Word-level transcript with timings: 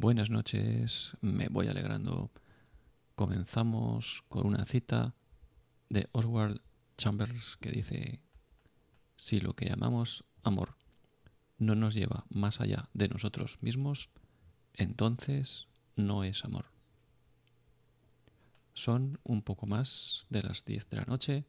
buenas 0.00 0.28
noches, 0.28 1.16
me 1.20 1.48
voy 1.48 1.68
alegrando. 1.68 2.30
Comenzamos 3.14 4.24
con 4.28 4.46
una 4.46 4.64
cita 4.64 5.14
de 5.88 6.08
Oswald 6.12 6.60
Chambers 6.98 7.56
que 7.58 7.70
dice, 7.70 8.20
si 9.16 9.40
lo 9.40 9.54
que 9.54 9.68
llamamos 9.68 10.24
amor 10.42 10.76
no 11.58 11.74
nos 11.76 11.94
lleva 11.94 12.26
más 12.28 12.60
allá 12.60 12.88
de 12.92 13.08
nosotros 13.08 13.58
mismos, 13.60 14.10
entonces 14.74 15.68
no 15.94 16.24
es 16.24 16.44
amor. 16.44 16.66
Son 18.72 19.20
un 19.22 19.42
poco 19.42 19.66
más 19.66 20.26
de 20.28 20.42
las 20.42 20.64
10 20.64 20.90
de 20.90 20.96
la 20.96 21.04
noche. 21.04 21.44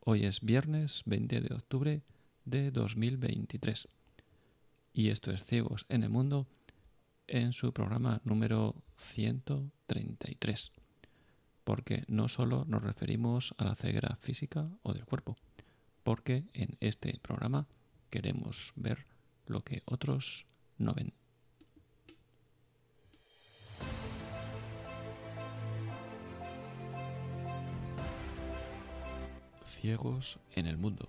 Hoy 0.00 0.24
es 0.24 0.40
viernes 0.40 1.02
20 1.06 1.40
de 1.40 1.54
octubre 1.54 2.02
de 2.44 2.72
2023. 2.72 3.86
Y 4.92 5.10
esto 5.10 5.30
es 5.30 5.44
Ciegos 5.44 5.86
en 5.88 6.02
el 6.02 6.10
Mundo 6.10 6.48
en 7.28 7.52
su 7.52 7.72
programa 7.72 8.20
número 8.24 8.74
133. 8.96 10.72
Porque 11.64 12.04
no 12.08 12.28
solo 12.28 12.64
nos 12.66 12.82
referimos 12.82 13.54
a 13.58 13.64
la 13.64 13.74
ceguera 13.74 14.16
física 14.16 14.68
o 14.82 14.92
del 14.92 15.04
cuerpo, 15.04 15.36
porque 16.02 16.44
en 16.54 16.76
este 16.80 17.20
programa 17.22 17.68
queremos 18.10 18.72
ver 18.74 19.06
lo 19.46 19.62
que 19.62 19.82
otros 19.84 20.46
no 20.78 20.94
ven. 20.94 21.12
Ciegos 29.64 30.38
en 30.56 30.66
el 30.66 30.76
mundo. 30.76 31.08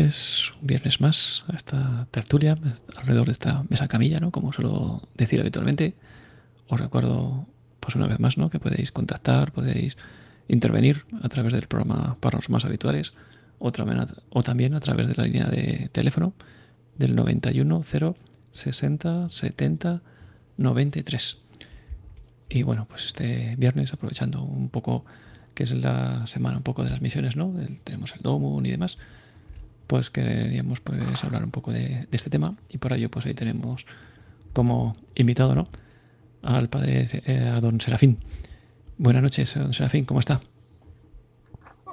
Un 0.00 0.66
viernes 0.66 1.00
más, 1.00 1.44
a 1.48 1.56
esta 1.56 2.06
tertulia, 2.10 2.56
alrededor 2.96 3.26
de 3.26 3.32
esta 3.32 3.64
mesa 3.68 3.88
camilla, 3.88 4.20
¿no? 4.20 4.30
Como 4.30 4.52
suelo 4.52 5.08
decir 5.14 5.40
habitualmente. 5.40 5.94
Os 6.68 6.80
recuerdo, 6.80 7.46
pues 7.80 7.96
una 7.96 8.06
vez 8.06 8.20
más, 8.20 8.36
¿no? 8.36 8.50
Que 8.50 8.60
podéis 8.60 8.92
contactar, 8.92 9.52
podéis 9.52 9.96
intervenir 10.48 11.06
a 11.22 11.28
través 11.28 11.52
del 11.52 11.66
programa 11.66 12.16
para 12.20 12.36
los 12.38 12.50
más 12.50 12.64
habituales 12.64 13.14
o, 13.58 13.68
o 13.68 14.42
también 14.42 14.74
a 14.74 14.80
través 14.80 15.08
de 15.08 15.14
la 15.14 15.24
línea 15.24 15.46
de 15.46 15.88
teléfono 15.92 16.34
del 16.98 17.14
91 17.14 17.82
0 17.84 18.16
60 18.50 19.30
70 19.30 20.02
93. 20.58 21.38
Y 22.48 22.62
bueno, 22.62 22.86
pues 22.88 23.06
este 23.06 23.56
viernes, 23.56 23.92
aprovechando 23.92 24.42
un 24.42 24.68
poco 24.68 25.04
que 25.54 25.64
es 25.64 25.72
la 25.72 26.26
semana 26.26 26.58
un 26.58 26.62
poco 26.62 26.84
de 26.84 26.90
las 26.90 27.00
misiones, 27.00 27.34
¿no? 27.34 27.54
tenemos 27.82 28.14
el 28.14 28.20
DOMUN 28.20 28.66
y 28.66 28.70
demás 28.70 28.98
pues 29.86 30.10
queríamos 30.10 30.80
pues 30.80 31.24
hablar 31.24 31.44
un 31.44 31.50
poco 31.50 31.72
de, 31.72 32.06
este 32.10 32.30
tema 32.30 32.56
y 32.68 32.78
por 32.78 32.92
ello 32.92 33.10
pues 33.10 33.26
ahí 33.26 33.34
tenemos 33.34 33.86
como 34.52 34.94
invitado 35.14 35.54
¿no? 35.54 35.68
al 36.42 36.68
padre 36.68 37.06
eh, 37.12 37.52
a 37.54 37.60
don 37.60 37.80
Serafín. 37.80 38.18
Buenas 38.98 39.22
noches, 39.22 39.54
don 39.54 39.72
Serafín, 39.72 40.04
¿cómo 40.04 40.20
está? 40.20 40.40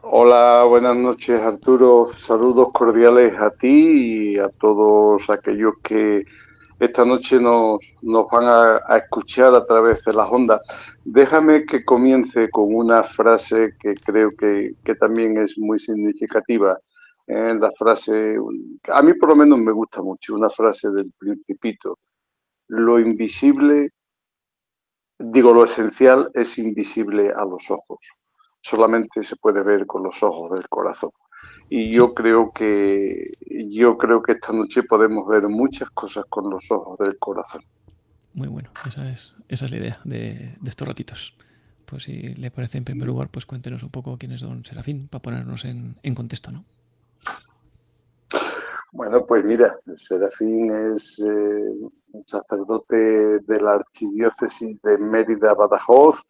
Hola, 0.02 0.64
buenas 0.64 0.96
noches 0.96 1.42
Arturo, 1.42 2.10
saludos 2.16 2.70
cordiales 2.72 3.34
a 3.40 3.52
ti 3.52 4.34
y 4.34 4.40
a 4.40 4.50
todos 4.50 5.30
aquellos 5.30 5.74
que 5.84 6.24
esta 6.80 7.06
noche 7.06 7.40
nos, 7.40 7.80
nos 8.02 8.28
van 8.30 8.44
a, 8.46 8.98
escuchar 8.98 9.56
a 9.56 9.66
través 9.66 10.04
de 10.04 10.14
las 10.14 10.30
ondas. 10.30 10.62
Déjame 11.06 11.66
que 11.66 11.86
comience 11.86 12.50
con 12.50 12.76
una 12.76 13.04
frase 13.04 13.74
que 13.80 13.94
creo 13.96 14.32
que, 14.38 14.74
que 14.84 14.96
también 14.96 15.38
es 15.38 15.58
muy 15.58 15.80
significativa 15.80 16.78
en 17.28 17.60
la 17.60 17.72
frase, 17.72 18.38
a 18.90 19.02
mí 19.02 19.14
por 19.14 19.30
lo 19.30 19.36
menos 19.36 19.60
me 19.60 19.72
gusta 19.72 20.02
mucho, 20.02 20.36
una 20.36 20.50
frase 20.50 20.90
del 20.92 21.12
principito, 21.18 22.00
lo 22.68 23.00
invisible, 23.00 23.92
digo, 25.18 25.54
lo 25.54 25.64
esencial 25.64 26.30
es 26.34 26.58
invisible 26.58 27.32
a 27.32 27.46
los 27.46 27.70
ojos, 27.70 28.00
solamente 28.62 29.24
se 29.24 29.36
puede 29.36 29.62
ver 29.64 29.86
con 29.86 30.04
los 30.04 30.22
ojos 30.24 30.52
del 30.52 30.68
corazón. 30.68 31.12
Y 31.70 31.92
yo 31.92 32.14
creo 32.14 32.52
que 32.52 33.34
yo 33.70 33.98
creo 33.98 34.22
que 34.22 34.34
esta 34.34 34.54
noche 34.54 34.84
podemos 34.84 35.28
ver 35.28 35.48
muchas 35.48 35.90
cosas 35.92 36.26
con 36.30 36.50
los 36.50 36.70
ojos 36.70 36.98
del 37.00 37.18
corazón. 37.18 37.62
Muy 38.34 38.48
bueno, 38.48 38.70
esa 38.88 39.10
es, 39.10 39.36
esa 39.48 39.66
es 39.66 39.72
la 39.72 39.78
idea 39.78 40.00
de, 40.04 40.56
estos 40.66 40.88
ratitos. 40.88 41.38
Pues 41.86 42.04
si 42.04 42.34
le 42.36 42.52
parece 42.52 42.78
en 42.78 42.86
primer 42.86 43.08
lugar, 43.08 43.30
pues 43.30 43.46
cuéntenos 43.46 43.84
un 43.84 43.90
poco 43.90 44.18
quién 44.18 44.32
es 44.32 44.42
don 44.42 44.66
Serafín, 44.66 45.08
para 45.08 45.22
ponernos 45.22 45.66
en, 45.66 45.98
en 46.04 46.16
contexto, 46.16 46.52
¿no? 46.52 46.66
Bueno, 48.96 49.26
pues 49.26 49.44
mira, 49.44 49.76
Serafín 49.98 50.72
es 50.96 51.18
eh, 51.18 51.72
un 52.12 52.28
sacerdote 52.28 53.40
de 53.40 53.60
la 53.60 53.74
archidiócesis 53.74 54.80
de 54.84 55.00
Mérida-Badajoz, 55.00 56.24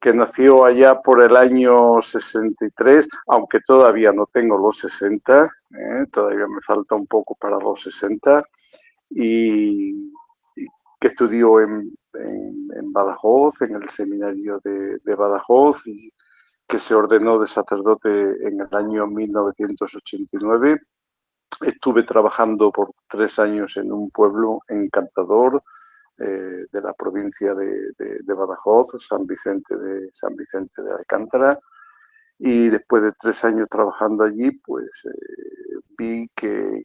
que 0.00 0.12
nació 0.12 0.64
allá 0.64 1.00
por 1.00 1.22
el 1.22 1.36
año 1.36 2.02
63, 2.02 3.06
aunque 3.28 3.60
todavía 3.60 4.12
no 4.12 4.26
tengo 4.32 4.58
los 4.58 4.78
60, 4.78 5.44
¿eh? 5.44 6.06
todavía 6.10 6.48
me 6.48 6.60
falta 6.66 6.96
un 6.96 7.06
poco 7.06 7.36
para 7.36 7.56
los 7.58 7.80
60, 7.84 8.42
y, 9.10 10.12
que 10.98 11.06
estudió 11.06 11.60
en, 11.60 11.94
Badajoz, 12.92 13.62
en 13.62 13.76
el 13.76 13.88
seminario 13.90 14.60
de, 14.64 14.98
de 15.04 15.14
Badajoz, 15.14 15.86
y 15.86 16.12
que 16.66 16.80
se 16.80 16.96
ordenó 16.96 17.38
de 17.38 17.46
sacerdote 17.46 18.08
en 18.10 18.60
el 18.60 18.74
año 18.74 19.06
1989 19.06 20.80
Estuve 21.62 22.02
trabajando 22.02 22.72
por 22.72 22.92
tres 23.08 23.38
años 23.38 23.76
en 23.76 23.92
un 23.92 24.10
pueblo 24.10 24.60
encantador 24.68 25.62
eh, 26.18 26.66
de 26.70 26.80
la 26.80 26.92
provincia 26.92 27.54
de, 27.54 28.34
Badajoz, 28.34 28.92
San 29.06 29.26
Vicente 29.26 29.76
de, 29.76 30.08
San 30.12 30.34
Vicente 30.34 30.82
de 30.82 30.92
Alcántara. 30.92 31.58
Y 32.38 32.68
después 32.68 33.02
de 33.02 33.12
tres 33.12 33.44
años 33.44 33.68
trabajando 33.70 34.24
allí, 34.24 34.50
pues 34.50 34.90
eh, 35.04 35.78
vi 35.96 36.28
que, 36.34 36.84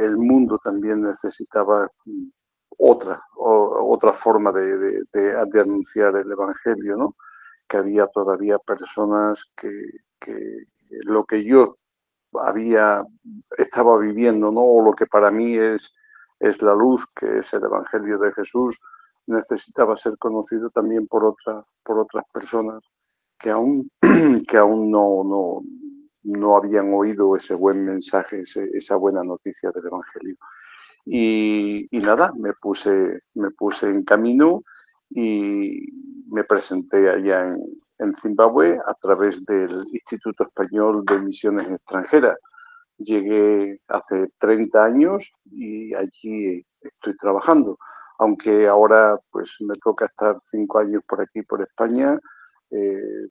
el 0.00 0.16
mundo 0.18 0.58
también 0.62 1.02
necesitaba 1.02 1.90
otra, 2.78 3.20
otra 3.36 4.12
forma 4.12 4.52
de, 4.52 5.60
anunciar 5.60 6.16
el 6.16 6.30
Evangelio, 6.30 6.96
¿no? 6.96 7.16
que 7.68 7.78
había 7.78 8.06
todavía 8.06 8.58
personas 8.58 9.44
que, 9.56 9.70
que 10.20 10.66
lo 11.02 11.24
que 11.24 11.42
yo 11.44 11.78
había, 12.34 13.04
estaba 13.56 13.98
viviendo, 13.98 14.50
¿no? 14.50 14.60
O 14.60 14.82
lo 14.82 14.92
que 14.92 15.06
para 15.06 15.30
mí 15.30 15.56
es, 15.56 15.92
es 16.40 16.60
la 16.62 16.74
luz, 16.74 17.06
que 17.14 17.38
es 17.38 17.52
el 17.52 17.64
Evangelio 17.64 18.18
de 18.18 18.32
Jesús, 18.32 18.78
necesitaba 19.26 19.96
ser 19.96 20.16
conocido 20.18 20.70
también 20.70 21.06
por, 21.06 21.24
otra, 21.24 21.64
por 21.82 21.98
otras 21.98 22.24
personas 22.32 22.82
que 23.38 23.50
aún, 23.50 23.90
que 24.48 24.56
aún 24.56 24.90
no, 24.90 25.22
no, 25.24 25.62
no 26.22 26.56
habían 26.56 26.92
oído 26.92 27.36
ese 27.36 27.54
buen 27.54 27.84
mensaje, 27.84 28.42
esa 28.42 28.96
buena 28.96 29.22
noticia 29.22 29.70
del 29.70 29.86
Evangelio. 29.86 30.36
Y, 31.04 31.86
y, 31.96 32.00
nada, 32.00 32.32
me 32.36 32.52
puse, 32.54 33.20
me 33.34 33.50
puse 33.52 33.86
en 33.88 34.04
camino 34.04 34.62
y 35.10 35.86
me 36.28 36.42
presenté 36.42 37.08
allá 37.08 37.42
en, 37.42 37.58
en 37.98 38.14
Zimbabue 38.16 38.78
a 38.86 38.94
través 38.94 39.44
del 39.44 39.84
Instituto 39.92 40.44
Español 40.44 41.04
de 41.04 41.18
Misiones 41.18 41.68
Extranjeras. 41.70 42.38
Llegué 42.98 43.80
hace 43.88 44.30
30 44.38 44.84
años 44.84 45.32
y 45.44 45.94
allí 45.94 46.64
estoy 46.80 47.16
trabajando, 47.16 47.78
aunque 48.18 48.68
ahora 48.68 49.18
pues 49.30 49.56
me 49.60 49.74
toca 49.76 50.06
estar 50.06 50.38
cinco 50.50 50.78
años 50.78 51.02
por 51.06 51.20
aquí, 51.20 51.42
por 51.42 51.62
España, 51.62 52.18
eh, 52.70 53.28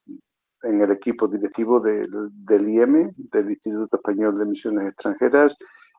en 0.64 0.82
el 0.82 0.92
equipo 0.92 1.28
directivo 1.28 1.80
del, 1.80 2.10
del 2.32 2.70
IEM, 2.70 3.12
del 3.16 3.52
Instituto 3.52 3.98
Español 3.98 4.38
de 4.38 4.46
Misiones 4.46 4.86
Extranjeras, 4.86 5.56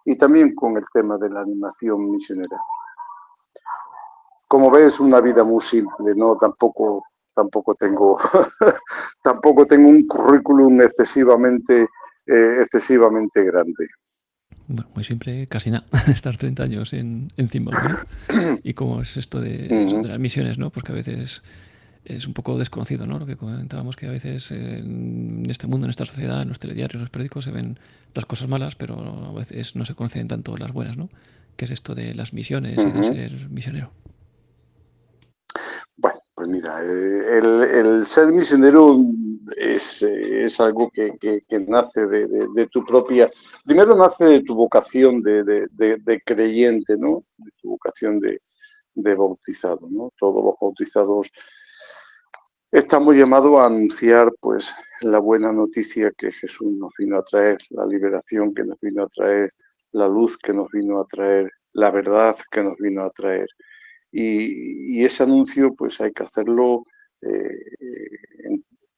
y 0.07 0.17
también 0.17 0.55
con 0.55 0.77
el 0.77 0.85
tema 0.93 1.19
de 1.19 1.29
la 1.29 1.41
animación 1.41 2.11
misionera. 2.11 2.59
como 4.49 4.71
ves, 4.71 5.01
una 5.01 5.21
vida 5.21 5.43
muy 5.43 5.61
simple, 5.61 6.15
¿no? 6.15 6.37
Tampoco, 6.37 7.03
tampoco 7.37 7.75
tengo, 7.75 8.19
tampoco 9.23 9.67
tengo 9.67 9.89
un 9.89 10.07
currículum 10.07 10.81
excesivamente, 10.81 11.83
eh, 12.27 12.63
excesivamente 12.63 13.45
grande. 13.45 13.87
Bueno, 14.67 14.89
muy 14.95 15.05
simple, 15.05 15.47
casi 15.47 15.71
nada, 15.71 15.87
estar 16.09 16.37
30 16.37 16.63
años 16.65 16.93
en, 16.93 17.31
en 17.37 17.49
Zimbabue. 17.49 17.95
¿Y 18.65 18.75
cómo 18.75 19.03
es 19.03 19.17
esto 19.17 19.41
de, 19.41 19.69
de, 19.69 20.09
las 20.09 20.19
misiones, 20.19 20.59
no? 20.59 20.71
Porque 20.71 20.93
a 20.93 20.95
veces 20.95 21.43
es 22.05 22.27
un 22.27 22.33
poco 22.33 22.57
desconocido, 22.59 23.07
¿no? 23.07 23.19
Lo 23.19 23.27
que 23.27 23.37
comentábamos 23.37 23.97
que 23.97 24.07
a 24.07 24.11
veces 24.11 24.51
en 24.51 25.47
este 25.49 25.67
mundo, 25.67 25.87
en 25.87 25.91
esta 25.91 26.07
sociedad, 26.07 26.43
en 26.43 26.49
los 26.49 26.59
telediarios, 26.59 26.95
en 26.95 27.01
los 27.03 27.11
periódicos 27.11 27.45
se 27.45 27.51
ven 27.51 27.79
las 28.15 28.25
cosas 28.25 28.49
malas, 28.49 28.75
pero 28.77 28.97
a 29.27 29.33
veces 29.33 29.77
no 29.77 29.85
se 29.85 29.95
conocen 29.95 30.27
tanto 30.27 30.57
las 30.57 30.73
buenas, 30.73 30.97
¿no? 30.97 31.11
¿Qué 31.57 31.65
es 31.65 31.71
esto 31.71 31.95
de 31.95 32.15
las 32.15 32.33
misiones 32.33 32.79
y 32.79 32.91
de 32.91 33.03
ser 33.03 33.51
misionero? 33.51 33.91
Pues 36.37 36.51
mira, 36.51 36.85
eh, 36.85 37.39
el, 37.39 38.05
ser 38.05 38.31
misionero 38.31 38.99
es, 39.57 40.03
es 40.03 40.61
algo 40.61 40.91
que, 40.93 41.17
nace 41.67 42.07
de, 42.07 42.67
tu 42.71 42.85
propia, 42.85 43.31
primero 43.65 43.97
nace 43.97 44.27
de 44.27 44.41
tu 44.43 44.55
vocación 44.55 45.23
de, 45.23 46.23
creyente, 46.27 46.99
¿no? 46.99 47.25
De 47.39 47.51
tu 47.63 47.71
vocación 47.71 48.21
de, 48.21 48.39
bautizado, 49.15 49.89
¿no? 49.91 50.13
Todos 50.19 50.45
los 50.45 50.55
bautizados 50.61 51.31
Estamos 52.71 53.15
llamados 53.15 53.59
a 53.59 53.67
anunciar 53.67 54.31
pues 54.41 54.71
la 55.01 55.19
buena 55.19 55.53
noticia 55.53 56.13
que 56.19 56.31
Jesús 56.33 56.73
nos 56.73 56.93
vino 56.99 57.17
a 57.17 57.25
traer, 57.25 57.57
la 57.71 57.87
liberación 57.87 58.53
que 58.53 58.65
nos 58.65 58.79
vino 58.81 59.05
a 59.05 59.09
traer, 59.09 59.55
la 59.93 60.09
luz 60.09 60.37
que 60.37 60.53
nos 60.53 60.71
vino 60.71 61.01
a 61.01 61.07
traer, 61.07 61.51
la 61.73 61.91
verdad 61.91 62.37
que 62.51 62.63
nos 62.63 62.77
vino 62.77 63.03
a 63.03 63.11
traer. 63.11 63.49
Y, 64.19 65.05
ese 65.05 65.25
anuncio 65.25 65.75
pues 65.75 66.01
hay 66.01 66.11
que 66.11 66.23
hacerlo 66.23 66.87
eh, 67.21 67.59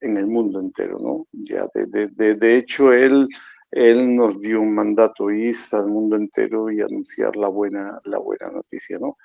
en, 0.01 0.17
el 0.17 0.29
mundo 0.29 0.61
entero, 0.61 0.99
¿no? 1.01 1.27
Ya 1.33 1.67
de, 1.75 2.57
hecho 2.57 2.93
él, 2.93 3.27
él 3.73 4.15
nos 4.15 4.39
dio 4.39 4.61
un 4.61 4.75
mandato, 4.75 5.31
ir 5.31 5.57
al 5.73 5.89
mundo 5.89 6.15
entero 6.15 6.71
y 6.71 6.81
anunciar 6.81 7.35
la 7.35 7.49
buena, 7.49 8.01
la 8.05 8.19
buena 8.19 8.49
noticia, 8.51 8.99
¿no? 9.01 9.17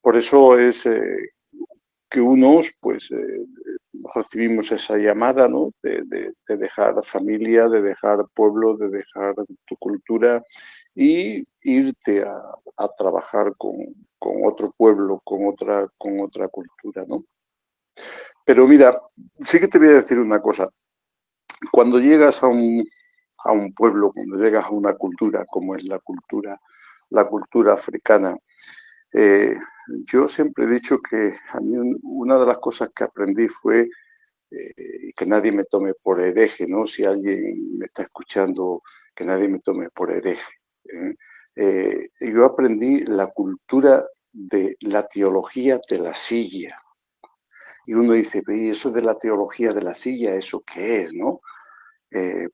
Por 0.00 0.16
eso 0.16 0.58
es 0.58 0.86
eh, 0.86 1.32
que 2.08 2.22
unos 2.22 2.72
pues 2.80 3.10
eh, 3.10 3.44
recibimos 4.14 4.72
esa 4.72 4.96
llamada 4.96 5.46
¿no? 5.46 5.72
de, 5.82 6.32
dejar 6.48 6.94
familia, 7.04 7.68
de 7.68 7.82
dejar 7.82 8.24
pueblo, 8.34 8.76
de 8.76 8.88
dejar 8.88 9.34
tu 9.66 9.76
cultura 9.76 10.42
y 10.94 11.44
irte 11.64 12.22
a, 12.22 12.88
trabajar 12.96 13.54
con, 13.56 13.74
otro 14.18 14.72
pueblo, 14.76 15.20
con 15.24 15.46
otra, 15.46 15.88
con 15.98 16.20
otra 16.20 16.48
cultura. 16.48 17.04
¿no? 17.06 17.24
Pero 18.44 18.66
mira, 18.68 19.00
sí 19.40 19.58
que 19.58 19.68
te 19.68 19.78
voy 19.78 19.88
a 19.88 19.92
decir 19.92 20.18
una 20.18 20.40
cosa. 20.40 20.68
Cuando 21.72 21.98
llegas 21.98 22.42
a 22.42 22.46
un, 22.46 22.84
a 23.38 23.52
un 23.52 23.72
pueblo, 23.72 24.12
cuando 24.14 24.36
llegas 24.36 24.64
a 24.66 24.70
una 24.70 24.94
cultura 24.94 25.44
como 25.46 25.74
es 25.74 25.84
la 25.84 25.98
cultura, 25.98 26.60
la 27.10 27.26
cultura 27.26 27.74
africana, 27.74 28.36
eh, 29.12 29.56
yo 30.06 30.28
siempre 30.28 30.64
he 30.64 30.68
dicho 30.68 30.98
que 31.00 31.34
a 31.52 31.60
mí 31.60 31.76
una 32.02 32.38
de 32.38 32.46
las 32.46 32.58
cosas 32.58 32.90
que 32.94 33.04
aprendí 33.04 33.48
fue 33.48 33.88
eh, 34.50 35.12
que 35.16 35.26
nadie 35.26 35.52
me 35.52 35.64
tome 35.64 35.94
por 35.94 36.20
hereje, 36.20 36.66
¿no? 36.66 36.86
Si 36.86 37.04
alguien 37.04 37.78
me 37.78 37.86
está 37.86 38.02
escuchando, 38.02 38.82
que 39.14 39.24
nadie 39.24 39.48
me 39.48 39.60
tome 39.60 39.90
por 39.90 40.10
hereje. 40.10 40.52
¿eh? 40.84 41.14
Eh, 41.56 42.10
yo 42.20 42.44
aprendí 42.44 43.04
la 43.04 43.28
cultura 43.28 44.04
de 44.32 44.76
la 44.80 45.06
teología 45.06 45.80
de 45.88 45.98
la 45.98 46.14
silla. 46.14 46.78
Y 47.86 47.94
uno 47.94 48.14
dice, 48.14 48.42
¿y 48.48 48.70
eso 48.70 48.90
de 48.90 49.02
la 49.02 49.18
teología 49.18 49.72
de 49.72 49.82
la 49.82 49.94
silla, 49.94 50.34
eso 50.34 50.62
qué 50.62 51.02
es, 51.02 51.12
no? 51.12 51.40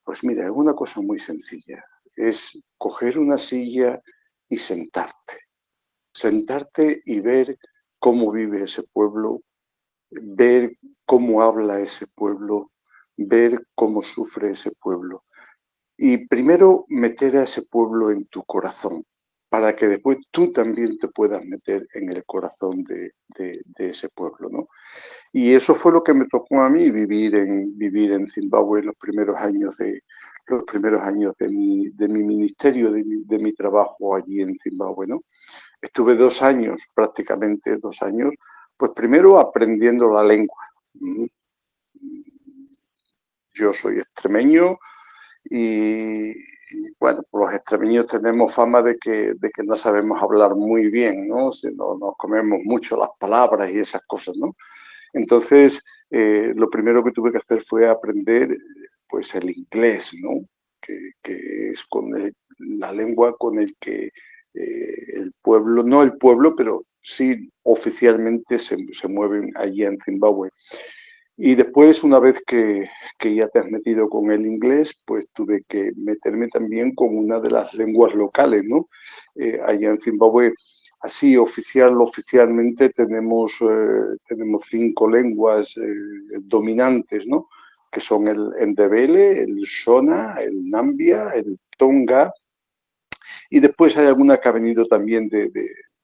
pues 0.04 0.24
mira, 0.24 0.44
es 0.44 0.50
una 0.50 0.72
cosa 0.72 1.02
muy 1.02 1.18
sencilla. 1.18 1.84
Es 2.16 2.58
coger 2.78 3.18
una 3.18 3.36
silla 3.36 4.00
y 4.48 4.56
sentarte. 4.56 5.38
Sentarte 6.14 7.02
y 7.04 7.20
ver 7.20 7.58
cómo 7.98 8.32
vive 8.32 8.64
ese 8.64 8.82
pueblo, 8.82 9.42
ver 10.10 10.76
cómo 11.04 11.42
habla 11.42 11.80
ese 11.80 12.06
pueblo, 12.08 12.72
ver 13.16 13.66
cómo 13.74 14.02
sufre 14.02 14.50
ese 14.50 14.72
pueblo. 14.72 15.24
Y 16.02 16.16
primero 16.16 16.86
meter 16.88 17.36
a 17.36 17.42
ese 17.42 17.60
pueblo 17.60 18.10
en 18.10 18.24
tu 18.24 18.42
corazón, 18.44 19.04
para 19.50 19.76
que 19.76 19.86
después 19.86 20.16
tú 20.30 20.50
también 20.50 20.98
te 20.98 21.08
puedas 21.08 21.44
meter 21.44 21.86
en 21.92 22.10
el 22.10 22.24
corazón 22.24 22.84
de, 22.84 23.12
ese 23.76 24.08
pueblo. 24.08 24.48
¿no? 24.48 24.68
Y 25.30 25.52
eso 25.52 25.74
fue 25.74 25.92
lo 25.92 26.02
que 26.02 26.14
me 26.14 26.24
tocó 26.24 26.62
a 26.62 26.70
mí 26.70 26.90
vivir 26.90 27.34
en, 27.34 27.76
vivir 27.76 28.12
en 28.12 28.26
Zimbabue 28.28 28.82
los 28.82 28.96
primeros 28.96 29.36
años 29.36 29.76
de, 29.76 30.02
los 30.46 30.64
primeros 30.64 31.02
años 31.02 31.36
de 31.36 31.48
mi, 31.50 31.90
de 31.90 32.08
mi 32.08 32.22
ministerio, 32.22 32.90
de 32.90 33.04
mi, 33.04 33.22
de 33.24 33.38
mi 33.38 33.52
trabajo 33.52 34.16
allí 34.16 34.40
en 34.40 34.56
Zimbabue. 34.56 35.06
¿no? 35.06 35.24
Estuve 35.82 36.14
dos 36.14 36.40
años, 36.40 36.80
prácticamente 36.94 37.76
dos 37.76 38.00
años, 38.00 38.32
pues 38.74 38.92
primero 38.96 39.38
aprendiendo 39.38 40.10
la 40.10 40.24
lengua. 40.24 40.64
Mm. 40.94 41.26
Yo 43.52 43.74
soy 43.74 43.98
extremeño 43.98 44.78
y, 45.44 46.32
bueno, 46.98 47.22
los 47.32 47.54
extremeños 47.54 48.06
tenemos 48.06 48.54
fama 48.54 48.82
de 48.82 48.96
que, 48.98 49.34
de 49.34 49.50
que 49.50 49.62
no 49.64 49.74
sabemos 49.74 50.22
hablar 50.22 50.54
muy 50.54 50.90
bien, 50.90 51.28
¿no? 51.28 51.50
nos 51.74 52.16
comemos 52.16 52.60
mucho 52.64 52.96
las 52.96 53.10
palabras 53.18 53.70
y 53.70 53.78
esas 53.78 54.02
cosas, 54.06 54.36
¿no? 54.36 54.54
Entonces, 55.12 55.82
eh, 56.10 56.52
lo 56.54 56.68
primero 56.70 57.02
que 57.02 57.12
tuve 57.12 57.32
que 57.32 57.38
hacer 57.38 57.62
fue 57.62 57.88
aprender 57.88 58.56
pues 59.08 59.34
el 59.34 59.50
inglés, 59.50 60.10
¿no? 60.20 60.46
Que, 60.80 61.70
es 61.70 61.84
con 61.84 62.12
la 62.58 62.92
lengua 62.92 63.36
con 63.36 63.58
el 63.58 63.76
que 63.78 64.10
eh, 64.54 65.12
el 65.14 65.32
pueblo, 65.42 65.82
no 65.82 66.02
el 66.02 66.16
pueblo, 66.16 66.54
pero 66.56 66.84
sí 67.00 67.50
oficialmente 67.62 68.58
se, 68.58 68.76
mueven 69.08 69.52
allí 69.56 69.84
en 69.84 69.98
Zimbabue. 70.04 70.50
Y 71.42 71.54
después, 71.54 72.04
una 72.04 72.20
vez 72.20 72.42
que, 72.46 72.86
ya 73.18 73.48
te 73.48 73.60
has 73.60 73.70
metido 73.70 74.10
con 74.10 74.30
el 74.30 74.46
inglés, 74.46 74.94
pues 75.06 75.26
tuve 75.32 75.64
que 75.66 75.90
meterme 75.96 76.48
también 76.48 76.94
con 76.94 77.16
una 77.16 77.40
de 77.40 77.50
las 77.50 77.72
lenguas 77.72 78.14
locales, 78.14 78.62
¿no? 78.66 78.90
Eh, 79.36 79.58
allá 79.66 79.88
en 79.88 79.98
Zimbabue, 79.98 80.52
así 81.00 81.38
oficial, 81.38 81.98
oficialmente 81.98 82.90
tenemos, 82.90 83.54
eh, 83.62 84.18
tenemos 84.28 84.64
cinco 84.68 85.08
lenguas 85.08 85.74
eh, 85.78 85.94
dominantes, 86.42 87.26
¿no? 87.26 87.48
Que 87.90 88.00
son 88.00 88.28
el 88.28 88.50
Ndebele, 88.72 89.42
el 89.42 89.62
Shona, 89.62 90.34
el 90.42 90.68
Nambia, 90.68 91.30
el 91.30 91.58
Tonga, 91.78 92.34
y 93.48 93.60
después 93.60 93.96
hay 93.96 94.08
alguna 94.08 94.36
que 94.36 94.48
ha 94.50 94.52
venido 94.52 94.84
también 94.84 95.26
de, 95.30 95.50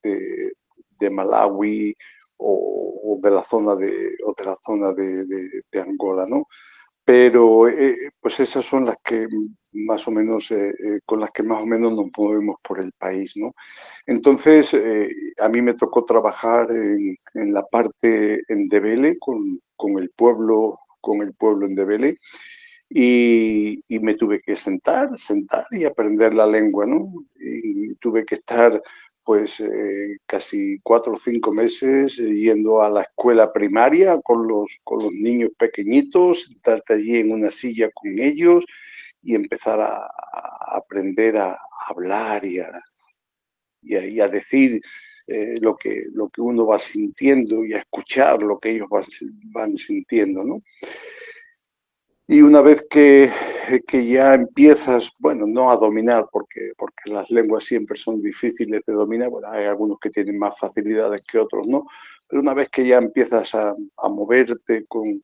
de 0.02 1.10
Malawi 1.10 1.94
o, 2.38 3.18
de 3.22 3.30
la 3.30 3.42
zona 3.42 3.76
de, 3.76 4.16
o 4.24 4.34
de, 4.36 4.44
la 4.44 4.56
zona 4.56 4.92
de, 4.92 5.80
Angola, 5.80 6.26
¿no? 6.26 6.46
Pero 7.04 7.68
eh, 7.68 8.10
pues 8.20 8.40
esas 8.40 8.64
son 8.64 8.86
las 8.86 8.96
que 9.04 9.28
más 9.72 10.08
o 10.08 10.10
menos, 10.10 10.50
eh, 10.50 10.70
eh, 10.70 11.00
con 11.04 11.20
las 11.20 11.30
que 11.30 11.42
más 11.42 11.62
o 11.62 11.66
menos 11.66 11.92
nos 11.92 12.06
movemos 12.16 12.56
por 12.62 12.80
el 12.80 12.92
país, 12.92 13.36
¿no? 13.36 13.54
Entonces, 14.06 14.74
a 15.38 15.48
mí 15.48 15.62
me 15.62 15.74
tocó 15.74 16.04
trabajar 16.04 16.68
en, 16.70 17.16
la 17.52 17.62
parte 17.62 18.42
en 18.48 18.68
Debele, 18.68 19.18
con, 19.18 19.60
con, 19.76 19.98
el 19.98 20.10
pueblo, 20.10 20.78
con 21.00 21.22
el 21.22 21.34
pueblo 21.34 21.66
en 21.66 21.74
Debele, 21.76 22.18
y, 22.88 23.82
y, 23.88 23.98
me 24.00 24.14
tuve 24.14 24.40
que 24.40 24.56
sentar, 24.56 25.16
sentar 25.18 25.66
y 25.72 25.84
aprender 25.84 26.34
la 26.34 26.46
lengua, 26.46 26.86
¿no? 26.86 27.12
Y 27.38 27.94
tuve 27.96 28.24
que 28.24 28.36
estar 28.36 28.80
pues 29.26 29.58
eh, 29.58 30.18
casi 30.24 30.78
cuatro 30.84 31.14
o 31.14 31.18
cinco 31.18 31.50
meses 31.50 32.14
yendo 32.16 32.80
a 32.80 32.88
la 32.88 33.02
escuela 33.02 33.52
primaria 33.52 34.20
con 34.20 34.46
los, 34.46 34.70
con 34.84 35.02
los 35.02 35.12
niños 35.12 35.50
pequeñitos, 35.58 36.44
sentarte 36.44 36.94
allí 36.94 37.16
en 37.16 37.32
una 37.32 37.50
silla 37.50 37.90
con 37.92 38.16
ellos 38.20 38.64
y 39.24 39.34
empezar 39.34 39.80
a, 39.80 40.08
aprender 40.76 41.38
a, 41.38 41.58
hablar 41.88 42.46
y 42.46 42.60
a, 42.60 42.70
y 43.82 44.20
a, 44.20 44.28
decir 44.28 44.80
eh, 45.26 45.56
lo, 45.60 45.74
que, 45.74 46.04
lo 46.12 46.28
que 46.28 46.40
uno 46.40 46.64
va 46.64 46.78
sintiendo 46.78 47.64
y 47.64 47.72
a 47.72 47.78
escuchar 47.78 48.44
lo 48.44 48.60
que 48.60 48.70
ellos 48.70 48.88
van, 48.88 49.06
van 49.46 49.76
sintiendo, 49.76 50.44
¿no? 50.44 50.62
Y 52.28 52.42
una 52.42 52.60
vez 52.60 52.84
que, 52.90 53.30
ya 53.92 54.34
empiezas, 54.34 55.12
bueno, 55.18 55.46
no 55.46 55.70
a 55.70 55.76
dominar, 55.76 56.26
porque, 56.32 56.72
porque 56.76 57.10
las 57.10 57.30
lenguas 57.30 57.64
siempre 57.64 57.96
son 57.96 58.20
difíciles 58.20 58.82
de 58.84 58.94
dominar, 58.94 59.30
bueno, 59.30 59.48
hay 59.48 59.66
algunos 59.66 60.00
que 60.00 60.10
tienen 60.10 60.36
más 60.36 60.58
facilidades 60.58 61.22
que 61.22 61.38
otros, 61.38 61.68
¿no? 61.68 61.86
Pero 62.28 62.42
una 62.42 62.52
vez 62.52 62.68
que 62.68 62.84
ya 62.86 62.98
empiezas 62.98 63.54
a, 63.54 63.76
moverte 64.08 64.86
con, 64.86 65.22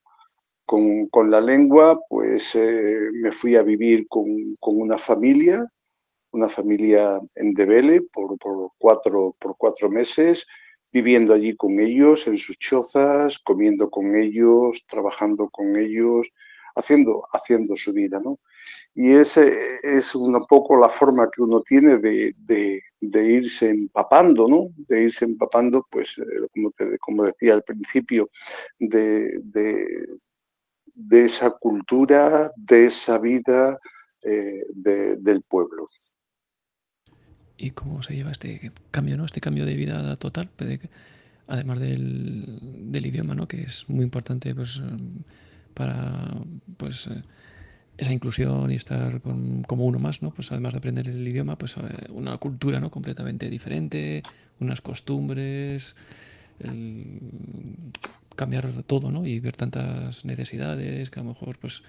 con, 0.65 1.31
la 1.31 1.41
lengua, 1.41 1.99
pues 2.09 2.55
eh, 2.55 3.11
me 3.15 3.33
fui 3.33 3.57
a 3.57 3.63
vivir 3.63 4.07
con, 4.09 4.57
una 4.61 4.97
familia, 4.97 5.67
una 6.31 6.49
familia 6.49 7.21
en 7.35 7.53
Debele 7.53 8.03
por, 8.13 8.39
por, 8.39 8.71
cuatro, 8.79 9.35
por 9.41 9.57
cuatro 9.59 9.91
meses, 9.91 10.47
viviendo 10.93 11.35
allí 11.35 11.57
con 11.57 11.81
ellos, 11.81 12.29
en 12.29 12.39
sus 12.39 12.57
chozas, 12.59 13.41
comiendo 13.41 13.91
con 13.91 14.15
ellos, 14.15 14.85
trabajando 14.87 15.49
con 15.51 15.77
ellos, 15.77 16.31
haciendo, 16.75 17.27
haciendo 17.33 17.77
su 17.77 17.93
vida, 17.93 18.21
¿no? 18.23 18.39
Y 18.95 19.13
ese 19.13 19.79
es 19.83 20.15
un 20.15 20.45
poco 20.47 20.77
la 20.77 20.89
forma 20.89 21.29
que 21.35 21.43
uno 21.43 21.63
tiene 21.63 21.99
de, 21.99 22.83
irse 23.01 23.71
empapando, 23.71 24.47
¿no? 24.47 24.69
De 24.87 25.05
irse 25.05 25.25
empapando, 25.25 25.87
pues, 25.91 26.19
eh, 26.19 26.47
como, 26.53 26.73
como 27.01 27.25
decía 27.25 27.55
al 27.55 27.63
principio, 27.63 28.29
de, 28.79 29.41
esa 31.11 31.51
cultura, 31.51 32.53
de 32.57 32.87
esa 32.87 33.19
vida 33.19 33.79
eh, 34.23 34.63
del 34.75 35.43
pueblo. 35.43 35.89
¿Y 37.57 37.71
cómo 37.71 38.03
se 38.03 38.15
lleva 38.15 38.31
este 38.31 38.73
cambio, 38.91 39.17
¿no? 39.17 39.25
Este 39.25 39.41
cambio 39.41 39.65
de 39.65 39.77
vida 39.77 40.17
total, 40.17 40.51
además 41.47 41.81
del, 41.81 42.91
del 42.93 43.07
idioma, 43.07 43.35
¿no? 43.35 43.49
Que 43.49 43.63
es 43.63 43.89
muy 43.89 44.05
importante, 44.05 44.55
pues, 44.55 44.81
para, 45.75 46.35
pues 46.77 47.07
eh, 47.07 47.23
esa 47.97 48.13
inclusión 48.13 48.71
y 48.71 48.77
estar 48.77 49.21
como 49.21 49.85
uno 49.85 49.99
más, 49.99 50.23
¿no? 50.23 50.31
Pues 50.31 50.51
además 50.53 50.73
de 50.73 50.79
aprender 50.79 51.09
el 51.09 51.27
idioma, 51.27 51.57
pues 51.57 51.77
eh, 51.77 51.81
una 52.11 52.37
cultura, 52.39 52.81
¿no? 52.81 52.91
Completamente 52.91 53.49
diferente, 53.51 54.23
unas 54.61 54.81
costumbres, 54.81 55.95
cambiar 58.37 58.83
todo, 58.85 59.11
¿no? 59.11 59.27
Y 59.27 59.41
ver 59.41 59.57
tantas 59.57 60.25
necesidades 60.25 61.11
que 61.11 61.21
a 61.21 61.23
lo 61.23 61.31
mejor, 61.31 61.59
pues 61.59 61.83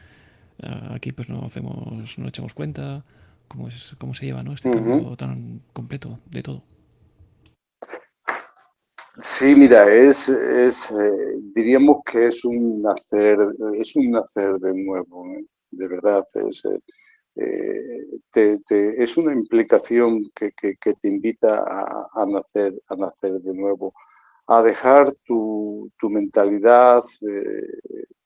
aquí 0.92 1.12
pues 1.12 1.30
no 1.30 1.46
hacemos, 1.46 2.18
no 2.18 2.28
echamos 2.28 2.54
cuenta, 2.54 3.04
cómo 3.48 3.68
es, 3.68 3.96
cómo 3.98 4.14
se 4.14 4.26
lleva, 4.26 4.44
¿no? 4.44 4.54
Este 4.54 4.72
cambio 4.72 5.16
tan 5.16 5.62
completo 5.74 6.20
de 6.30 6.44
todo. 6.44 6.64
Sí, 9.20 9.56
mira, 9.56 9.92
es, 9.94 10.28
es 10.28 10.90
eh, 10.92 11.36
diríamos 11.54 12.02
que 12.06 12.28
es 12.28 12.44
un 12.46 12.82
nacer, 12.82 13.38
es 13.76 13.96
un 13.96 14.12
nacer 14.12 14.58
de 14.60 14.74
nuevo. 14.74 15.26
¿eh? 15.28 15.46
de 15.74 15.88
verdad, 15.88 16.26
es, 16.36 16.64
eh, 17.36 18.06
es 18.98 19.18
una 19.18 19.34
implicación 19.34 20.32
que, 20.36 20.52
te 20.52 21.08
invita 21.08 21.64
a, 22.14 22.26
nacer, 22.26 22.74
a 22.88 22.96
nacer 22.96 23.34
de 23.42 23.54
nuevo, 23.54 23.94
a 24.48 24.62
dejar 24.62 25.14
tu, 25.26 25.92
mentalidad 26.04 27.04
eh, 27.22 27.68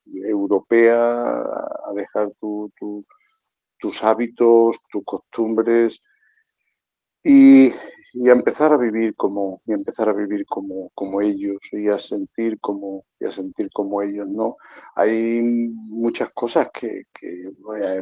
europea, 0.06 1.22
a 1.22 1.94
dejar 1.96 2.30
tus 3.80 4.04
hábitos, 4.04 4.78
tus 4.90 5.04
costumbres 5.06 6.02
y, 7.24 7.72
y 8.14 8.30
a 8.30 8.32
empezar 8.32 8.74
a 8.74 8.78
vivir 8.78 9.16
como 9.16 9.62
y 9.66 9.74
empezar 9.74 10.10
a 10.10 10.14
vivir 10.14 10.46
como, 10.46 10.90
como 10.94 11.22
ellos 11.22 11.58
y 11.72 11.88
a 11.90 12.00
sentir 12.00 12.60
como 12.60 13.06
y 13.20 13.26
a 13.26 13.32
sentir 13.32 13.70
como 13.74 14.02
ellos 14.02 14.28
no 14.28 14.58
hay 14.96 15.42
muchas 15.42 16.32
cosas 16.32 16.70
que, 16.72 17.04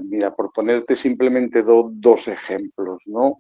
mira 0.04 0.36
por 0.36 0.52
ponerte 0.52 0.96
simplemente 0.96 1.64
dos 1.64 2.28
ejemplos 2.28 3.04
no 3.08 3.38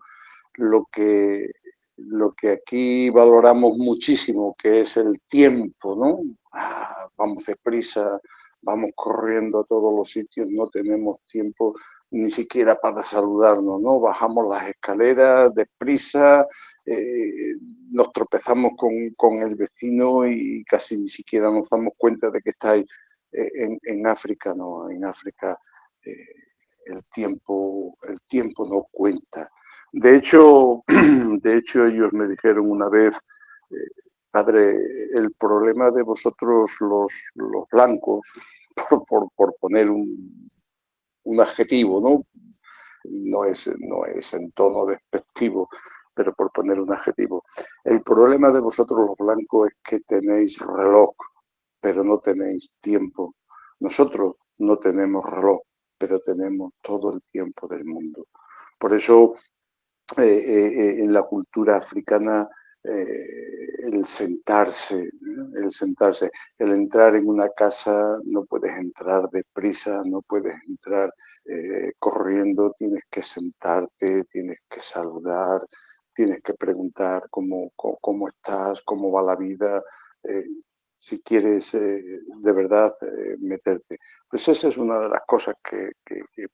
lo 0.56 0.86
que 0.92 1.52
lo 1.98 2.34
que 2.34 2.52
aquí 2.52 3.10
valoramos 3.10 3.78
muchísimo 3.78 4.56
que 4.58 4.82
es 4.82 4.98
el 4.98 5.20
tiempo 5.28 5.96
no 5.96 6.20
ah, 6.52 7.08
vamos 7.16 7.46
deprisa 7.46 8.20
vamos 8.62 8.92
corriendo 8.96 9.60
a 9.60 9.66
todos 9.66 9.94
los 9.94 10.10
sitios 10.10 10.48
no 10.50 10.68
tenemos 10.68 11.20
tiempo 11.26 11.74
ni 12.12 12.30
siquiera 12.30 12.76
para 12.80 13.04
saludarnos, 13.04 13.82
¿no? 13.82 14.00
Bajamos 14.00 14.48
las 14.48 14.68
escaleras 14.70 15.54
deprisa, 15.54 16.48
eh, 16.86 17.56
nos 17.92 18.12
tropezamos 18.14 18.74
con, 18.78 19.34
el 19.42 19.56
vecino 19.56 20.28
y 20.28 20.64
casi 20.66 20.98
ni 20.98 21.10
siquiera 21.10 21.52
nos 21.52 21.70
damos 21.70 21.94
cuenta 21.98 22.30
de 22.30 22.42
que 22.42 22.52
está 22.52 22.76
eh, 22.78 22.86
en, 23.32 23.80
en, 23.84 24.08
África, 24.08 24.54
¿no? 24.54 24.90
En 24.90 25.04
África 25.04 25.58
eh, 26.06 26.26
el, 26.86 27.04
tiempo, 27.14 27.98
el 28.08 28.20
tiempo 28.28 28.68
no 28.68 28.88
cuenta. 28.92 29.50
De 29.92 30.18
hecho, 30.18 30.84
de 30.88 31.58
hecho, 31.58 31.86
ellos 31.86 32.14
me 32.14 32.28
dijeron 32.28 32.70
una 32.70 32.88
vez, 32.90 33.16
padre, 34.30 34.78
el 35.16 35.32
problema 35.38 35.92
de 35.92 36.04
vosotros 36.04 36.72
los, 36.80 37.12
los 37.34 37.68
blancos, 37.72 38.22
por, 39.08 39.30
por 39.36 39.56
poner 39.60 39.90
un, 39.90 40.50
un 41.26 41.42
adjetivo, 41.42 42.02
¿no? 42.02 42.26
No 43.04 43.46
es, 43.46 43.70
no 43.78 44.06
es 44.06 44.34
en 44.34 44.52
tono 44.52 44.86
despectivo, 44.86 45.70
pero 46.14 46.34
por 46.34 46.52
poner 46.52 46.80
un 46.80 46.92
adjetivo. 46.92 47.44
El 47.84 48.02
problema 48.02 48.52
de 48.52 48.62
vosotros 48.62 49.00
los 49.00 49.18
blancos 49.18 49.70
es 49.70 49.78
que 49.84 50.00
tenéis 50.02 50.58
reloj, 50.60 51.12
pero 51.80 52.04
no 52.04 52.20
tenéis 52.20 52.74
tiempo. 52.82 53.36
Nosotros 53.80 54.36
no 54.58 54.78
tenemos 54.78 55.24
reloj, 55.26 55.62
pero 55.98 56.20
tenemos 56.22 56.74
todo 56.82 57.14
el 57.14 57.22
tiempo 57.24 57.68
del 57.68 57.86
mundo. 57.86 58.28
Por 58.80 58.94
eso 58.94 59.36
eh, 60.18 60.24
eh, 60.24 60.66
eh, 60.68 61.04
en 61.04 61.14
la 61.14 61.24
cultura 61.24 61.78
africana 61.78 62.48
el 62.86 64.06
sentarse, 64.06 65.10
el 65.58 65.72
sentarse, 65.72 66.32
el 66.58 66.72
entrar 66.72 67.16
en 67.16 67.28
una 67.28 67.50
casa, 67.50 68.20
no 68.24 68.46
puedes 68.46 68.76
entrar 68.78 69.30
deprisa, 69.30 70.02
no 70.06 70.22
puedes 70.22 70.56
entrar 70.68 71.14
eh, 71.46 71.94
corriendo, 72.00 72.74
tienes 72.78 73.04
que 73.10 73.22
sentarte, 73.22 74.24
tienes 74.26 74.60
que 74.70 74.82
saludar, 74.82 75.62
tienes 76.14 76.42
que 76.42 76.54
preguntar 76.54 77.28
cómo, 77.30 77.72
cómo, 77.76 78.28
estás, 78.28 78.82
cómo 78.82 79.12
va 79.12 79.22
la 79.22 79.36
vida, 79.36 79.84
eh, 80.24 80.46
si 80.98 81.22
quieres 81.22 81.74
eh, 81.76 82.22
de 82.42 82.52
verdad 82.52 82.96
meterte. 83.40 84.00
Pues 84.28 84.48
esa 84.48 84.70
es 84.70 84.78
una 84.78 85.00
de 85.00 85.10
las 85.10 85.22
cosas 85.28 85.56
que, 85.64 85.92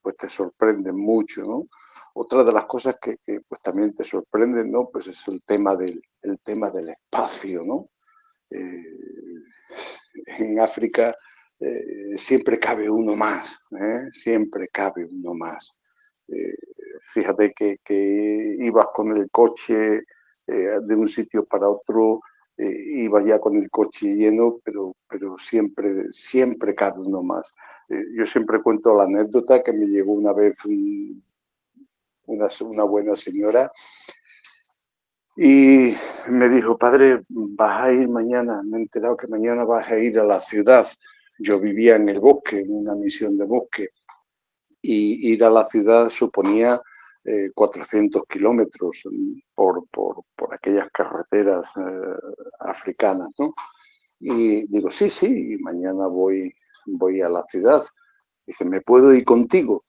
pues 0.02 0.18
te 0.18 0.28
sorprende 0.28 0.92
mucho, 0.92 1.44
¿no? 1.44 1.68
Otra 2.14 2.44
de 2.44 2.52
las 2.52 2.66
cosas 2.66 2.96
que, 3.02 3.18
pues 3.48 3.62
también 3.62 3.94
te 3.96 4.04
sorprende, 4.04 4.64
¿no? 4.66 4.90
Pues 4.92 5.08
es 5.08 5.28
el 5.28 5.42
tema 5.44 5.76
del, 5.76 6.02
el 6.22 6.40
tema 6.40 6.70
del 6.72 6.90
espacio, 6.90 7.64
¿no? 7.64 7.90
en 10.26 10.60
África 10.60 11.16
eh, 11.60 12.18
siempre 12.18 12.58
cabe 12.58 12.90
uno 12.90 13.16
más, 13.16 13.60
¿eh? 13.80 14.10
siempre 14.12 14.68
cabe 14.70 15.06
uno 15.06 15.36
más. 15.36 15.72
Eh, 16.28 16.56
fíjate 17.14 17.54
que, 17.54 18.56
ibas 18.60 18.88
con 18.94 19.16
el 19.16 19.30
coche 19.30 20.02
de 20.48 20.96
un 20.96 21.08
sitio 21.08 21.46
para 21.46 21.70
otro, 21.70 22.20
ibas 22.58 23.24
ya 23.26 23.40
con 23.40 23.56
el 23.56 23.70
coche 23.70 24.16
lleno, 24.16 24.58
pero, 24.66 24.96
pero 25.08 25.38
siempre, 25.38 26.12
siempre 26.12 26.76
cabe 26.76 27.00
uno 27.00 27.24
más. 27.24 27.54
yo 27.88 28.26
siempre 28.26 28.62
cuento 28.62 28.94
la 28.94 29.04
anécdota 29.04 29.64
que 29.64 29.72
me 29.72 29.86
llegó 29.86 30.12
una 30.12 30.34
vez 30.34 30.58
una, 32.26 32.48
una 32.62 32.84
buena 32.84 33.16
señora 33.16 33.72
y 35.36 35.96
me 36.28 36.50
dijo, 36.50 36.78
padre, 36.78 37.24
vas 37.30 37.84
a 37.84 37.92
ir 37.92 38.08
mañana, 38.10 38.62
me 38.64 38.78
he 38.78 38.82
enterado 38.82 39.16
que 39.16 39.28
mañana 39.28 39.64
vas 39.64 39.90
a 39.90 39.98
ir 39.98 40.20
a 40.20 40.24
la 40.24 40.42
ciudad. 40.42 40.86
Yo 41.40 41.60
vivía 41.60 41.96
en 41.96 42.10
el 42.10 42.20
bosque, 42.20 42.60
en 42.60 42.76
una 42.76 42.96
misión 42.96 43.38
de 43.38 43.46
bosque, 43.46 43.90
y 44.82 45.32
ir 45.32 45.44
a 45.44 45.50
la 45.50 45.68
ciudad 45.70 46.10
suponía 46.10 46.82
400 47.54 48.22
eh, 48.22 48.26
kilómetros 48.30 49.04
por, 49.54 49.88
por, 49.90 50.24
por, 50.36 50.54
aquellas 50.54 50.90
carreteras 50.92 51.66
eh, 51.78 52.16
africanas, 52.60 53.30
¿no? 53.38 53.54
Y 54.20 54.68
digo, 54.68 54.90
sí, 54.90 55.10
sí, 55.10 55.58
mañana 55.62 56.08
voy, 56.08 56.54
voy 56.86 57.22
a 57.22 57.30
la 57.30 57.44
ciudad. 57.48 57.84
Dice, 58.46 58.66
¿me 58.66 58.82
puedo 58.82 59.14
ir 59.14 59.24
contigo? 59.24 59.86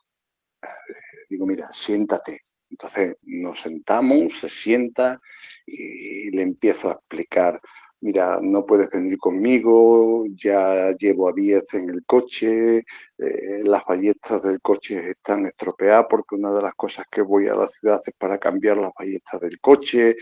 Digo, 1.32 1.46
mira, 1.46 1.72
siéntate. 1.72 2.42
Entonces 2.68 3.16
nos 3.22 3.60
sentamos, 3.62 4.38
se 4.38 4.50
sienta 4.50 5.18
y 5.64 6.30
le 6.30 6.42
empiezo 6.42 6.90
a 6.90 6.92
explicar 6.92 7.58
mira, 8.02 8.38
no 8.42 8.66
puedes 8.66 8.90
venir 8.90 9.16
conmigo, 9.16 10.24
ya 10.34 10.90
llevo 10.98 11.28
a 11.28 11.32
10 11.32 11.74
en 11.74 11.88
el 11.88 12.04
coche, 12.04 12.78
eh, 13.18 13.62
las 13.62 13.84
ballestas 13.86 14.42
del 14.42 14.60
coche 14.60 15.10
están 15.10 15.46
estropeadas 15.46 16.06
porque 16.10 16.34
una 16.34 16.52
de 16.52 16.62
las 16.62 16.74
cosas 16.74 17.06
que 17.10 17.22
voy 17.22 17.46
a 17.46 17.54
la 17.54 17.68
ciudad 17.68 18.00
es 18.04 18.12
para 18.18 18.38
cambiar 18.38 18.76
las 18.78 18.90
ballestas 18.98 19.40
del 19.40 19.60
coche, 19.60 20.10
eh, 20.10 20.16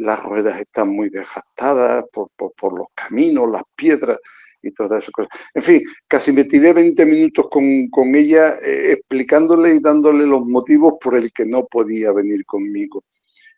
las 0.00 0.22
ruedas 0.22 0.60
están 0.60 0.90
muy 0.90 1.10
desgastadas 1.10 2.04
por, 2.12 2.78
los 2.78 2.86
caminos, 2.94 3.50
las 3.50 3.64
piedras 3.74 4.18
y 4.62 4.72
todas 4.72 5.02
esas 5.02 5.12
cosas. 5.12 5.30
En 5.54 5.62
fin, 5.62 5.82
casi 6.06 6.32
me 6.32 6.44
tiré 6.44 6.72
20 6.72 7.06
minutos 7.06 7.48
con, 7.50 8.14
ella 8.14 8.56
eh, 8.62 8.92
explicándole 8.92 9.74
y 9.74 9.80
dándole 9.80 10.26
los 10.26 10.44
motivos 10.44 10.94
por 11.00 11.16
el 11.16 11.32
que 11.32 11.46
no 11.46 11.66
podía 11.66 12.12
venir 12.12 12.44
conmigo. 12.44 13.04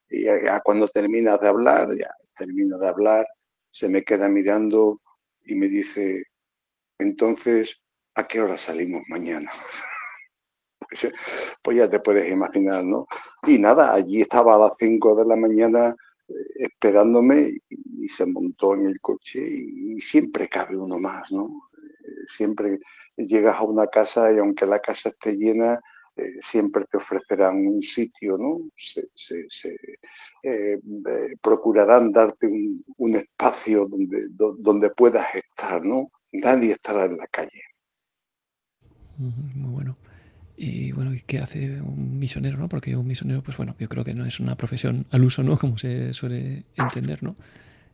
Y 0.09 0.25
ya 0.25 0.61
cuando 0.61 0.88
termina 0.88 1.38
de 1.38 1.49
hablar, 1.49 1.88
ya 1.97 2.11
termina 2.37 2.76
de 2.78 2.88
hablar, 2.88 3.26
se 3.71 3.88
me 3.88 4.02
queda 4.02 4.28
mirando 4.28 5.00
y 5.45 5.54
me 5.54 5.69
dice, 5.69 6.25
entonces, 6.99 7.80
¿a 8.14 8.26
qué 8.26 8.40
hora 8.40 8.57
salimos 8.57 9.02
mañana? 9.09 9.50
pues 11.62 11.76
ya 11.76 11.88
te 11.88 12.00
puedes 12.00 12.30
imaginar, 12.30 12.85
¿no? 12.85 13.07
Y 13.47 13.59
nada, 13.59 13.95
allí 13.95 14.21
estaba 14.21 14.54
a 14.54 14.59
las 14.59 14.73
5 14.78 15.14
de 15.14 15.25
la 15.26 15.37
mañana 15.37 15.95
esperándome 16.57 17.59
y, 18.02 18.09
se 18.09 18.26
montó 18.26 18.75
en 18.75 18.87
el 18.87 19.00
coche 19.00 19.40
y, 19.40 20.00
siempre 20.00 20.49
cabe 20.49 20.76
uno 20.76 20.99
más, 20.99 21.30
¿no? 21.33 21.69
siempre 22.26 22.80
llegas 23.16 23.57
a 23.57 23.62
una 23.62 23.87
casa 23.87 24.33
y 24.33 24.38
aunque 24.38 24.66
la 24.66 24.78
casa 24.78 25.11
esté 25.11 25.37
llena, 25.37 25.80
siempre 26.42 26.85
te 26.85 26.97
ofrecerán 26.97 27.66
un 27.66 27.83
sitio, 27.83 28.37
¿no? 28.37 28.61
Se, 28.76 29.76
procurarán 31.40 32.12
darte 32.12 32.47
un, 32.97 33.14
espacio 33.14 33.87
donde, 33.87 34.26
donde 34.30 34.90
puedas 34.90 35.26
estar, 35.35 35.85
¿no? 35.85 36.11
Nadie 36.33 36.73
estará 36.73 37.04
en 37.07 37.16
la 37.16 37.26
calle. 37.26 37.62
Muy 39.19 39.71
bueno. 39.71 39.97
Y 40.57 40.92
bueno, 40.92 41.12
¿qué 41.26 41.38
hace 41.38 41.80
un 41.80 42.19
misionero, 42.19 42.59
no? 42.59 42.69
Porque 42.69 42.95
un 42.95 43.07
misionero, 43.07 43.42
pues 43.42 43.57
bueno, 43.57 43.75
yo 43.78 43.88
creo 43.88 44.04
que 44.04 44.14
no 44.14 44.26
es 44.26 44.40
una 44.40 44.57
profesión 44.57 45.07
al 45.11 45.25
uso, 45.25 45.42
¿no? 45.42 45.59
Como 45.59 45.78
se 45.78 46.12
suele 46.14 46.64
entender, 46.76 47.23
¿no? 47.23 47.37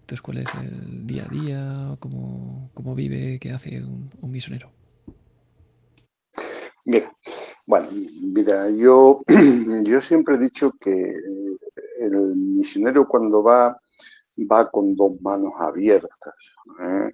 Entonces, 0.07 0.23
¿cuál 0.23 0.39
es 0.39 0.55
el 0.63 1.05
día 1.05 1.25
a 1.25 1.29
día? 1.29 1.97
¿Cómo, 1.99 2.71
cómo 2.75 2.95
vive? 2.95 3.41
¿Qué 3.41 3.51
hace 3.51 3.83
un, 3.83 4.09
misionero? 4.31 4.71
Mira, 6.85 7.13
bueno, 7.67 7.89
mira, 8.23 8.69
yo, 8.71 9.21
yo 9.83 10.01
siempre 10.01 10.37
he 10.37 10.39
dicho 10.39 10.71
que 10.81 11.13
el 11.99 12.37
misionero 12.37 13.09
cuando 13.09 13.43
va, 13.43 13.77
va 14.39 14.71
con 14.71 14.95
dos 14.95 15.21
manos 15.23 15.55
abiertas. 15.59 16.35
¿eh? 16.81 17.13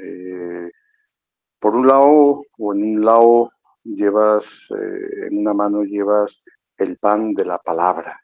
Eh, 0.00 0.70
por 1.58 1.74
un 1.74 1.88
lado, 1.88 2.44
o 2.58 2.72
en 2.72 2.96
un 2.96 3.04
lado 3.04 3.50
llevas, 3.82 4.68
eh, 4.70 5.26
en 5.26 5.38
una 5.38 5.52
mano 5.52 5.82
llevas 5.82 6.40
el 6.76 6.96
pan 6.96 7.34
de 7.34 7.44
la 7.44 7.58
palabra, 7.58 8.20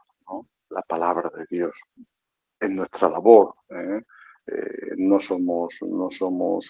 la 0.70 0.82
palabra 0.82 1.28
de 1.36 1.44
Dios. 1.50 1.72
Es 2.60 2.70
nuestra 2.70 3.08
labor. 3.08 3.54
¿eh? 3.70 4.02
Eh, 4.46 4.94
no 4.96 5.20
somos, 5.20 5.74
no 5.82 6.10
somos, 6.10 6.68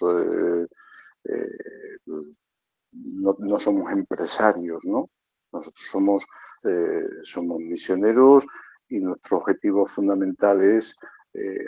no, 3.39 3.59
somos 3.59 3.93
empresarios, 3.93 4.85
¿no? 4.85 5.11
Nosotros 5.53 5.87
somos, 5.91 6.25
somos 7.23 7.61
misioneros 7.61 8.47
y 8.89 9.01
nuestro 9.01 9.39
objetivo 9.39 9.87
fundamental 9.87 10.63
es 10.63 10.97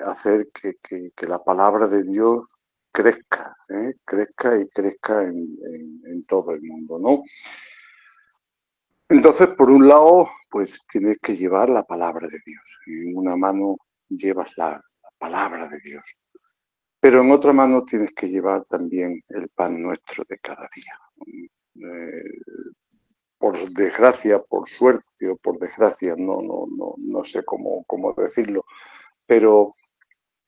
hacer 0.04 0.48
que, 0.52 0.76
que 1.14 1.26
la 1.26 1.42
palabra 1.42 1.86
de 1.86 2.02
Dios 2.02 2.58
crezca, 2.98 3.56
¿eh? 3.68 3.94
crezca 4.04 4.58
y 4.58 4.68
crezca 4.70 5.22
en, 5.22 6.24
todo 6.26 6.52
el 6.52 6.62
mundo, 6.62 6.98
¿no? 6.98 7.22
Entonces, 9.08 9.48
por 9.48 9.70
un 9.70 9.86
lado, 9.86 10.28
pues 10.50 10.84
tienes 10.90 11.18
que 11.22 11.36
llevar 11.36 11.70
la 11.70 11.84
palabra 11.84 12.26
de 12.26 12.38
Dios. 12.44 12.80
En 12.86 13.16
una 13.16 13.36
mano 13.36 13.76
llevas 14.08 14.56
la, 14.56 14.80
palabra 15.18 15.66
de 15.68 15.80
Dios. 15.80 16.04
Pero 17.00 17.22
en 17.22 17.30
otra 17.32 17.52
mano 17.52 17.84
tienes 17.84 18.12
que 18.14 18.28
llevar 18.28 18.64
también 18.66 19.22
el 19.28 19.48
pan 19.48 19.82
nuestro 19.82 20.24
de 20.28 20.38
cada 20.38 20.68
día. 20.74 21.42
Eh, 21.74 22.40
por 23.38 23.70
desgracia, 23.70 24.40
por 24.42 24.68
suerte 24.68 25.28
o 25.28 25.36
por 25.36 25.58
desgracia, 25.58 26.14
no, 26.16 26.40
no, 26.42 26.66
no, 26.70 26.94
no 26.98 27.24
sé 27.24 27.44
cómo, 27.44 27.84
cómo 27.86 28.12
decirlo, 28.14 28.64
pero 29.26 29.74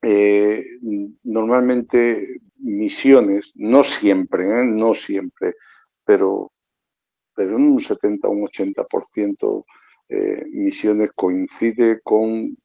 eh, 0.02 0.64
normalmente 1.22 2.40
misiones, 2.56 3.52
no 3.54 3.84
siempre, 3.84 4.44
¿eh? 4.44 4.64
no 4.64 4.94
siempre, 4.94 5.54
pero, 6.04 6.52
pero 7.34 7.56
en 7.56 7.62
un 7.72 7.80
70 7.80 8.26
o 8.26 8.30
un 8.32 8.46
80% 8.46 9.64
eh, 10.08 10.44
misiones 10.50 11.12
coincide 11.14 12.00
con 12.02 12.56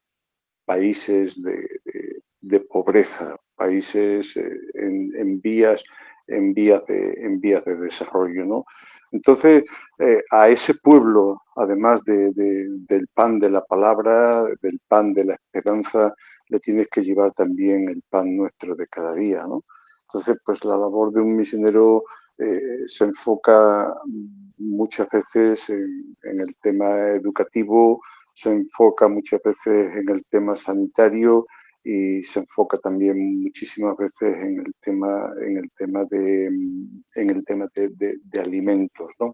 países 0.65 1.41
de, 1.41 2.59
pobreza, 2.69 3.37
países 3.55 4.35
en, 4.35 5.11
en, 5.15 5.41
vías, 5.41 5.83
en, 6.27 6.53
vías 6.53 6.85
de, 6.85 7.13
en 7.13 7.39
vías 7.39 7.63
de 7.65 7.75
desarrollo. 7.77 8.45
¿no? 8.45 8.65
Entonces, 9.11 9.63
eh, 9.99 10.23
a 10.29 10.49
ese 10.49 10.73
pueblo, 10.73 11.41
además 11.55 12.01
del 12.03 13.07
pan 13.13 13.39
de 13.39 13.49
la 13.49 13.63
palabra, 13.63 14.43
del 14.61 14.79
pan 14.87 15.13
de 15.13 15.25
la 15.25 15.33
esperanza, 15.35 16.13
le 16.49 16.59
tienes 16.59 16.87
que 16.89 17.01
llevar 17.01 17.31
también 17.33 17.87
el 17.87 18.01
pan 18.09 18.35
nuestro 18.35 18.75
de 18.75 18.85
cada 18.87 19.13
día, 19.13 19.45
¿no? 19.47 19.63
Entonces, 20.01 20.37
pues 20.45 20.63
la 20.65 20.77
labor 20.77 21.13
de 21.13 21.21
un 21.21 21.35
misionero 21.35 22.03
eh, 22.37 22.83
se 22.87 23.05
enfoca 23.05 23.93
muchas 24.57 25.07
veces 25.09 25.69
en, 25.69 26.39
el 26.41 26.55
tema 26.57 27.11
educativo, 27.11 28.01
se 28.35 28.51
enfoca 28.51 29.07
muchas 29.07 29.41
veces 29.43 29.95
en 29.95 30.09
el 30.09 30.23
tema 30.29 30.55
sanitario 30.55 31.47
y 31.83 32.23
se 32.23 32.39
enfoca 32.39 32.77
también 32.77 33.43
muchísimas 33.43 33.95
veces 33.95 34.35
en 34.37 34.59
el 34.59 34.73
tema, 34.81 35.31
en 35.41 35.57
el 35.57 35.71
tema 35.77 36.03
de, 36.05 36.47
en 36.47 37.29
el 37.29 37.45
tema 37.45 37.67
de, 37.73 38.41
alimentos. 38.41 39.11
¿no? 39.19 39.33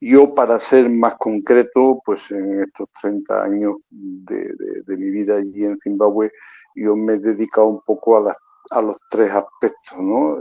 Yo, 0.00 0.34
para 0.34 0.58
ser 0.58 0.90
más 0.90 1.14
concreto, 1.18 2.00
pues 2.04 2.30
en 2.30 2.62
estos 2.62 2.88
30 3.00 3.42
años 3.42 3.76
de, 3.88 4.96
mi 4.96 5.10
vida 5.10 5.36
allí 5.36 5.64
en 5.64 5.78
Zimbabue, 5.78 6.32
yo 6.74 6.96
me 6.96 7.14
he 7.14 7.18
dedicado 7.18 7.68
un 7.68 7.80
poco 7.80 8.18
a, 8.18 8.36
a 8.70 8.82
los 8.82 8.96
tres 9.08 9.30
aspectos, 9.30 9.98
¿no? 9.98 10.38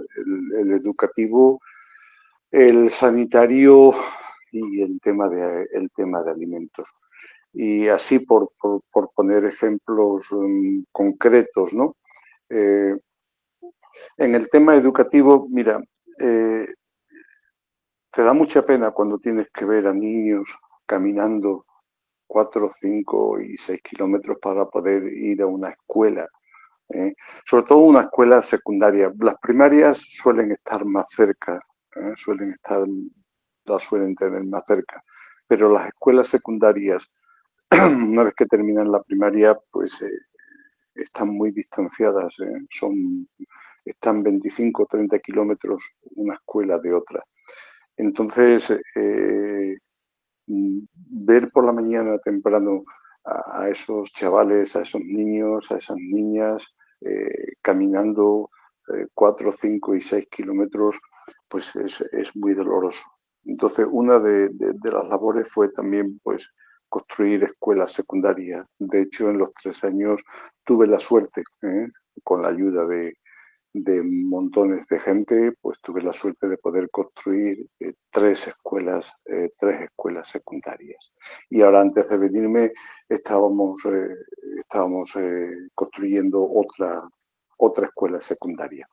el, 0.57 0.71
educativo, 0.71 1.61
el 2.51 2.89
sanitario 2.89 3.91
y 4.51 4.81
el 4.81 4.99
tema 5.01 5.29
de, 5.29 5.67
el 5.71 5.89
tema 5.91 6.23
de 6.23 6.31
alimentos. 6.31 6.89
Y 7.53 7.87
así 7.87 8.19
por, 8.19 8.51
poner 9.15 9.45
ejemplos 9.45 10.29
um, 10.31 10.83
concretos, 10.91 11.71
¿no? 11.71 11.95
Eh, 12.49 12.95
en 14.17 14.35
el 14.35 14.49
tema 14.49 14.75
educativo, 14.75 15.47
mira, 15.49 15.79
eh, 16.19 16.67
te 18.11 18.23
da 18.23 18.33
mucha 18.33 18.65
pena 18.65 18.91
cuando 18.91 19.19
tienes 19.19 19.49
que 19.51 19.65
ver 19.65 19.87
a 19.87 19.93
niños 19.93 20.47
caminando 20.85 21.65
cuatro, 22.25 22.69
cinco 22.79 23.39
y 23.39 23.57
seis 23.57 23.81
kilómetros 23.83 24.37
para 24.41 24.65
poder 24.65 25.03
ir 25.03 25.41
a 25.43 25.47
una 25.47 25.69
escuela. 25.69 26.27
¿eh? 26.89 27.13
Sobre 27.45 27.63
todo 27.63 27.79
una 27.79 28.01
escuela 28.01 28.41
secundaria. 28.41 29.11
Las 29.19 29.39
primarias 29.39 29.99
suelen 30.09 30.51
estar 30.51 30.85
más 30.85 31.05
cerca, 31.09 31.59
suelen 32.15 32.51
estar, 32.51 32.83
las 33.65 33.83
suelen 33.83 34.15
tener 34.15 34.43
más 34.43 34.63
cerca. 34.65 35.03
Pero 35.47 35.71
las 35.71 35.87
escuelas 35.87 36.27
secundarias 36.27 37.09
una 38.09 38.23
vez 38.23 38.33
que 38.35 38.45
terminan 38.45 38.91
la 38.91 39.01
primaria, 39.01 39.57
pues 39.71 39.99
eh, 40.01 40.11
están 40.93 41.29
muy 41.29 41.51
distanciadas, 41.51 42.33
¿eh? 42.39 42.65
son, 42.69 43.27
están 43.83 44.21
25 44.21 44.83
o 44.83 44.85
30 44.85 45.17
kilómetros 45.19 45.81
una 46.15 46.35
escuela 46.35 46.77
de 46.77 46.93
otra. 46.93 47.23
Entonces, 47.97 48.71
eh, 48.95 49.77
ver 50.45 51.51
por 51.51 51.65
la 51.65 51.71
mañana 51.71 52.17
temprano 52.19 52.83
a, 53.25 53.69
esos 53.69 54.11
chavales, 54.13 54.75
a 54.75 54.81
esos 54.81 55.01
niños, 55.01 55.71
a 55.71 55.77
esas 55.77 55.97
niñas, 55.97 56.63
caminando 57.61 58.49
4, 59.13 59.51
5 59.51 59.95
y 59.95 60.01
6 60.01 60.27
kilómetros, 60.29 60.95
pues 61.47 61.75
es, 61.75 62.35
muy 62.35 62.53
doloroso. 62.53 63.01
Entonces, 63.45 63.87
una 63.89 64.19
de, 64.19 64.49
de, 64.51 64.91
las 64.91 65.07
labores 65.07 65.47
fue 65.49 65.69
también, 65.69 66.19
pues, 66.23 66.49
construir 66.93 67.43
escuelas 67.43 67.91
secundarias. 67.91 68.67
De 68.77 69.01
hecho, 69.01 69.31
en 69.31 69.39
los 69.39 69.51
tres 69.55 69.83
años 69.83 70.21
tuve 70.63 70.85
la 70.85 70.99
suerte, 70.99 71.41
¿eh? 71.63 71.87
con 72.23 72.43
la 72.43 72.49
ayuda 72.49 72.85
de, 72.85 73.15
montones 74.03 74.85
de 74.85 74.99
gente, 74.99 75.53
pues 75.59 75.81
tuve 75.81 76.03
la 76.03 76.13
suerte 76.13 76.47
de 76.47 76.59
poder 76.59 76.91
construir 76.91 77.67
eh, 77.79 77.95
tres 78.11 78.45
escuelas, 78.45 79.11
eh, 79.25 79.49
tres 79.57 79.81
escuelas 79.81 80.29
secundarias. 80.29 81.11
Y 81.49 81.63
ahora 81.63 81.81
antes 81.81 82.07
de 82.07 82.15
venirme 82.15 82.71
estábamos, 83.09 83.81
estábamos 84.59 85.13
construyendo 85.73 86.47
otra, 86.47 87.01
otra 87.57 87.87
escuela 87.87 88.21
secundaria. 88.21 88.87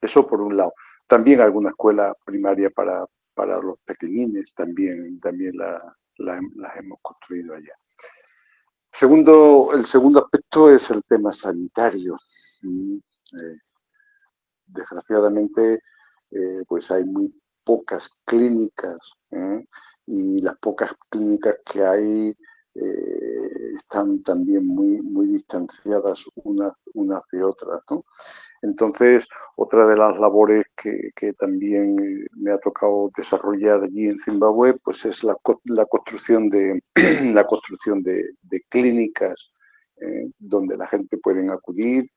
Eso 0.00 0.26
por 0.26 0.40
un 0.40 0.56
lado. 0.56 0.72
También 1.06 1.40
alguna 1.40 1.68
escuela 1.70 2.12
primaria 2.24 2.70
para, 2.70 3.06
para 3.34 3.60
los 3.60 3.78
pequeñines, 3.84 4.52
también, 4.52 5.20
también 5.20 5.56
la, 5.56 5.96
las 6.18 6.76
hemos 6.76 6.98
construido 7.02 7.54
allá. 7.54 7.74
Segundo, 8.92 9.70
el 9.74 9.86
segundo 9.86 10.20
aspecto 10.20 10.70
es 10.70 10.90
el 10.90 11.02
tema 11.04 11.32
sanitario. 11.32 12.16
Mm, 12.62 12.96
eh, 12.96 13.58
desgraciadamente, 14.66 15.82
eh, 16.30 16.62
pues 16.68 16.90
hay 16.90 17.04
muy 17.04 17.34
pocas 17.64 18.10
clínicas 18.24 18.98
¿eh? 19.30 19.66
y 20.06 20.42
las 20.42 20.56
pocas 20.58 20.92
clínicas 21.08 21.56
que 21.64 21.84
hay 21.84 22.34
están 22.74 24.22
también 24.22 24.66
muy, 24.66 25.02
muy 25.02 25.26
distanciadas 25.26 26.24
unas 26.36 26.72
una 26.94 27.20
de 27.30 27.44
otras. 27.44 27.80
¿no? 27.90 28.02
Entonces, 28.62 29.26
otra 29.56 29.86
de 29.86 29.96
las 29.96 30.18
labores 30.18 30.64
que, 30.76 31.32
también 31.38 32.26
me 32.36 32.52
ha 32.52 32.58
tocado 32.58 33.10
desarrollar 33.16 33.82
allí 33.82 34.08
en 34.08 34.18
Zimbabue, 34.20 34.74
pues 34.84 35.04
es 35.04 35.24
la, 35.24 35.36
construcción 35.88 36.48
de 36.48 36.80
la 37.34 37.44
construcción 37.44 38.02
de, 38.02 38.24
clínicas 38.68 39.52
¿eh? 40.00 40.30
donde 40.38 40.76
la 40.76 40.86
gente 40.86 41.18
puede 41.18 41.46
acudir, 41.52 42.08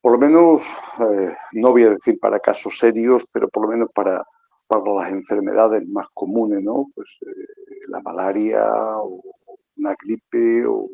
por 0.00 0.12
lo 0.12 0.18
menos, 0.18 0.62
eh, 0.98 1.34
no 1.52 1.70
voy 1.70 1.84
a 1.84 1.90
decir 1.90 2.18
para 2.18 2.40
casos 2.40 2.76
serios, 2.78 3.24
pero 3.32 3.48
por 3.48 3.64
lo 3.64 3.70
menos 3.70 3.88
para, 3.94 4.24
para 4.66 4.82
las 4.94 5.12
enfermedades 5.12 5.86
más 5.88 6.06
comunes, 6.12 6.60
¿no? 6.62 6.86
Pues 6.94 7.08
la 7.88 8.00
malaria 8.00 8.64
o 8.98 9.22
una 9.76 9.94
gripe 10.02 10.66
o, 10.66 10.88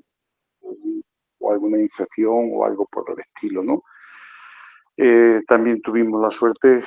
o, 1.40 1.52
alguna 1.52 1.78
infección 1.78 2.50
o 2.52 2.64
algo 2.64 2.86
por 2.86 3.04
el 3.10 3.20
estilo, 3.20 3.64
¿no? 3.64 3.82
También 5.46 5.80
tuvimos 5.80 6.20
la 6.20 6.30
suerte 6.30 6.82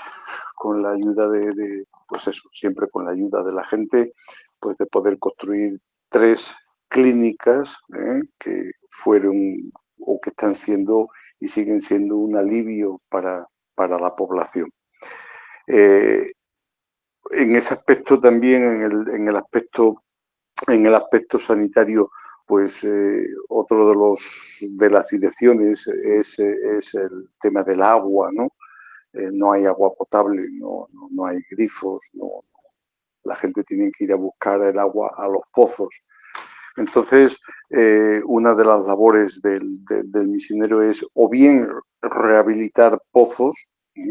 con 0.56 0.84
la 0.84 0.92
ayuda 0.92 1.30
de, 1.30 1.86
pues 2.08 2.28
eso, 2.28 2.50
siempre 2.54 2.88
con 2.90 3.06
la 3.06 3.12
ayuda 3.12 3.42
de 3.44 3.54
la 3.54 3.64
gente, 3.64 4.14
pues 4.60 4.78
de 4.78 4.86
poder 4.86 5.18
construir 5.18 5.80
tres 6.10 6.54
clínicas 6.88 7.78
¿eh? 7.96 8.22
que 8.38 8.72
fueron 8.90 9.72
o 10.00 10.20
que 10.22 10.30
están 10.30 10.56
siendo 10.56 11.10
y 11.40 11.48
siguen 11.48 11.82
siendo 11.82 12.18
un 12.18 12.36
alivio 12.36 13.02
para, 13.10 13.48
para 13.76 13.98
la 13.98 14.16
población. 14.16 14.70
Eh, 15.68 16.32
en 17.32 17.56
ese 17.56 17.74
aspecto 17.74 18.20
también, 18.20 18.64
en 18.64 18.82
el, 18.82 19.16
en 19.16 19.28
el, 19.28 19.36
aspecto, 19.36 20.04
en 20.68 20.86
el 20.86 20.94
aspecto 20.94 21.40
sanitario, 21.40 22.12
pues 22.52 22.84
eh, 22.84 23.28
otro 23.48 23.88
de 23.88 23.96
los 23.96 24.20
de 24.60 24.90
las 24.90 25.08
direcciones 25.08 25.88
es, 25.88 26.38
es 26.38 26.94
el 26.96 27.30
tema 27.42 27.64
del 27.64 27.82
agua, 27.82 28.30
¿no? 28.34 28.50
no 29.14 29.54
hay 29.54 29.64
agua 29.64 29.94
potable, 29.98 30.50
no, 30.52 30.90
no, 31.12 31.26
hay 31.28 31.40
grifos, 31.50 32.02
no, 32.12 32.44
la 33.24 33.38
gente 33.38 33.64
tiene 33.64 33.90
que 33.90 34.04
ir 34.04 34.12
a 34.12 34.18
buscar 34.18 34.62
el 34.64 34.78
agua 34.80 35.14
a 35.16 35.30
los 35.30 35.44
pozos. 35.54 35.96
Entonces, 36.76 37.38
eh, 37.70 38.22
una 38.26 38.54
de 38.54 38.66
las 38.66 38.86
labores 38.86 39.42
del, 39.42 39.80
misionero 40.28 40.82
es 40.82 41.06
o 41.14 41.30
bien 41.30 41.70
rehabilitar 42.02 43.02
pozos 43.12 43.56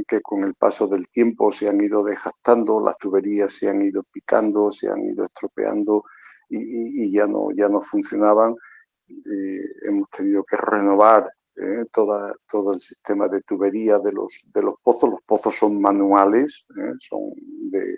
que 0.08 0.22
con 0.22 0.44
el 0.44 0.54
paso 0.54 0.86
del 0.86 1.06
tiempo 1.10 1.52
se 1.52 1.68
han 1.68 1.78
ido 1.78 2.02
desgastando, 2.04 2.80
las 2.80 2.96
tuberías 2.96 3.52
se 3.52 3.68
han 3.68 3.82
ido 3.82 4.02
picando, 4.04 4.72
se 4.72 4.88
han 4.88 5.04
ido 5.04 5.26
estropeando 5.26 6.04
y, 6.50 7.12
ya, 7.12 7.26
no, 7.26 7.48
ya 7.54 7.68
no 7.68 7.80
funcionaban. 7.80 8.54
Eh, 9.08 9.64
hemos 9.82 10.08
tenido 10.10 10.44
que 10.44 10.56
renovar 10.56 11.30
eh, 11.56 11.84
toda, 11.92 12.32
todo 12.50 12.72
el 12.72 12.80
sistema 12.80 13.28
de 13.28 13.42
tubería 13.42 13.98
de 13.98 14.12
los, 14.12 14.32
de 14.52 14.62
los 14.62 14.74
pozos. 14.82 15.10
Los 15.10 15.22
pozos 15.22 15.54
son 15.56 15.80
manuales, 15.80 16.64
son 17.00 17.32
de, 17.70 17.96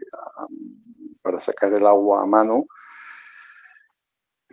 para 1.22 1.40
sacar 1.40 1.72
el 1.72 1.86
agua 1.86 2.22
a 2.22 2.26
mano 2.26 2.66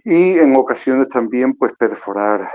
y 0.04 0.38
en 0.38 0.56
ocasiones 0.56 1.10
también 1.10 1.54
pues 1.54 1.74
perforar, 1.78 2.50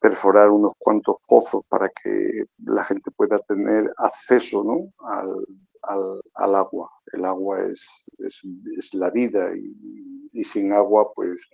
perforar 0.00 0.50
unos 0.50 0.72
cuantos 0.78 1.16
pozos 1.26 1.62
para 1.68 1.88
que 1.88 2.44
la 2.64 2.84
gente 2.84 3.10
pueda 3.10 3.38
tener 3.40 3.92
acceso 3.96 4.62
¿no? 4.64 4.92
al, 5.06 6.20
al, 6.34 6.54
agua. 6.54 6.90
El 7.12 7.24
agua 7.24 7.60
es, 7.66 7.86
es, 8.18 8.94
la 8.94 9.10
vida 9.10 9.50
y, 9.54 10.44
sin 10.44 10.72
agua 10.72 11.12
pues, 11.14 11.48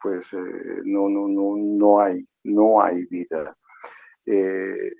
pues 0.00 0.32
eh, 0.32 0.82
no, 0.84 1.08
no, 1.08 1.26
no, 1.26 1.56
no, 1.56 2.00
hay, 2.00 2.26
no 2.44 2.80
hay 2.80 3.04
vida. 3.06 3.56
Eh, 4.26 4.92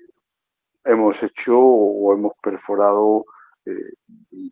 hemos 0.83 1.23
hecho 1.23 1.57
o 1.57 2.13
hemos 2.13 2.33
perforado 2.41 3.25
eh, 3.65 3.93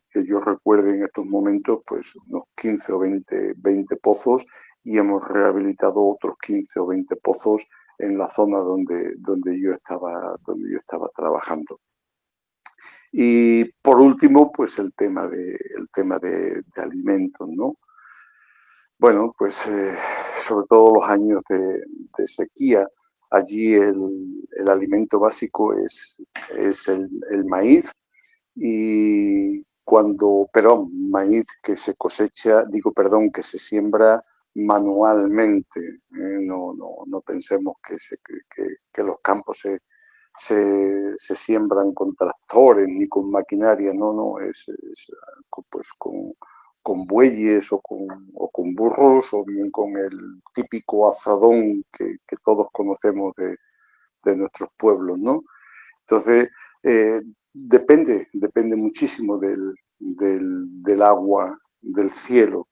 que 0.09 0.25
yo 0.25 0.39
recuerde 0.39 0.95
en 0.95 1.03
estos 1.03 1.25
momentos, 1.25 1.81
pues 1.85 2.13
unos 2.27 2.43
15 2.55 2.93
o 2.93 2.99
20, 2.99 3.53
20 3.57 3.95
pozos 3.97 4.45
y 4.83 4.97
hemos 4.97 5.27
rehabilitado 5.27 6.01
otros 6.07 6.37
15 6.41 6.79
o 6.79 6.87
20 6.87 7.15
pozos 7.17 7.65
en 8.01 8.17
la 8.17 8.29
zona 8.29 8.59
donde, 8.59 9.15
donde, 9.17 9.59
yo, 9.59 9.73
estaba, 9.73 10.35
donde 10.45 10.71
yo 10.71 10.77
estaba 10.77 11.09
trabajando. 11.15 11.79
Y 13.11 13.65
por 13.81 13.99
último, 13.99 14.51
pues 14.51 14.79
el 14.79 14.93
tema 14.93 15.27
de, 15.27 15.51
el 15.77 15.89
tema 15.93 16.17
de, 16.19 16.63
alimentos, 16.77 17.47
¿no? 17.49 17.75
Bueno, 18.97 19.33
pues 19.37 19.65
eh, 19.67 19.93
sobre 20.39 20.67
todo 20.67 20.95
los 20.95 21.09
años 21.09 21.43
de, 21.49 22.27
sequía, 22.27 22.87
allí 23.31 23.73
el, 23.73 24.45
el, 24.51 24.69
alimento 24.69 25.19
básico 25.19 25.73
es, 25.73 26.21
es 26.55 26.87
el, 26.87 27.09
el 27.31 27.45
maíz, 27.45 27.91
y 28.55 29.63
cuando, 29.83 30.49
pero 30.53 30.87
maíz 30.91 31.47
que 31.63 31.75
se 31.75 31.95
cosecha, 31.95 32.63
digo, 32.69 32.91
perdón, 32.93 33.31
que 33.31 33.43
se 33.43 33.59
siembra 33.59 34.23
manualmente, 34.55 35.79
¿eh? 35.79 36.39
no, 36.41 36.73
no, 36.73 37.03
no, 37.07 37.21
pensemos 37.21 37.75
que, 37.85 37.97
se, 37.99 38.17
que, 38.93 39.03
los 39.03 39.19
campos 39.21 39.59
se, 39.59 39.79
se, 40.37 41.35
siembran 41.35 41.93
con 41.93 42.15
tractores 42.15 42.87
ni 42.87 43.07
con 43.07 43.31
maquinaria, 43.31 43.93
no, 43.93 44.13
no, 44.13 44.39
es, 44.39 44.65
pues 45.69 45.89
con, 45.97 46.33
con, 46.81 47.05
bueyes 47.05 47.71
o 47.71 47.79
con, 47.79 48.07
o 48.35 48.49
con, 48.49 48.75
burros 48.75 49.27
o 49.33 49.45
bien 49.45 49.71
con 49.71 49.95
el 49.97 50.41
típico 50.53 51.09
azadón 51.11 51.83
que, 51.91 52.17
que 52.27 52.35
todos 52.43 52.67
conocemos 52.71 53.33
de, 53.37 53.55
de, 54.23 54.35
nuestros 54.35 54.69
pueblos, 54.77 55.17
¿no? 55.19 55.43
Entonces, 56.01 56.49
eh, 56.83 57.21
depende, 57.53 58.27
depende 58.33 58.75
muchísimo 58.75 59.37
del, 59.37 59.75
del, 59.99 61.01
agua, 61.01 61.57
del 61.81 62.09
cielo. 62.09 62.67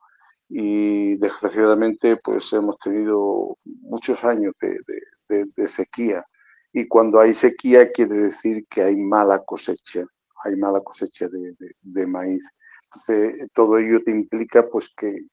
Y 0.49 1.15
desgraciadamente, 1.17 2.17
pues 2.17 2.51
hemos 2.53 2.77
tenido 2.79 3.57
muchos 3.65 4.23
años 4.23 4.55
de, 4.59 5.67
sequía. 5.67 6.25
Y 6.73 6.87
cuando 6.87 7.19
hay 7.19 7.33
sequía 7.33 7.91
quiere 7.91 8.15
decir 8.15 8.65
que 8.67 8.81
hay 8.81 8.97
mala 8.97 9.39
cosecha, 9.45 10.03
hay 10.43 10.55
mala 10.55 10.81
cosecha 10.81 11.27
de, 11.29 12.07
maíz. 12.07 12.43
Entonces, 12.85 13.47
todo 13.53 13.77
ello 13.77 14.01
te 14.03 14.11
implica 14.11 14.67
pues 14.67 14.89
que, 14.97 15.25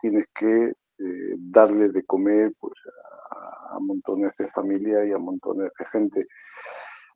tienes 0.00 0.26
que 0.34 0.72
eh, 0.98 1.34
darle 1.38 1.90
de 1.90 2.02
comer 2.04 2.52
pues, 2.58 2.74
a, 3.30 3.76
a 3.76 3.78
montones 3.78 4.36
de 4.36 4.48
familias 4.48 5.06
y 5.06 5.12
a 5.12 5.18
montones 5.18 5.70
de 5.78 5.84
gente. 5.86 6.26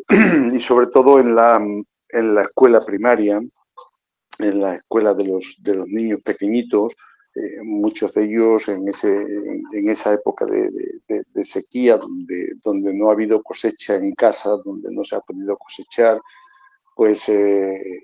y 0.55 0.61
sobre 0.61 0.87
todo 0.87 1.19
en 1.19 1.35
la, 1.35 1.61
en 2.09 2.35
la 2.35 2.43
escuela 2.43 2.85
primaria, 2.85 3.41
en 4.39 4.61
la 4.61 4.77
escuela 4.77 5.15
de 5.15 5.25
los, 5.25 5.57
de 5.59 5.75
los 5.75 5.87
niños 5.87 6.21
pequeñitos, 6.23 6.95
eh, 7.35 7.63
muchos 7.63 8.15
de 8.15 8.25
ellos 8.25 8.69
en, 8.69 8.89
ese, 8.89 9.09
en, 9.09 9.89
esa 9.89 10.13
época 10.13 10.45
de, 10.47 10.71
de, 11.09 11.45
sequía, 11.45 11.97
donde, 11.97 12.55
donde 12.63 12.93
no 12.93 13.09
ha 13.09 13.13
habido 13.13 13.43
cosecha 13.43 13.95
en 13.95 14.13
casa, 14.15 14.57
donde 14.65 14.93
no 14.93 15.05
se 15.05 15.17
ha 15.17 15.21
podido 15.21 15.57
cosechar, 15.57 16.21
pues 16.95 17.29
eh, 17.29 18.03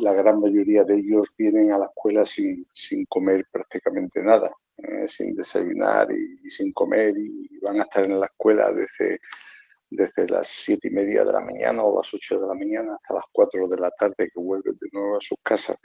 la 0.00 0.12
gran 0.12 0.40
mayoría 0.40 0.84
de 0.84 0.96
ellos 0.96 1.28
vienen 1.38 1.72
a 1.72 1.78
la 1.78 1.86
escuela 1.86 2.24
sin, 2.24 2.66
sin 2.72 3.06
comer 3.06 3.46
prácticamente 3.50 4.22
nada, 4.22 4.52
eh, 4.78 5.06
sin 5.08 5.34
desayunar 5.34 6.10
y, 6.12 6.40
y, 6.44 6.50
sin 6.50 6.72
comer 6.72 7.14
y 7.16 7.58
van 7.60 7.80
a 7.80 7.84
estar 7.84 8.04
en 8.04 8.18
la 8.18 8.26
escuela 8.26 8.72
desde 8.72 9.20
desde 9.96 10.28
las 10.28 10.48
siete 10.48 10.88
y 10.88 10.90
media 10.90 11.24
de 11.24 11.32
la 11.32 11.40
mañana 11.40 11.82
o 11.82 11.96
las 11.96 12.12
8 12.12 12.40
de 12.40 12.46
la 12.46 12.54
mañana 12.54 12.94
hasta 12.94 13.14
las 13.14 13.24
4 13.32 13.68
de 13.68 13.78
la 13.78 13.90
tarde 13.92 14.30
que 14.32 14.40
vuelven 14.40 14.76
de 14.80 14.88
nuevo 14.92 15.16
a 15.16 15.20
sus 15.20 15.38
casas. 15.42 15.76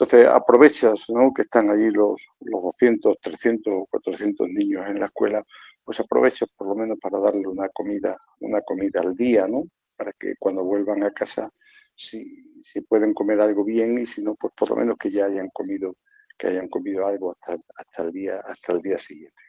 Entonces 0.00 0.28
aprovechas 0.28 1.06
¿no? 1.08 1.32
que 1.34 1.42
están 1.42 1.70
allí 1.70 1.90
los, 1.90 2.24
los 2.38 2.62
200, 2.62 3.16
300 3.20 3.72
o 3.72 3.86
400 3.86 4.48
niños 4.48 4.88
en 4.88 5.00
la 5.00 5.06
escuela, 5.06 5.44
pues 5.82 5.98
aprovechas 5.98 6.48
por 6.56 6.68
lo 6.68 6.76
menos 6.76 6.98
para 7.00 7.18
darle 7.18 7.48
una 7.48 7.68
comida, 7.70 8.16
una 8.38 8.60
comida 8.60 9.00
al 9.00 9.16
día, 9.16 9.48
¿no? 9.48 9.64
Para 9.96 10.12
que 10.12 10.34
cuando 10.38 10.62
vuelvan 10.62 11.02
a 11.02 11.10
casa, 11.10 11.50
si, 11.96 12.62
si 12.62 12.80
pueden 12.82 13.12
comer 13.12 13.40
algo 13.40 13.64
bien 13.64 13.98
y 13.98 14.06
si 14.06 14.22
no, 14.22 14.36
pues 14.36 14.52
por 14.54 14.70
lo 14.70 14.76
menos 14.76 14.96
que 14.98 15.10
ya 15.10 15.24
hayan 15.24 15.48
comido, 15.52 15.96
que 16.38 16.46
hayan 16.46 16.68
comido 16.68 17.04
algo 17.04 17.32
hasta, 17.32 17.60
hasta, 17.74 18.02
el, 18.04 18.12
día, 18.12 18.40
hasta 18.46 18.74
el 18.74 18.80
día 18.80 19.00
siguiente. 19.00 19.42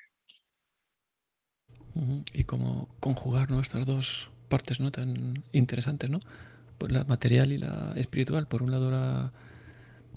Y 2.34 2.46
cómo 2.46 2.90
conjugar 3.00 3.52
¿no? 3.52 3.60
estas 3.62 3.86
dos 3.86 4.32
partes 4.48 4.80
¿no? 4.80 4.92
tan 4.92 5.44
interesantes, 5.52 6.10
¿no? 6.10 6.22
Pues 6.80 6.92
la 6.92 7.04
material 7.04 7.52
y 7.52 7.60
la 7.60 7.94
espiritual. 7.98 8.48
Por 8.48 8.64
un 8.64 8.72
lado, 8.72 8.90
la... 8.90 9.32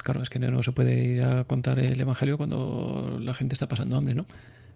claro, 0.02 0.22
es 0.22 0.30
que 0.30 0.38
no 0.38 0.62
se 0.62 0.72
puede 0.72 0.94
ir 0.94 1.22
a 1.22 1.44
contar 1.44 1.78
el 1.78 2.00
Evangelio 2.00 2.36
cuando 2.36 3.18
la 3.20 3.34
gente 3.34 3.54
está 3.54 3.68
pasando 3.68 3.96
hambre, 3.96 4.14
¿no? 4.14 4.26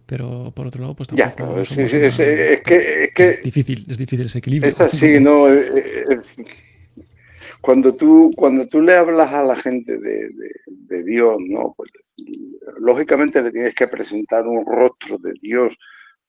Pero 0.07 0.53
por 0.55 0.69
otro 0.69 0.83
lado, 0.83 0.95
pues 0.95 1.09
tampoco 1.09 1.61
es, 1.61 1.69
que, 1.71 3.41
difícil, 3.43 3.85
es 3.89 3.99
difícil 3.99 4.27
ese 4.27 4.39
equilibrio. 4.39 4.69
Es 4.69 4.81
así, 4.81 5.21
¿no? 5.21 5.49
Eh, 5.53 5.63
eh, 6.11 6.45
cuando 7.61 7.93
tú, 7.93 8.31
cuando 8.37 8.69
tú 8.69 8.81
le 8.81 8.95
hablas 8.95 9.33
a 9.33 9.43
la 9.43 9.57
gente 9.57 9.99
de, 9.99 10.31
de 10.67 11.03
Dios, 11.03 11.37
¿no? 11.41 11.75
Pues 11.77 11.91
lógicamente 12.79 13.43
le 13.43 13.51
tienes 13.51 13.75
que 13.75 13.89
presentar 13.89 14.47
un 14.47 14.65
rostro 14.65 15.19
de 15.19 15.33
Dios 15.41 15.77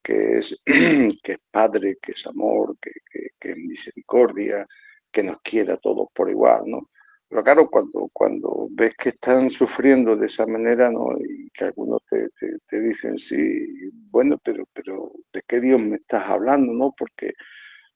que 0.02 0.38
es, 0.38 0.60
que 0.66 1.34
es 1.34 1.40
Padre, 1.52 1.98
que 2.02 2.14
es 2.14 2.26
amor, 2.26 2.78
que, 2.82 2.92
que, 3.40 3.52
es 3.52 3.58
misericordia, 3.58 4.66
que 5.12 5.22
nos 5.22 5.42
quiere 5.42 5.74
a 5.74 5.78
todos 5.78 6.08
por 6.14 6.30
igual, 6.30 6.62
¿no? 6.66 6.90
Pero 7.30 7.44
claro, 7.44 7.70
cuando, 7.70 8.10
cuando 8.14 8.68
ves 8.72 8.96
que 8.96 9.10
están 9.10 9.50
sufriendo 9.50 10.16
de 10.16 10.28
esa 10.28 10.46
manera, 10.46 10.90
¿no? 10.90 11.10
Y 11.20 11.50
que 11.50 11.66
algunos 11.66 12.02
te, 12.06 12.30
te, 12.66 12.82
dicen, 12.82 13.18
sí, 13.20 13.92
bueno, 14.10 14.38
pero, 14.42 14.66
pero, 14.74 15.12
¿de 15.34 15.42
qué 15.46 15.60
Dios 15.60 15.80
me 15.80 15.98
estás 15.98 16.24
hablando? 16.30 16.72
¿no? 16.74 16.94
Porque, 16.98 17.34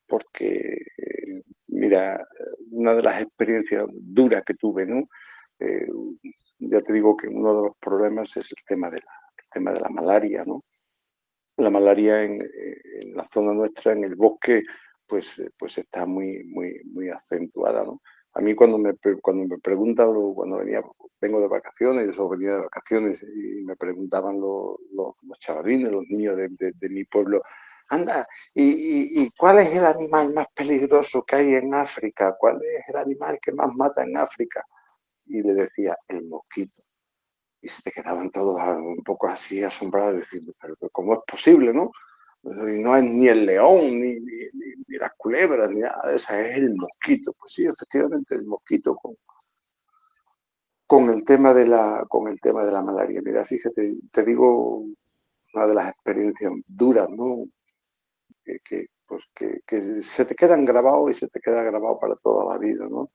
porque 0.05 0.77
mira, 1.67 2.27
una 2.71 2.93
de 2.95 3.03
las 3.03 3.21
experiencias 3.21 3.85
duras 3.89 4.43
que 4.45 4.55
tuve, 4.55 4.85
¿no? 4.85 5.07
Eh, 5.59 5.87
ya 6.59 6.81
te 6.81 6.93
digo 6.93 7.15
que 7.15 7.27
uno 7.27 7.55
de 7.55 7.67
los 7.69 7.77
problemas 7.77 8.35
es 8.35 8.51
el 8.51 8.63
tema 8.65 8.89
de 8.89 8.97
la, 8.97 9.13
tema 9.51 9.71
de 9.71 9.79
la 9.79 9.89
malaria, 9.89 10.43
¿no? 10.45 10.63
La 11.57 11.69
malaria 11.69 12.23
en, 12.23 12.41
en, 12.41 13.15
la 13.15 13.25
zona 13.31 13.53
nuestra, 13.53 13.93
en 13.93 14.03
el 14.03 14.15
bosque, 14.15 14.63
pues, 15.07 15.41
pues 15.57 15.77
está 15.77 16.05
muy, 16.05 16.43
muy, 16.45 16.81
muy 16.85 17.09
acentuada, 17.09 17.85
¿no? 17.85 18.01
A 18.33 18.41
mí 18.41 18.53
cuando 18.55 18.77
me, 18.77 18.93
cuando 19.21 19.45
me 19.45 19.59
preguntan, 19.59 20.07
cuando 20.33 20.57
venía, 20.57 20.81
vengo 21.19 21.41
de 21.41 21.47
vacaciones 21.47 22.17
o 22.17 22.29
venía 22.29 22.53
de 22.53 22.61
vacaciones 22.61 23.23
y 23.23 23.63
me 23.65 23.75
preguntaban 23.75 24.39
los, 24.39 24.77
los, 24.93 25.39
chavalines, 25.39 25.91
los 25.91 26.05
niños 26.07 26.37
de, 26.37 26.49
de, 26.49 26.89
mi 26.89 27.03
pueblo, 27.03 27.41
anda, 27.89 28.25
¿y, 28.53 29.21
y, 29.21 29.29
cuál 29.31 29.59
es 29.59 29.75
el 29.75 29.85
animal 29.85 30.33
más 30.33 30.47
peligroso 30.55 31.23
que 31.23 31.35
hay 31.35 31.55
en 31.55 31.73
África? 31.73 32.35
¿Cuál 32.39 32.61
es 32.63 32.87
el 32.87 32.95
animal 32.95 33.37
que 33.41 33.51
más 33.51 33.73
mata 33.75 34.03
en 34.03 34.15
África? 34.15 34.65
Y 35.25 35.41
le 35.41 35.53
decía, 35.53 35.97
el 36.07 36.23
mosquito. 36.25 36.81
Y 37.61 37.67
se 37.67 37.81
te 37.83 37.91
quedaban 37.91 38.31
todos 38.31 38.57
un 38.77 39.03
poco 39.03 39.27
así 39.27 39.61
asombrados 39.61 40.15
diciendo, 40.15 40.53
pero 40.59 40.75
¿cómo 40.91 41.15
es 41.15 41.19
posible, 41.27 41.73
no? 41.73 41.91
No 42.43 42.97
es 42.97 43.03
ni 43.03 43.27
el 43.27 43.45
león, 43.45 44.01
ni, 44.01 44.19
ni, 44.19 44.97
las 44.97 45.13
culebras, 45.17 45.69
ni 45.69 45.81
nada 45.81 46.09
de 46.09 46.15
eso, 46.15 46.33
es 46.33 46.57
el 46.57 46.75
mosquito. 46.75 47.33
Pues 47.33 47.53
sí, 47.53 47.65
efectivamente, 47.65 48.35
el 48.35 48.45
mosquito 48.45 48.95
con, 48.95 49.15
con, 50.85 51.09
el, 51.09 51.23
tema 51.23 51.53
de 51.53 51.67
la, 51.67 52.05
con 52.07 52.27
el 52.27 52.39
tema 52.39 52.65
de 52.65 52.71
la 52.71 52.81
malaria. 52.81 53.21
Mira, 53.23 53.45
fíjate, 53.45 53.95
te 54.11 54.23
digo 54.23 54.85
una 55.53 55.67
de 55.67 55.73
las 55.73 55.89
experiencias 55.89 56.51
duras, 56.67 57.09
¿no? 57.09 57.45
Que, 58.43 58.87
pues 59.05 59.23
que, 59.35 60.01
se 60.01 60.25
te 60.25 60.35
quedan 60.35 60.65
grabados 60.65 61.11
y 61.11 61.13
se 61.13 61.27
te 61.29 61.39
queda 61.39 61.63
grabado 61.63 61.99
para 61.99 62.15
toda 62.15 62.53
la 62.53 62.59
vida, 62.59 62.87
¿no? 62.89 63.11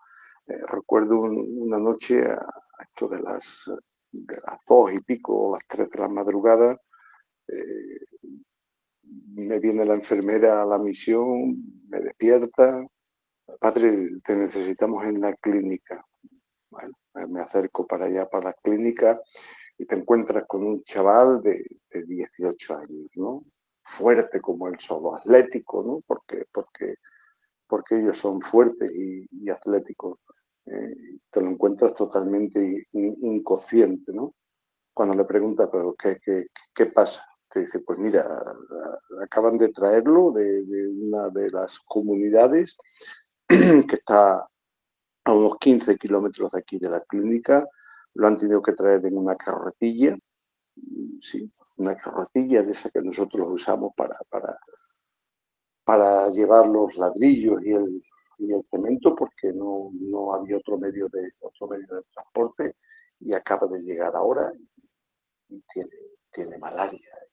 Eh, 0.47 0.61
recuerdo 0.69 1.19
una 1.19 1.79
noche 1.79 2.23
a, 2.23 2.47
esto 2.81 3.09
las, 3.11 3.65
de 4.13 4.37
las 4.47 4.65
dos 4.69 4.93
y 4.93 5.01
pico, 5.01 5.53
las 5.53 5.67
tres 5.67 5.91
de 5.91 5.99
la 5.99 6.09
madrugada, 6.09 6.81
me 9.37 9.59
viene 9.59 9.85
la 9.85 9.95
enfermera 9.95 10.63
a 10.63 10.67
la 10.67 10.79
misión, 10.79 11.63
me 11.89 12.01
despierta, 12.01 12.87
padre, 13.61 14.11
te 14.25 14.35
necesitamos 14.35 15.05
en 15.05 15.21
la 15.21 15.35
clínica. 15.35 16.03
Bueno, 16.71 16.95
me 17.29 17.41
acerco 17.41 17.87
para 17.87 18.07
allá, 18.07 18.27
para 18.29 18.47
la 18.47 18.53
clínica, 18.55 19.21
y 19.77 19.85
te 19.85 19.95
encuentras 19.95 20.45
con 20.47 20.65
un 20.65 20.83
chaval 20.85 21.43
de, 21.43 21.65
18 21.91 22.77
años, 22.77 23.11
¿no? 23.17 23.45
Fuerte 23.83 24.41
como 24.41 24.69
el 24.69 24.79
solo, 24.79 25.17
atlético, 25.17 25.83
¿no? 25.83 26.03
Porque, 26.07 26.45
porque, 26.53 26.97
porque 27.67 27.99
ellos 27.99 28.19
son 28.19 28.41
fuertes 28.41 28.91
y, 28.95 29.51
atléticos. 29.51 30.19
Eh, 30.67 31.19
te 31.31 31.41
lo 31.41 31.51
encuentras 31.51 31.95
totalmente 31.95 32.87
inconsciente, 32.93 34.13
¿no? 34.13 34.35
Cuando 34.93 35.15
le 35.15 35.25
preguntas, 35.25 35.69
pero 35.71 35.95
¿qué, 35.95 36.19
qué, 36.23 36.47
qué 36.75 36.87
pasa? 36.87 37.23
Dice, 37.61 37.81
pues 37.81 37.99
mira, 37.99 38.27
acaban 39.23 39.59
de 39.59 39.69
traerlo 39.69 40.33
de, 40.33 40.63
una 40.89 41.29
de 41.31 41.51
las 41.51 41.79
comunidades 41.81 42.77
que 43.49 43.97
está 43.97 44.47
a 45.25 45.33
unos 45.33 45.57
15 45.59 45.97
kilómetros 45.97 46.53
de 46.53 46.59
aquí 46.59 46.79
de 46.79 46.91
la 46.91 47.01
clínica, 47.01 47.67
lo 48.15 48.27
han 48.27 48.39
tenido 48.39 48.63
que 48.63 48.73
traer 48.73 49.05
en 49.07 49.17
una 49.17 49.37
carretilla, 49.37 50.17
sí, 51.21 51.53
una 51.77 51.97
carretilla 51.97 52.63
de 52.63 52.73
esa 52.73 52.91
que 52.91 53.03
nosotros 53.03 53.47
usamos 53.51 53.93
para, 53.97 54.17
para, 54.31 54.59
para 55.85 56.31
llevar 56.31 56.67
los 56.67 56.97
ladrillos 56.97 57.61
y 57.65 57.73
el, 57.73 58.03
y 58.39 58.53
el 58.53 58.65
cemento 58.71 59.15
porque 59.15 59.53
no, 59.53 59.91
no, 59.93 60.35
había 60.35 60.57
otro 60.57 60.79
medio, 60.79 61.09
de, 61.09 61.33
otro 61.41 61.69
medio 61.69 61.87
de 61.87 62.03
transporte 62.13 62.77
y 63.21 63.35
acaba 63.35 63.67
de 63.67 63.81
llegar 63.81 64.15
ahora 64.15 64.53
y 65.49 65.63
tiene, 65.73 65.91
tiene 66.33 66.59
malaria 66.59 67.26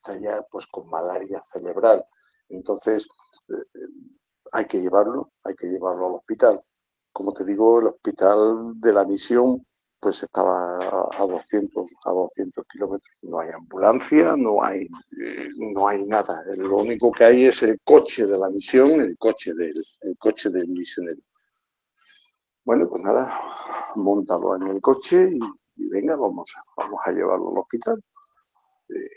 está 0.00 0.18
ya 0.18 0.42
pues 0.50 0.66
con 0.66 0.88
malaria 0.88 1.42
cerebral. 1.52 2.04
Entonces, 2.48 3.06
eh, 3.48 3.86
hay 4.52 4.64
que 4.66 4.80
llevarlo, 4.80 5.32
hay 5.44 5.54
que 5.54 5.68
llevarlo 5.68 6.06
al 6.06 6.14
hospital. 6.14 6.60
Como 7.12 7.32
te 7.32 7.44
digo, 7.44 7.80
el 7.80 7.88
hospital 7.88 8.80
de 8.80 8.92
la 8.92 9.04
misión 9.04 9.64
pues 10.00 10.22
estaba 10.22 10.78
a 10.78 11.26
200, 11.26 11.86
a 12.06 12.10
200 12.10 12.64
kilómetros. 12.66 13.18
No 13.22 13.40
hay 13.40 13.50
ambulancia, 13.50 14.34
no 14.36 14.62
hay, 14.64 14.88
eh, 15.22 15.48
no 15.58 15.88
hay 15.88 16.06
nada. 16.06 16.42
Lo 16.56 16.78
único 16.78 17.12
que 17.12 17.24
hay 17.24 17.44
es 17.44 17.62
el 17.62 17.78
coche 17.84 18.24
de 18.24 18.38
la 18.38 18.48
misión, 18.48 19.00
el 19.02 19.18
coche 19.18 19.52
del, 19.52 19.74
el 20.02 20.18
coche 20.18 20.48
del 20.48 20.68
misionero. 20.68 21.20
Bueno, 22.64 22.88
pues 22.88 23.02
nada, 23.02 23.38
montalo 23.96 24.56
en 24.56 24.68
el 24.68 24.80
coche 24.80 25.30
y, 25.76 25.88
venga, 25.88 26.16
vamos, 26.16 26.50
vamos 26.76 27.00
a 27.04 27.12
llevarlo 27.12 27.50
al 27.50 27.58
hospital. 27.58 28.02
Eh, 28.88 29.10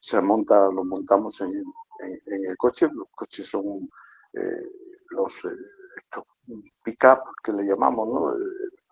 se 0.00 0.20
monta, 0.20 0.70
lo 0.70 0.84
montamos 0.84 1.40
en, 1.42 1.62
el 2.00 2.56
coche, 2.56 2.88
los 2.92 3.08
coches 3.10 3.46
son 3.46 3.88
eh, 4.32 4.72
los 5.10 5.44
eh, 5.44 6.22
pick-up 6.82 7.20
que 7.42 7.52
le 7.52 7.64
llamamos, 7.64 8.08
¿no? 8.08 8.32
Eh, 8.32 8.38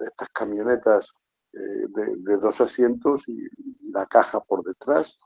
estas 0.01 0.29
camionetas 0.29 1.15
de, 1.51 2.37
dos 2.37 2.61
asientos 2.61 3.27
y 3.29 3.49
la 3.91 4.07
caja 4.07 4.41
por 4.41 4.63
detrás. 4.63 5.19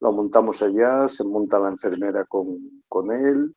Lo 0.00 0.12
montamos 0.12 0.60
allá, 0.62 1.08
se 1.08 1.24
monta 1.24 1.58
la 1.58 1.70
enfermera 1.70 2.24
con, 2.26 2.82
con 2.88 3.10
él 3.10 3.56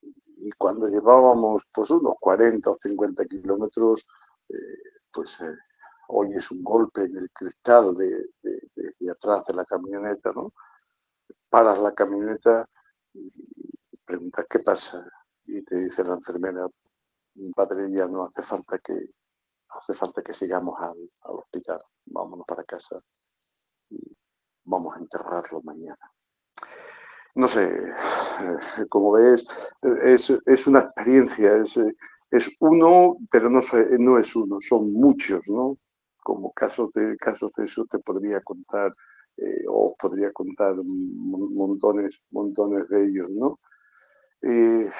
y 0.00 0.50
cuando 0.52 0.88
llevábamos 0.88 1.64
pues 1.72 1.90
unos 1.90 2.14
40 2.20 2.70
o 2.70 2.74
50 2.74 3.24
kilómetros, 3.26 4.06
pues 5.12 5.38
hoy 6.08 6.34
es 6.34 6.50
un 6.50 6.62
golpe 6.62 7.02
en 7.04 7.16
el 7.16 7.30
cristal 7.30 7.96
de, 7.96 8.30
de, 8.42 9.10
atrás 9.10 9.44
de 9.46 9.54
la 9.54 9.64
camioneta, 9.64 10.32
¿no? 10.32 10.52
Paras 11.48 11.78
la 11.78 11.94
camioneta 11.94 12.68
y 13.14 13.30
preguntas 14.04 14.46
qué 14.48 14.60
pasa 14.60 15.06
y 15.46 15.62
te 15.62 15.76
dice 15.76 16.04
la 16.04 16.14
enfermera, 16.14 16.66
padre, 17.54 17.90
ya 17.90 18.06
no 18.06 18.24
hace 18.24 18.42
falta 18.42 18.78
que 18.78 19.10
hace 19.70 19.94
falta 19.94 20.22
que 20.22 20.34
sigamos 20.34 20.78
al, 20.80 21.10
hospital, 21.22 21.80
vámonos 22.06 22.46
para 22.46 22.64
casa 22.64 23.00
y 23.90 23.98
vamos 24.64 24.96
a 24.96 25.00
enterrarlo 25.00 25.62
mañana. 25.62 26.12
No 27.34 27.46
sé, 27.46 27.92
como 28.88 29.12
ves, 29.12 29.46
es, 30.02 30.30
es 30.46 30.66
una 30.66 30.80
experiencia, 30.80 31.56
es, 31.56 31.78
es 32.30 32.50
uno, 32.60 33.16
pero 33.30 33.48
no, 33.48 33.60
no 33.98 34.18
es 34.18 34.34
uno, 34.34 34.58
son 34.60 34.92
muchos, 34.92 35.46
¿no? 35.48 35.78
Como 36.28 36.52
casos 36.52 36.92
de, 36.92 37.16
casos 37.16 37.54
de 37.54 37.64
eso 37.64 37.86
te 37.86 37.98
podría 38.00 38.42
contar, 38.42 38.94
eh, 39.38 39.64
o 39.66 39.96
podría 39.98 40.30
contar 40.30 40.74
montones, 40.84 42.20
montones 42.30 42.86
de 42.90 43.06
ellos, 43.06 43.30
¿no? 43.30 43.58
Eh, 44.42 44.90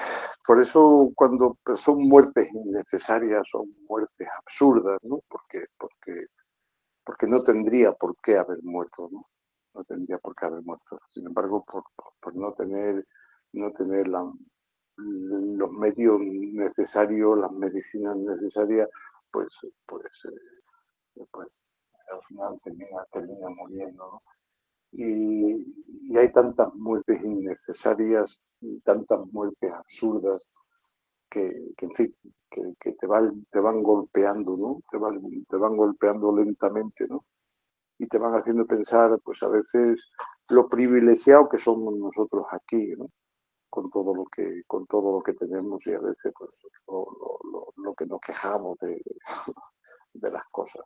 por 0.43 0.59
eso 0.59 1.11
cuando 1.13 1.59
son 1.75 1.99
muertes 2.07 2.49
innecesarias, 2.51 3.47
son 3.47 3.71
muertes 3.87 4.27
absurdas, 4.39 4.97
¿no? 5.03 5.21
Porque, 5.29 5.65
porque, 5.77 6.25
porque 7.05 7.27
no 7.27 7.43
tendría 7.43 7.91
por 7.93 8.15
qué 8.23 8.37
haber 8.37 8.63
muerto, 8.63 9.07
¿no? 9.11 9.27
No 9.75 9.83
tendría 9.83 10.17
por 10.17 10.33
qué 10.35 10.47
haber 10.47 10.63
muerto. 10.63 10.99
Sin 11.09 11.27
embargo, 11.27 11.63
por, 11.63 11.83
por 12.19 12.35
no 12.35 12.53
tener, 12.53 13.05
no 13.53 13.71
tener 13.73 14.07
los 14.07 15.71
medios 15.73 16.19
necesarios, 16.21 17.37
las 17.37 17.51
medicinas 17.51 18.17
necesarias, 18.17 18.89
pues, 19.31 19.47
pues 19.85 20.05
eh, 20.25 20.58
pues 21.31 21.47
al 22.11 22.21
final 22.23 22.59
termina, 22.63 23.05
termina 23.11 23.49
muriendo. 23.49 24.21
Y, 24.91 26.17
hay 26.17 26.31
tantas 26.31 26.73
muertes 26.75 27.23
innecesarias 27.23 28.41
y 28.61 28.79
tantas 28.81 29.19
muertes 29.31 29.71
absurdas 29.71 30.41
que, 31.29 31.53
fin, 31.95 32.15
que, 32.49 32.93
te, 32.93 33.07
van, 33.07 33.45
te 33.51 33.59
van 33.59 33.83
golpeando, 33.83 34.57
¿no? 34.57 34.81
Te 34.89 34.97
van, 34.97 35.21
te 35.47 35.57
van 35.57 35.77
golpeando 35.77 36.35
lentamente, 36.35 37.05
¿no? 37.07 37.25
Y 37.99 38.07
te 38.07 38.17
van 38.17 38.33
haciendo 38.33 38.65
pensar, 38.65 39.19
pues 39.23 39.43
a 39.43 39.49
veces, 39.49 40.09
lo 40.49 40.67
privilegiado 40.67 41.47
que 41.49 41.59
somos 41.59 41.95
nosotros 41.95 42.45
aquí, 42.51 42.93
¿no? 42.97 43.07
Con 43.69 43.91
todo 43.91 44.15
lo 44.15 44.25
que, 44.25 44.63
con 44.65 44.87
todo 44.87 45.11
lo 45.13 45.21
que 45.21 45.33
tenemos 45.33 45.85
y 45.85 45.93
a 45.93 45.99
veces 45.99 46.33
pues, 46.35 46.49
lo, 46.87 47.93
que 47.95 48.05
nos 48.07 48.19
quejamos 48.21 48.79
de, 48.79 48.99
de 50.13 50.31
las 50.31 50.47
cosas. 50.49 50.83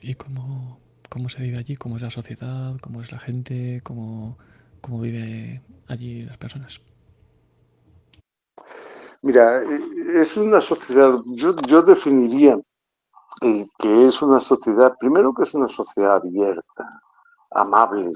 ¿Y 0.00 0.14
cómo, 0.14 0.80
cómo 1.08 1.28
se 1.28 1.42
vive 1.42 1.58
allí? 1.58 1.76
¿Cómo 1.76 1.96
es 1.96 2.02
la 2.02 2.10
sociedad? 2.10 2.76
¿Cómo 2.80 3.00
es 3.00 3.12
la 3.12 3.18
gente? 3.18 3.80
¿Cómo, 3.84 4.36
cómo 4.80 5.00
vive 5.00 5.62
allí 5.86 6.22
las 6.22 6.36
personas? 6.38 6.80
Mira, 9.22 9.62
eh, 9.62 10.22
es 10.22 10.36
una 10.36 10.60
sociedad, 10.60 11.18
yo, 11.36 11.56
yo 11.66 11.82
definiría 11.82 12.58
eh, 13.42 13.66
que 13.78 14.06
es 14.06 14.20
una 14.20 14.38
sociedad, 14.40 14.94
primero 14.98 15.32
que 15.32 15.44
es 15.44 15.54
una 15.54 15.68
sociedad 15.68 16.16
abierta, 16.16 17.00
amable, 17.50 18.12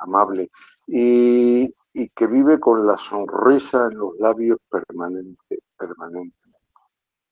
amable, 0.00 0.50
y, 0.86 1.68
que 2.14 2.26
vive 2.26 2.60
con 2.60 2.86
la 2.86 2.98
sonrisa 2.98 3.88
en 3.90 3.98
los 3.98 4.18
labios 4.18 4.58
permanente, 4.68 5.60
permanentemente. 5.78 6.34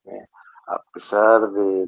¿eh? 0.05 0.27
A 0.69 0.81
pesar 0.93 1.51
de, 1.51 1.87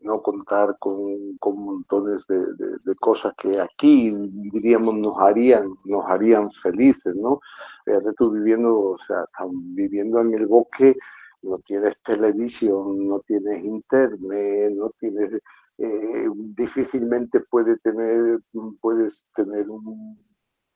no 0.00 0.22
contar 0.22 0.76
con, 0.78 1.36
montones 1.40 2.26
de, 2.26 2.94
cosas 3.00 3.34
que 3.36 3.60
aquí, 3.60 4.10
diríamos, 4.52 4.94
nos 4.94 5.16
harían, 5.18 5.74
nos 5.84 6.04
harían 6.06 6.50
felices, 6.50 7.14
¿no? 7.14 7.40
Fíjate 7.84 8.12
tú 8.14 8.30
viviendo, 8.30 8.78
o 8.78 8.96
sea, 8.96 9.24
viviendo 9.50 10.20
en 10.20 10.34
el 10.34 10.46
bosque, 10.46 10.94
no 11.42 11.58
tienes 11.58 12.00
televisión, 12.02 13.04
no 13.04 13.20
tienes 13.20 13.64
internet, 13.64 14.72
no 14.74 14.90
tienes, 14.98 15.40
eh, 15.78 16.26
difícilmente 16.56 17.40
puede 17.40 17.76
tener, 17.78 18.40
puedes 18.80 19.28
tener 19.34 19.70
un, 19.70 20.18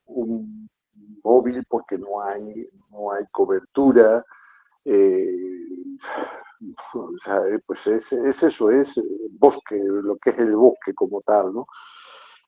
un 0.07 0.69
móvil 1.25 1.65
porque 1.69 1.99
no 1.99 2.23
hay, 2.23 2.69
no 2.91 3.13
hay 3.13 3.25
cobertura, 3.33 4.25
eh, 4.85 5.37
o 6.95 7.19
sea, 7.19 7.39
eh, 7.49 7.61
pues 7.67 7.87
es, 7.87 8.13
eso, 8.13 8.71
es 8.71 9.01
bosque, 9.39 9.81
lo 9.83 10.17
que 10.17 10.31
es 10.31 10.39
el 10.39 10.57
bosque 10.57 10.95
como 10.95 11.21
tal, 11.23 11.53
¿no? 11.53 11.67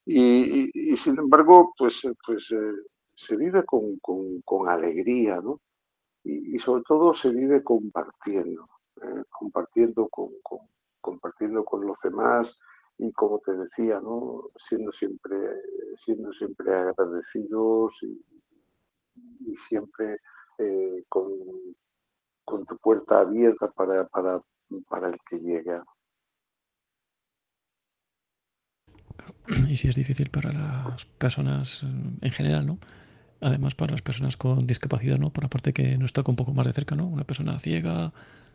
Y, 0.06 0.96
sin 0.96 1.18
embargo, 1.18 1.72
pues, 1.78 2.02
pues 2.26 2.50
eh, 2.52 2.72
se 3.14 3.36
vive 3.36 3.64
con, 3.64 4.68
alegría, 4.68 5.40
¿no? 5.40 5.60
Y, 6.24 6.58
sobre 6.58 6.82
todo 6.84 7.14
se 7.14 7.30
vive 7.30 7.62
compartiendo, 7.62 8.68
compartiendo 9.30 10.08
con, 10.08 10.30
compartiendo 11.00 11.64
con 11.64 11.86
los 11.86 11.98
demás 12.02 12.56
y 12.98 13.12
como 13.12 13.40
te 13.40 13.52
decía, 13.52 14.00
¿no? 14.00 14.50
Siendo 14.56 14.92
siempre, 14.92 15.36
siendo 15.96 16.32
siempre 16.32 16.72
agradecidos 16.74 18.02
y, 18.02 19.56
siempre 19.56 20.18
con, 21.08 21.32
con 22.44 22.64
tu 22.64 22.76
puerta 22.78 23.20
abierta 23.20 23.70
para, 23.74 24.06
para, 24.06 24.40
para 24.88 25.08
el 25.08 25.16
que 25.28 25.38
llega. 25.38 25.84
Y 29.68 29.76
si 29.76 29.88
es 29.88 29.96
difícil 29.96 30.30
para 30.30 30.52
las 30.52 31.04
personas 31.04 31.82
en 31.82 32.30
general, 32.30 32.66
¿no? 32.66 32.78
Además 33.40 33.74
para 33.74 33.92
las 33.92 34.02
personas 34.02 34.36
con 34.36 34.66
discapacidad, 34.66 35.18
¿no? 35.18 35.30
Por 35.30 35.44
la 35.44 35.50
parte 35.50 35.72
que 35.72 35.98
nos 35.98 36.12
toca 36.12 36.30
un 36.30 36.36
poco 36.36 36.52
más 36.52 36.66
de 36.66 36.72
cerca, 36.72 36.94
¿no? 36.94 37.06
Una 37.06 37.24
persona 37.24 37.58
ciega, 37.58 38.12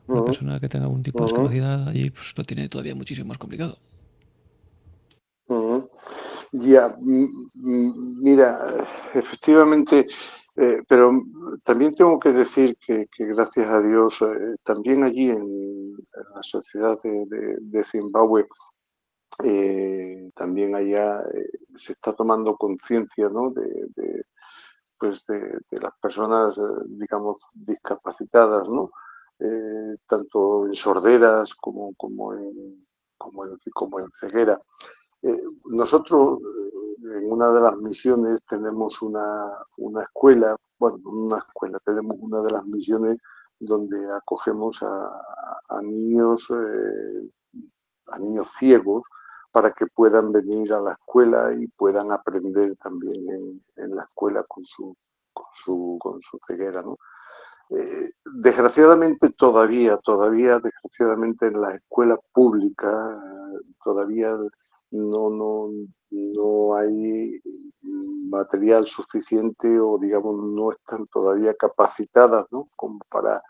una 0.08 0.25
persona 0.25 0.60
que 0.60 0.69
tenga 0.69 0.86
algún 0.86 1.04
tipo 1.04 1.19
de 1.19 1.25
discapacidad, 1.25 1.88
allí 1.88 2.10
pues, 2.10 2.34
lo 2.36 2.43
tiene 2.43 2.69
todavía 2.69 2.95
muchísimo 2.95 3.28
más 3.28 3.38
complicado. 3.38 3.78
Ya, 6.52 6.95
mira, 7.54 8.60
efectivamente, 9.13 10.08
eh, 10.62 10.84
pero 10.89 11.24
también 11.63 11.95
tengo 11.95 12.19
que 12.19 12.34
decir 12.34 12.78
que, 12.86 13.08
gracias 13.17 13.65
a 13.69 13.80
Dios, 13.80 14.22
eh, 14.22 14.58
también 14.63 15.04
allí 15.06 15.30
en, 15.30 15.95
la 16.36 16.43
sociedad 16.43 17.00
de, 17.02 17.86
Zimbabue, 17.86 18.45
eh, 19.45 20.30
también 20.36 20.76
allá 20.76 21.24
se 21.78 21.93
está 21.93 22.12
tomando 22.13 22.58
conciencia 22.58 23.30
¿no? 23.30 23.52
de, 23.52 24.26
pues 24.98 25.26
de, 25.28 25.62
las 25.82 25.93
personas, 26.02 26.60
digamos, 26.88 27.41
discapacitadas, 27.54 28.67
¿no? 28.67 28.91
tanto 30.08 30.67
en 30.67 30.74
sorderas 30.74 31.56
como, 31.56 31.93
como, 31.95 32.34
en, 32.34 32.86
como, 33.17 33.45
en, 33.45 33.56
como 33.74 34.00
en 34.02 34.12
ceguera. 34.12 34.62
nosotros 35.69 36.39
en 37.17 37.32
una 37.32 37.52
de 37.52 37.62
las 37.62 37.78
misiones 37.78 38.39
tenemos 38.48 39.02
una, 39.02 39.52
escuela, 40.02 40.56
bueno, 40.78 40.98
una 41.06 41.38
escuela, 41.39 41.80
tenemos 41.86 42.15
una 42.19 42.41
de 42.41 42.52
las 42.52 42.65
misiones 42.65 43.17
donde 43.60 43.98
acogemos 44.13 44.82
a, 44.82 45.82
niños, 45.82 46.50
eh, 46.52 47.30
a 48.08 48.19
niños 48.19 48.52
ciegos 48.58 49.04
para 49.52 49.72
que 49.72 49.88
puedan 49.88 50.32
venir 50.32 50.74
a 50.74 50.80
la 50.80 50.93
escuela 50.93 51.54
y 51.54 51.67
puedan 51.67 52.12
aprender 52.12 52.76
también 52.78 53.62
en, 53.76 53.95
la 53.95 54.04
escuela 54.04 54.43
con 54.48 54.63
su, 54.65 54.95
con 55.34 55.48
su, 55.54 55.98
con 56.00 56.22
su 56.22 56.38
ceguera. 56.48 56.82
¿no? 56.82 56.98
Eh, 57.72 58.10
desgraciadamente 58.26 59.30
todavía, 59.32 59.98
todavía, 59.98 60.60
desgraciadamente 60.60 61.48
en 61.48 61.62
la 61.62 61.76
escuela 61.76 62.17
pública, 62.34 63.19
todavía 63.84 64.38
no, 64.91 65.30
no, 65.30 65.69
no 66.12 66.75
hay 66.75 67.39
material 68.30 68.86
suficiente 68.86 69.80
o 69.80 69.97
digamos 69.99 70.36
no 70.43 70.71
están 70.71 71.08
todavía 71.08 71.54
capacitadas 71.54 72.47
como 72.75 72.99
para 73.10 73.41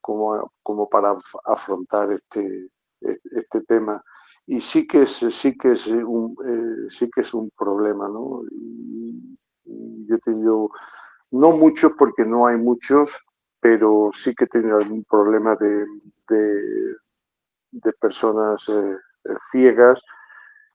como, 0.00 0.52
como 0.62 0.88
para 0.88 1.16
afrontar 1.44 2.12
este, 2.12 2.70
e, 3.00 3.18
este 3.30 3.60
tema 3.62 4.02
y 4.46 4.60
sí 4.60 4.86
que 4.86 5.02
es 5.02 5.10
sí 5.30 5.56
que 5.56 5.72
es 5.72 5.86
un 5.88 6.36
eh, 6.44 6.90
sí 6.90 7.10
que 7.10 7.22
es 7.22 7.34
un 7.34 7.50
problema 7.56 8.08
¿no? 8.08 8.42
yo 9.64 10.16
he 10.16 10.20
tenido 10.20 10.70
no 11.32 11.52
muchos 11.52 11.92
porque 11.98 12.24
no 12.24 12.46
hay 12.46 12.56
muchos 12.56 13.10
pero 13.60 14.10
sí 14.14 14.34
que 14.34 14.44
he 14.44 14.48
tenido 14.48 14.76
algún 14.76 15.02
problema 15.04 15.56
de, 15.56 15.84
de, 16.28 17.92
personas 18.00 18.62
eh, 18.68 18.96
ciegas 19.50 20.00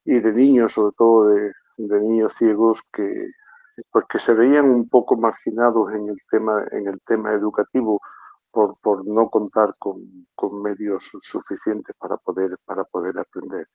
y 0.05 0.19
de 0.19 0.33
niños, 0.33 0.73
sobre 0.73 0.95
todo 0.97 1.27
de, 1.29 1.53
niños 1.77 2.33
ciegos 2.33 2.79
que 2.93 3.29
porque 3.91 4.19
se 4.19 4.33
veían 4.33 4.69
un 4.69 4.89
poco 4.89 5.15
marginados 5.15 5.89
en 5.91 6.09
el 6.09 6.17
tema, 6.29 6.63
en 6.71 6.87
el 6.87 7.01
tema 7.01 7.31
educativo 7.33 7.99
por, 8.51 8.77
por 8.79 9.07
no 9.07 9.29
contar 9.29 9.75
con, 9.79 10.01
medios 10.61 11.09
suficientes 11.21 11.95
para 11.97 12.17
poder, 12.17 12.57
para 12.65 12.83
poder 12.83 13.17
aprender. 13.17 13.67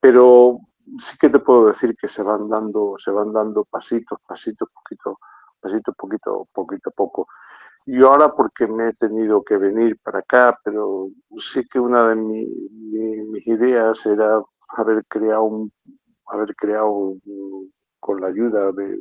Pero 0.00 0.58
sí 0.98 1.16
que 1.18 1.28
te 1.28 1.38
puedo 1.38 1.66
decir 1.66 1.94
que 1.96 2.08
se 2.08 2.22
van 2.22 2.48
dando, 2.48 2.96
se 2.98 3.10
van 3.10 3.32
dando 3.32 3.64
pasitos, 3.64 4.18
pasitos, 4.26 4.68
poquito, 4.72 5.18
pasitos, 5.60 5.94
poquito, 5.96 6.48
poquito 6.52 6.90
a 6.90 6.92
poco. 6.92 7.28
Y 7.88 8.02
ahora 8.02 8.34
porque 8.34 8.66
me 8.66 8.88
he 8.88 8.92
tenido 8.94 9.44
que 9.44 9.56
venir 9.56 9.96
para 10.02 10.18
acá, 10.18 10.58
pero 10.64 11.08
sí 11.38 11.64
que 11.70 11.78
una 11.78 12.08
de 12.08 12.16
mis 12.16 13.46
ideas 13.46 14.04
era 14.06 14.42
haber 14.76 15.04
creado, 15.06 15.44
un, 15.44 15.72
haber 16.26 16.56
creado 16.56 17.14
con 18.00 18.20
la 18.20 18.26
ayuda 18.26 18.72
de, 18.72 18.98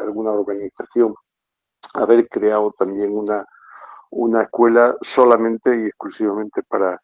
alguna 0.00 0.30
organización, 0.30 1.12
haber 1.94 2.28
creado 2.28 2.72
también 2.78 3.10
una, 3.10 3.44
una 4.10 4.42
escuela 4.42 4.96
solamente 5.00 5.76
y 5.76 5.86
exclusivamente 5.86 6.62
para, 6.62 7.00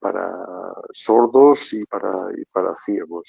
para 0.00 0.28
sordos 0.92 1.72
y 1.72 1.84
para, 1.84 2.10
y 2.36 2.44
para 2.46 2.74
ciegos. 2.84 3.28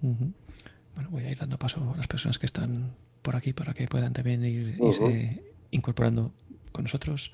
Bueno, 0.00 1.10
voy 1.10 1.24
a 1.24 1.30
ir 1.32 1.38
dando 1.38 1.58
paso 1.58 1.80
a 1.92 1.96
las 1.96 2.06
personas 2.06 2.38
que 2.38 2.46
están 2.46 2.94
por 3.28 3.36
aquí 3.36 3.52
para 3.52 3.74
que 3.74 3.86
puedan 3.86 4.14
también 4.14 4.42
ir, 4.42 4.74
irse 4.80 5.42
incorporando 5.70 6.32
con 6.72 6.84
nosotros. 6.84 7.30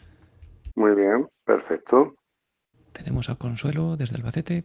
Muy 0.75 0.93
bien, 0.97 1.29
perfecto. 1.45 2.17
Tenemos 2.91 3.31
a 3.31 3.37
Consuelo 3.37 3.97
desde 3.97 4.17
Albacete. 4.17 4.65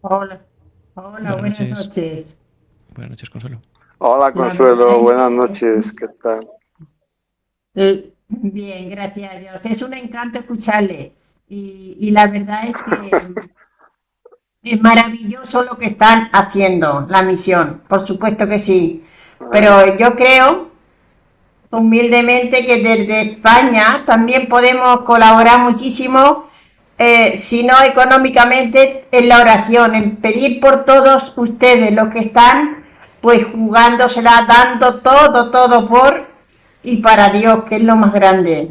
Hola, 0.00 0.40
hola, 0.94 1.34
buenas, 1.34 1.60
noches. 1.60 2.34
Buenas 2.94 3.10
noches, 3.10 3.28
Consuelo. 3.28 3.60
Hola, 3.98 4.32
Consuelo, 4.32 5.02
buenas 5.02 5.30
noches, 5.30 5.92
¿qué 5.92 6.08
tal? 6.08 6.48
Eh, 7.74 8.14
bien, 8.26 8.88
gracias 8.88 9.34
a 9.34 9.38
Dios. 9.38 9.66
Es 9.66 9.82
un 9.82 9.92
encanto 9.92 10.38
escucharle 10.38 11.12
y, 11.46 11.98
y 12.00 12.10
la 12.10 12.26
verdad 12.26 12.68
es 12.68 12.82
que 12.82 13.34
es 14.64 14.80
maravilloso 14.80 15.64
lo 15.64 15.76
que 15.76 15.86
están 15.86 16.30
haciendo, 16.32 17.06
la 17.08 17.22
misión, 17.22 17.82
por 17.88 18.06
supuesto 18.06 18.46
que 18.46 18.58
sí. 18.60 19.02
Pero 19.50 19.96
yo 19.96 20.14
creo 20.14 20.68
humildemente 21.70 22.64
que 22.64 22.76
desde 22.80 23.32
España 23.32 24.04
también 24.06 24.48
podemos 24.48 25.00
colaborar 25.00 25.58
muchísimo, 25.60 26.44
eh, 26.96 27.36
si 27.36 27.64
no 27.64 27.82
económicamente, 27.82 29.06
en 29.10 29.28
la 29.28 29.40
oración, 29.40 29.96
en 29.96 30.16
pedir 30.16 30.60
por 30.60 30.84
todos 30.84 31.32
ustedes, 31.36 31.92
los 31.92 32.08
que 32.08 32.20
están 32.20 32.84
pues 33.20 33.44
jugándosela, 33.44 34.46
dando 34.48 35.00
todo, 35.00 35.50
todo 35.50 35.86
por 35.88 36.26
y 36.84 36.98
para 36.98 37.30
Dios, 37.30 37.64
que 37.64 37.76
es 37.76 37.82
lo 37.82 37.96
más 37.96 38.12
grande. 38.12 38.70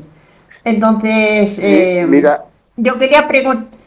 Entonces, 0.63 1.59
eh, 1.61 2.05
mira, 2.07 2.45
yo 2.77 2.97
quería 2.97 3.27
preguntar. 3.27 3.79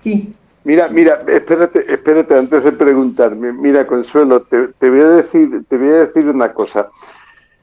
Sí. 0.00 0.30
Mira, 0.62 0.88
mira, 0.92 1.24
espérate, 1.26 1.78
espérate 1.90 2.34
antes 2.34 2.64
de 2.64 2.72
preguntarme. 2.72 3.52
Mira, 3.52 3.86
Consuelo, 3.86 4.42
te, 4.42 4.90
voy 4.90 5.00
a 5.00 5.08
decir, 5.08 5.64
te 5.66 5.78
voy 5.78 5.88
a 5.88 6.06
decir 6.06 6.26
una 6.28 6.52
cosa. 6.52 6.90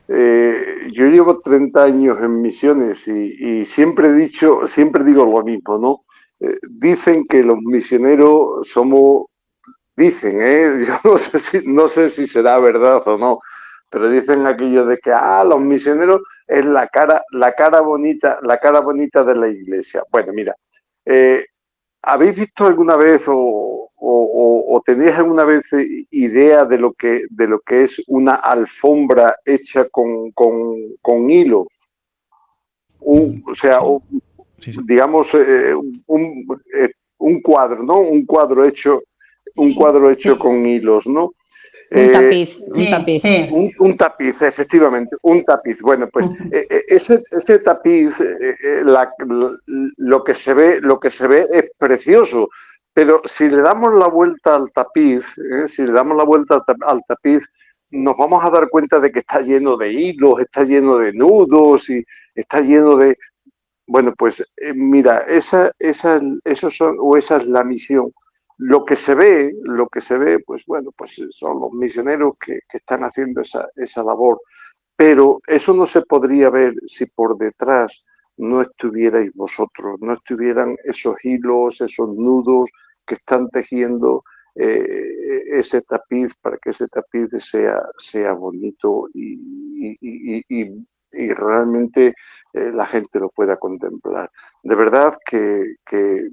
eh, 0.07 0.87
yo 0.93 1.05
llevo 1.05 1.39
30 1.39 1.83
años 1.83 2.17
en 2.21 2.41
misiones 2.41 3.07
y, 3.07 3.65
siempre 3.65 4.09
he 4.09 4.13
dicho, 4.13 4.65
siempre 4.67 5.03
digo 5.03 5.25
lo 5.25 5.43
mismo, 5.43 5.77
¿no? 5.77 6.05
Eh, 6.39 6.57
dicen 6.69 7.25
que 7.27 7.43
los 7.43 7.57
misioneros 7.61 8.67
somos, 8.67 9.25
dicen, 9.95 10.37
¿eh? 10.41 10.85
yo 10.87 10.99
no 11.03 11.17
sé, 11.17 11.39
si, 11.39 11.61
no 11.67 11.87
sé 11.89 12.09
si 12.09 12.27
será 12.27 12.57
verdad 12.59 13.03
o 13.07 13.17
no, 13.17 13.39
pero 13.91 14.09
dicen 14.09 14.47
aquello 14.47 14.85
de 14.85 14.97
que, 14.97 15.11
ah, 15.11 15.43
los 15.43 15.61
misioneros 15.61 16.21
es 16.47 16.65
la 16.65 16.87
cara, 16.87 17.23
la 17.31 17.53
cara 17.53 17.81
bonita, 17.81 18.39
la 18.41 18.57
cara 18.57 18.79
bonita 18.79 19.23
de 19.23 19.35
la 19.35 19.49
iglesia. 19.49 20.03
Bueno, 20.11 20.33
mira, 20.33 20.55
eh, 21.05 21.45
¿habéis 22.07 22.37
visto 22.37 22.65
alguna 22.65 22.95
vez 22.95 23.25
o, 23.27 23.91
o, 23.99 24.81
tenéis 24.85 25.15
alguna 25.15 25.43
vez 25.43 25.65
idea 26.11 26.63
de 26.65 26.77
lo 26.77 26.93
que, 26.93 27.23
de 27.29 27.47
lo 27.47 27.59
que 27.59 27.83
es 27.83 28.01
una 28.07 28.35
alfombra 28.35 29.35
hecha 29.43 29.89
con, 29.89 30.31
con, 30.31 31.29
hilo? 31.29 31.67
o 32.99 33.55
sea, 33.55 33.81
digamos, 34.85 35.33
eh, 35.33 35.73
un, 36.05 36.47
eh, 36.77 36.91
un, 37.17 37.41
cuadro, 37.41 37.83
¿no? 37.83 37.99
Un 37.99 38.25
cuadro 38.25 38.63
hecho, 38.63 39.03
un 39.55 39.73
cuadro 39.73 40.09
hecho 40.09 40.39
con 40.39 40.65
hilos, 40.65 41.07
¿no? 41.07 41.33
Un 41.89 41.99
eh, 41.99 42.09
tapiz, 42.09 42.65
un 42.67 42.89
tapiz. 42.89 43.23
Un, 43.79 43.95
tapiz, 43.95 44.41
efectivamente, 44.41 45.15
un 45.21 45.43
tapiz. 45.43 45.81
Bueno, 45.81 46.09
pues 46.11 46.27
eh, 46.51 46.67
eh, 46.69 46.83
ese, 46.89 47.23
ese, 47.31 47.59
tapiz, 47.59 48.15
lo, 49.97 50.23
que 50.23 50.33
se 50.35 50.53
ve, 50.53 50.81
lo 50.81 50.99
que 50.99 51.09
se 51.09 51.27
ve 51.27 51.45
es 51.51 51.71
precioso, 51.77 52.49
pero 52.93 53.21
si 53.25 53.49
le 53.49 53.61
damos 53.61 53.93
la 53.93 54.07
vuelta 54.07 54.55
al 54.55 54.71
tapiz, 54.73 55.33
si 55.67 55.83
le 55.83 55.93
damos 55.93 56.17
la 56.17 56.25
vuelta 56.25 56.61
al 56.85 57.01
tapiz, 57.07 57.43
nos 57.91 58.17
vamos 58.17 58.43
a 58.43 58.49
dar 58.49 58.69
cuenta 58.69 58.99
de 58.99 59.11
que 59.11 59.19
está 59.19 59.39
lleno 59.39 59.77
de 59.77 59.93
hilos, 59.93 60.41
está 60.41 60.63
lleno 60.63 60.97
de 60.97 61.13
nudos 61.13 61.89
y 61.89 62.03
está 62.35 62.59
lleno 62.59 62.97
de... 62.97 63.17
Bueno, 63.89 64.13
pues 64.17 64.43
mira, 64.75 65.19
esa, 65.19 65.71
esa, 65.79 66.19
eso 66.43 66.69
son, 66.69 66.97
o 66.99 67.15
esa 67.15 67.37
es 67.37 67.47
la 67.47 67.63
misión 67.63 68.11
lo 68.57 68.85
que 68.85 68.95
se 68.95 69.15
ve, 69.15 69.53
lo 69.63 69.87
que 69.87 70.01
se 70.01 70.17
ve, 70.17 70.39
pues 70.39 70.65
bueno, 70.65 70.91
pues 70.95 71.21
son 71.31 71.59
los 71.59 71.73
misioneros 71.73 72.33
que, 72.39 72.59
están 72.73 73.01
haciendo 73.03 73.41
esa, 73.41 73.69
esa 73.75 74.03
labor, 74.03 74.41
pero 74.95 75.39
eso 75.47 75.73
no 75.73 75.85
se 75.85 76.01
podría 76.01 76.49
ver 76.49 76.73
si 76.87 77.05
por 77.05 77.37
detrás 77.37 78.03
no 78.37 78.61
estuvierais 78.61 79.31
vosotros, 79.33 79.99
no 80.01 80.13
estuvieran 80.13 80.75
esos 80.83 81.15
hilos, 81.23 81.81
esos 81.81 82.09
nudos 82.09 82.69
que 83.05 83.15
están 83.15 83.49
tejiendo 83.49 84.23
eh, 84.55 85.43
ese 85.51 85.81
tapiz 85.83 86.33
para 86.41 86.57
que 86.57 86.71
ese 86.71 86.87
tapiz 86.87 87.29
sea, 87.39 87.81
sea 87.97 88.33
bonito 88.33 89.07
y 89.13 89.47
realmente 91.11 92.15
eh, 92.53 92.71
la 92.71 92.85
gente 92.85 93.19
lo 93.19 93.29
pueda 93.29 93.57
contemplar. 93.57 94.31
De 94.63 94.75
verdad 94.75 95.17
que, 95.25 95.75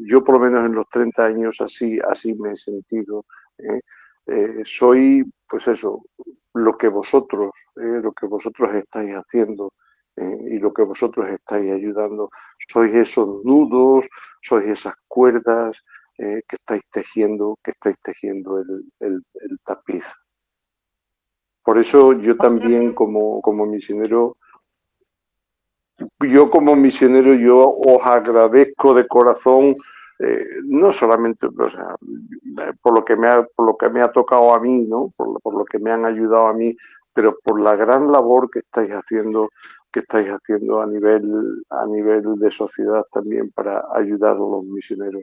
yo 0.00 0.24
por 0.24 0.36
lo 0.36 0.40
menos 0.40 0.66
en 0.66 0.74
los 0.74 0.88
30 0.88 1.24
años 1.24 1.60
así, 1.60 1.98
así 2.08 2.34
me 2.34 2.52
he 2.52 2.56
sentido. 2.56 3.24
¿eh? 3.58 3.80
Eh, 4.26 4.62
soy, 4.64 5.24
pues 5.48 5.68
eso, 5.68 6.02
lo 6.54 6.76
que 6.76 6.88
vosotros, 6.88 7.52
lo 7.74 8.12
que 8.12 8.26
vosotros 8.26 8.74
estáis 8.74 9.12
haciendo 9.14 9.72
y 10.16 10.58
lo 10.60 10.72
que 10.72 10.82
vosotros 10.82 11.28
estáis 11.28 11.72
ayudando. 11.72 12.30
Sois 12.68 12.94
esos 12.94 13.44
nudos, 13.44 14.06
sois 14.40 14.66
esas 14.66 14.94
cuerdas 15.08 15.82
que 16.16 16.56
estáis 16.56 16.82
tejiendo, 16.92 17.58
que 17.62 17.72
estáis 17.72 17.96
tejiendo 18.00 18.60
el, 18.60 18.84
el 19.00 19.58
tapiz. 19.64 20.04
Por 21.64 21.78
eso 21.78 22.12
yo 22.12 22.36
también 22.36 22.92
como, 22.92 23.40
como 23.40 23.66
misionero 23.66 24.36
yo 26.20 26.50
como 26.50 26.76
misionero, 26.76 27.34
yo 27.34 27.76
os 27.76 28.04
agradezco 28.04 28.94
de 28.94 29.06
corazón, 29.06 29.76
eh, 30.18 30.46
no 30.64 30.92
solamente 30.92 31.48
por, 31.50 32.94
lo 32.94 33.04
que 33.04 33.16
me 33.16 33.28
ha, 33.28 33.46
por 33.54 33.66
lo 33.66 33.76
que 33.76 33.88
me 33.88 34.00
ha 34.00 34.12
tocado 34.12 34.54
a 34.54 34.60
mí, 34.60 34.86
¿no? 34.86 35.12
Por, 35.16 35.40
por, 35.40 35.54
lo 35.54 35.64
que 35.64 35.78
me 35.78 35.90
han 35.90 36.04
ayudado 36.04 36.46
a 36.46 36.54
mí, 36.54 36.74
pero 37.12 37.36
por 37.42 37.60
la 37.60 37.76
gran 37.76 38.10
labor 38.10 38.50
que 38.50 38.60
estáis 38.60 38.90
haciendo 38.90 39.48
que 39.92 40.00
estáis 40.00 40.28
haciendo 40.28 40.80
a 40.82 40.86
nivel 40.86 41.64
a 41.70 41.86
nivel 41.86 42.36
de 42.36 42.50
sociedad 42.50 43.04
también 43.12 43.52
para 43.52 43.84
ayudar 43.94 44.32
a 44.32 44.38
los 44.38 44.64
misioneros. 44.64 45.22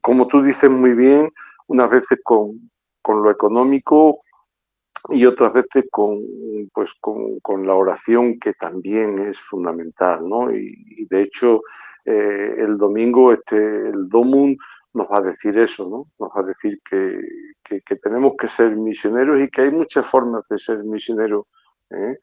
Como 0.00 0.26
tú 0.26 0.42
dices 0.42 0.68
muy 0.68 0.94
bien, 0.94 1.30
unas 1.68 1.88
veces 1.88 2.18
con, 2.24 2.70
con 3.00 3.22
lo 3.22 3.30
económico, 3.30 4.20
y 5.08 5.26
otras 5.26 5.52
veces 5.52 5.84
con, 5.90 6.20
pues, 6.72 6.92
con, 7.00 7.66
la 7.66 7.74
oración 7.74 8.38
que 8.38 8.54
también 8.54 9.18
es 9.18 9.38
fundamental, 9.38 10.28
¿no? 10.28 10.52
Y, 10.52 11.06
de 11.10 11.22
hecho 11.22 11.62
eh, 12.04 12.54
el 12.58 12.78
domingo 12.78 13.32
este, 13.32 13.56
el 13.56 14.08
Domun 14.08 14.56
nos 14.94 15.06
va 15.08 15.18
a 15.18 15.22
decir 15.22 15.58
eso, 15.58 15.88
¿no? 15.88 16.06
Nos 16.18 16.30
va 16.36 16.40
a 16.42 16.46
decir 16.46 16.80
que, 16.88 17.20
que, 17.64 17.96
tenemos 17.96 18.34
que 18.38 18.48
ser 18.48 18.76
misioneros 18.76 19.40
y 19.40 19.48
que 19.48 19.62
hay 19.62 19.70
muchas 19.70 20.06
formas 20.06 20.44
de 20.48 20.58
ser 20.58 20.84
misionero. 20.84 21.46
¿eh? 21.90 22.18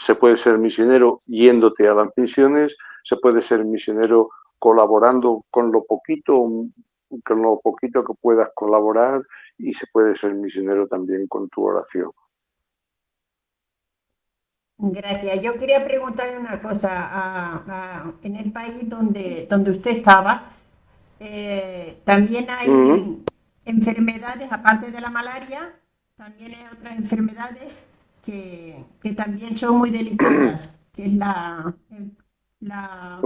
Se 0.00 0.14
puede 0.14 0.36
ser 0.36 0.58
misionero 0.58 1.20
yéndote 1.26 1.86
a 1.88 1.94
las 1.94 2.08
misiones, 2.16 2.76
se 3.04 3.16
puede 3.16 3.42
ser 3.42 3.64
misionero 3.64 4.30
colaborando 4.58 5.44
con 5.50 5.72
lo 5.72 5.84
poquito, 5.84 6.48
con 7.24 7.42
lo 7.42 7.60
poquito 7.60 8.04
que 8.04 8.14
puedas 8.14 8.50
colaborar 8.54 9.22
y 9.58 9.74
se 9.74 9.86
puede 9.86 10.16
ser 10.16 10.34
misionero 10.34 10.86
también 10.86 11.26
con 11.26 11.48
tu 11.48 11.64
oración. 11.64 12.10
Gracias. 14.82 15.42
Yo 15.42 15.58
quería 15.58 15.84
preguntarle 15.84 16.38
una 16.38 16.58
cosa. 16.58 18.14
en 18.22 18.36
el 18.36 18.50
país 18.50 18.88
donde, 18.88 19.46
donde 19.48 19.72
usted 19.72 19.90
estaba, 19.98 20.44
eh, 21.18 22.00
también 22.04 22.46
hay 22.48 23.22
enfermedades, 23.66 24.50
aparte 24.50 24.90
de 24.90 25.00
la 25.00 25.10
malaria, 25.10 25.74
también 26.16 26.54
hay 26.54 26.64
otras 26.72 26.96
enfermedades 26.96 27.86
que, 28.24 28.84
también 29.16 29.56
son 29.58 29.76
muy 29.76 29.90
delicadas, 29.90 30.70
que 30.92 31.06
es 31.06 31.12
la... 31.12 31.74
la 32.60 33.20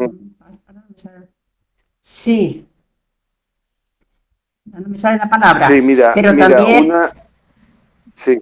sí, 2.01 2.67
no 4.81 4.89
me 4.89 4.99
sale 4.99 5.19
la 5.19 5.29
palabra. 5.29 5.67
Sí, 5.67 5.81
mira, 5.81 6.13
pero 6.15 6.37
también... 6.37 6.87
una... 6.87 7.13
Sí. 8.13 8.41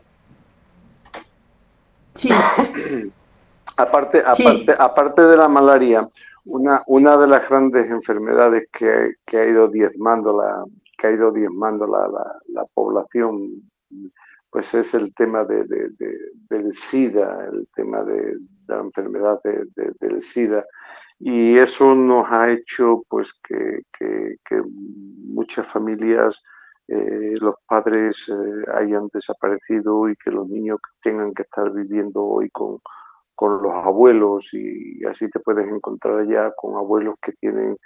Sí. 2.15 2.29
aparte, 3.77 4.23
aparte, 4.25 4.75
aparte 4.79 5.23
de 5.23 5.37
la 5.37 5.49
malaria, 5.49 6.09
una, 6.45 6.83
una 6.87 7.17
de 7.17 7.27
las 7.27 7.49
grandes 7.49 7.91
enfermedades 7.91 8.69
que, 8.73 9.15
que 9.25 9.39
ha 9.39 9.47
ido 9.47 9.69
diezmando 9.69 10.37
la, 10.37 10.65
que 10.99 11.09
ha 11.09 11.13
ido 11.13 11.33
diezmando 11.33 11.87
la, 11.87 12.09
la, 12.49 12.65
población, 12.75 13.71
pues 14.51 14.73
es 14.75 14.95
el 14.95 15.15
tema 15.15 15.45
de, 15.45 15.65
del 16.49 16.73
SIDA, 16.73 17.49
el 17.53 17.67
tema 17.75 18.03
de, 18.03 18.37
la 18.69 18.81
enfermedad 18.81 19.41
del 19.43 20.23
SIDA. 20.23 20.65
Y 21.25 21.57
eso 21.57 21.95
nos 21.95 22.27
ha 22.33 22.51
hecho 22.51 23.05
pues 23.09 23.33
que, 23.45 23.85
muchas 25.29 25.69
familias, 25.69 26.43
eh, 26.89 27.35
los 27.41 27.55
padres 27.65 28.29
eh, 28.29 28.71
hayan 28.75 29.09
desaparecido 29.15 30.09
y 30.09 30.17
que 30.17 30.33
los 30.33 30.49
niños 30.49 30.81
tengan 31.01 31.33
que 31.33 31.43
estar 31.43 31.71
viviendo 31.71 32.25
hoy 32.25 32.51
con, 32.51 32.81
los 33.41 33.73
abuelos 33.73 34.53
y 34.53 35.05
así 35.05 35.29
te 35.29 35.41
puedes 35.41 35.67
encontrar 35.69 36.27
ya 36.29 36.53
con 36.57 36.77
abuelos 36.77 37.17
que 37.21 37.33
tienen 37.33 37.77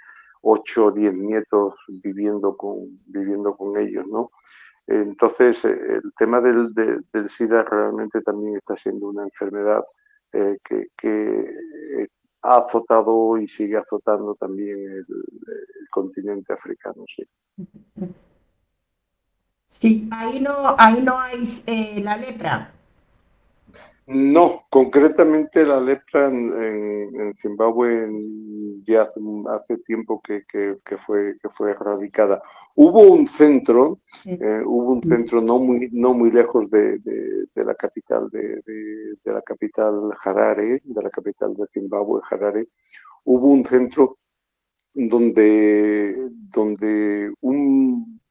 8 0.41 0.85
o 0.85 0.91
10 0.91 1.13
nietos 1.15 1.73
viviendo 1.87 2.55
con, 2.55 2.99
viviendo 3.07 3.55
con 3.55 3.75
ellos, 3.77 4.05
¿no? 4.07 4.29
Entonces, 4.85 5.63
eh, 5.65 5.99
el 6.03 6.13
tema 6.17 6.41
del, 6.41 6.73
del, 6.75 7.29
SIDA 7.29 7.63
realmente 7.63 8.21
también 8.21 8.57
está 8.57 8.77
siendo 8.77 9.09
una 9.09 9.23
enfermedad 9.23 9.83
que, 10.31 10.87
que, 10.95 11.55
ha 12.47 12.59
azotado 12.59 13.37
y 13.37 13.47
sigue 13.47 13.77
azotando 13.77 14.35
también 14.35 14.77
el, 14.77 15.05
continente 15.89 16.53
africano. 16.53 17.03
Sí. 19.67 20.07
ahí 20.11 20.39
no, 20.39 20.75
ahí 20.77 21.01
no 21.01 21.19
hay 21.19 21.43
eh, 21.65 22.01
la 22.01 22.15
lepra. 22.15 22.73
No, 24.07 24.65
concretamente 24.69 25.65
la 25.65 25.81
lepra 25.81 26.27
en, 26.27 27.33
Zimbabue 27.35 28.09
ya 28.85 29.01
hace, 29.49 29.77
tiempo 29.79 30.21
que, 30.21 30.45
fue, 31.05 31.37
que 31.41 31.49
fue 31.49 31.71
erradicada. 31.71 32.41
Hubo 32.75 33.01
un 33.01 33.27
centro, 33.27 33.99
eh, 34.23 34.61
hubo 34.65 34.93
un 34.93 35.03
centro 35.03 35.41
no 35.41 35.59
muy, 35.59 35.89
no 35.91 36.13
muy 36.13 36.31
lejos 36.31 36.69
de, 36.69 37.01
la 37.55 37.75
capital 37.75 38.29
de, 38.29 38.61
la 39.25 39.41
capital 39.41 40.09
Harare, 40.23 40.81
de 40.85 41.03
la 41.03 41.09
capital 41.09 41.53
de 41.55 41.67
Zimbabue, 41.67 42.21
Harare. 42.31 42.69
Hubo 43.25 43.47
un 43.47 43.65
centro 43.65 44.19
donde, 44.93 46.29
donde 46.31 47.33
un 47.41 48.21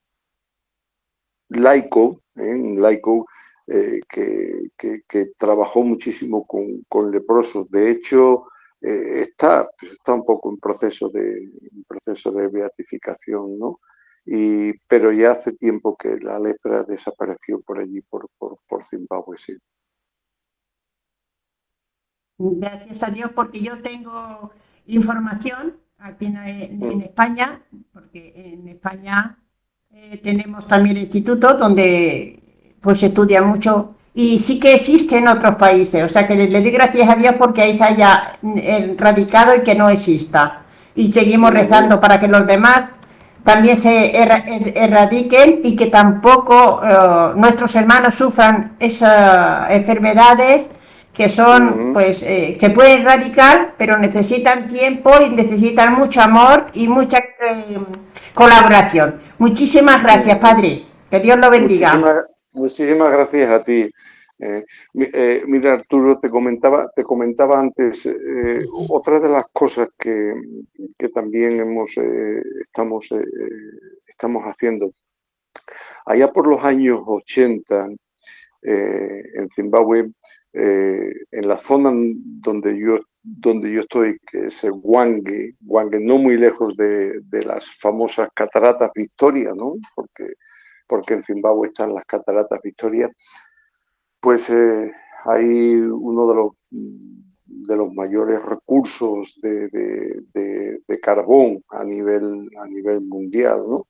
laico, 1.50 2.22
eh, 2.36 2.54
un 2.54 2.80
laico 2.80 3.26
eh, 3.68 4.00
que, 4.08 5.32
trabajó 5.36 5.82
muchísimo 5.82 6.46
con, 6.46 7.10
leprosos. 7.10 7.68
De 7.70 7.90
hecho, 7.90 8.44
eh, 8.80 9.22
está, 9.22 9.68
pues 9.78 9.92
está 9.92 10.14
un 10.14 10.24
poco 10.24 10.50
en 10.50 10.58
proceso 10.58 11.08
de, 11.08 11.50
proceso 11.88 12.30
de 12.30 12.48
beatificación, 12.48 13.58
¿no? 13.58 13.80
Y, 14.24 14.72
pero 14.88 15.12
ya 15.12 15.32
hace 15.32 15.52
tiempo 15.52 15.96
que 15.96 16.16
la 16.18 16.38
lepra 16.38 16.84
desapareció 16.84 17.60
por 17.60 17.80
allí, 17.80 18.00
por, 18.02 18.28
por, 18.38 18.84
Zimbabue, 18.84 19.36
sí. 19.36 19.56
Gracias 22.38 23.02
a 23.02 23.10
Dios, 23.10 23.30
porque 23.34 23.60
yo 23.60 23.80
tengo 23.82 24.52
información 24.86 25.80
aquí 25.98 26.26
en, 26.26 26.78
mm. 26.78 27.00
España, 27.02 27.64
porque 27.92 28.32
en 28.36 28.68
España 28.68 29.38
eh, 29.90 30.18
tenemos 30.18 30.66
también 30.66 30.98
institutos 30.98 31.58
donde 31.58 32.45
pues 32.86 33.00
se 33.00 33.06
estudia 33.06 33.42
mucho 33.42 33.96
y 34.14 34.38
sí 34.38 34.60
que 34.60 34.74
existe 34.74 35.18
en 35.18 35.26
otros 35.26 35.56
países, 35.56 36.04
o 36.04 36.08
sea 36.08 36.26
que 36.26 36.36
le, 36.36 36.46
doy 36.46 36.70
gracias 36.70 37.08
a 37.08 37.16
Dios 37.16 37.34
porque 37.36 37.62
ahí 37.62 37.76
se 37.76 37.82
haya 37.82 38.32
erradicado 38.62 39.56
y 39.56 39.60
que 39.60 39.74
no 39.74 39.90
exista. 39.90 40.62
Y 40.94 41.12
seguimos 41.12 41.50
rezando 41.50 42.00
para 42.00 42.18
que 42.18 42.28
los 42.28 42.46
demás 42.46 42.84
también 43.42 43.76
se 43.76 44.16
erradiquen 44.16 45.60
y 45.64 45.74
que 45.74 45.86
tampoco 45.86 46.80
eh, 46.82 47.32
nuestros 47.34 47.74
hermanos 47.74 48.14
sufran 48.14 48.76
esas 48.78 49.68
enfermedades 49.70 50.70
que 51.12 51.28
son, 51.28 51.92
pues, 51.92 52.22
eh, 52.22 52.56
se 52.60 52.70
pueden 52.70 53.00
erradicar, 53.00 53.74
pero 53.76 53.98
necesitan 53.98 54.68
tiempo 54.68 55.10
y 55.20 55.30
necesitan 55.30 55.94
mucho 55.94 56.20
amor 56.20 56.66
y 56.74 56.88
mucha 56.88 57.18
eh, 57.18 57.78
colaboración. 58.34 59.16
Muchísimas 59.38 60.02
gracias, 60.02 60.38
Padre. 60.38 60.86
Que 61.10 61.20
Dios 61.20 61.38
lo 61.38 61.50
bendiga. 61.50 61.94
Muchísimas, 61.94 62.35
gracias 63.10 63.50
a 63.50 63.62
ti. 63.62 63.90
Eh, 64.38 64.64
mira, 65.46 65.74
Arturo, 65.74 66.18
te 66.18 66.28
comentaba, 66.28 66.90
te 66.94 67.02
comentaba 67.02 67.58
antes, 67.58 68.08
otra 68.88 69.18
de 69.20 69.28
las 69.28 69.46
cosas 69.52 69.88
que, 69.98 70.34
que 70.98 71.08
también 71.08 71.60
hemos, 71.60 71.96
estamos, 72.60 73.08
estamos 74.06 74.44
haciendo. 74.44 74.90
Allá 76.04 76.30
por 76.32 76.46
los 76.46 76.62
años 76.62 77.00
80, 77.06 77.88
en 78.62 79.48
Zimbabue, 79.54 80.10
eh, 80.58 81.12
en 81.32 81.48
la 81.48 81.58
zona 81.58 81.92
donde 81.92 82.78
yo, 82.80 82.98
donde 83.22 83.70
yo 83.70 83.80
estoy, 83.80 84.18
que 84.26 84.46
es 84.46 84.64
Wange, 84.72 85.54
Wange 85.66 86.00
no 86.00 86.16
muy 86.16 86.38
lejos 86.38 86.74
de, 86.78 87.20
las 87.44 87.66
famosas 87.78 88.30
cataratas 88.34 88.90
Victoria, 88.94 89.52
¿no? 89.54 89.74
Porque, 89.94 90.32
porque 90.86 91.14
en 91.14 91.24
Zimbabue 91.24 91.68
están 91.68 91.94
las 91.94 92.04
cataratas 92.04 92.60
Victoria, 92.62 93.10
pues 94.20 94.48
eh, 94.50 94.92
hay 95.24 95.76
uno 95.76 96.28
de 96.28 96.34
los, 96.34 96.66
de 96.70 97.76
los 97.76 97.92
mayores 97.92 98.42
recursos 98.42 99.38
de, 99.42 99.68
de, 99.68 101.00
carbón 101.00 101.62
a 101.68 101.84
nivel, 101.84 102.48
a 102.60 102.66
nivel 102.66 103.02
mundial, 103.02 103.62
¿no? 103.68 103.86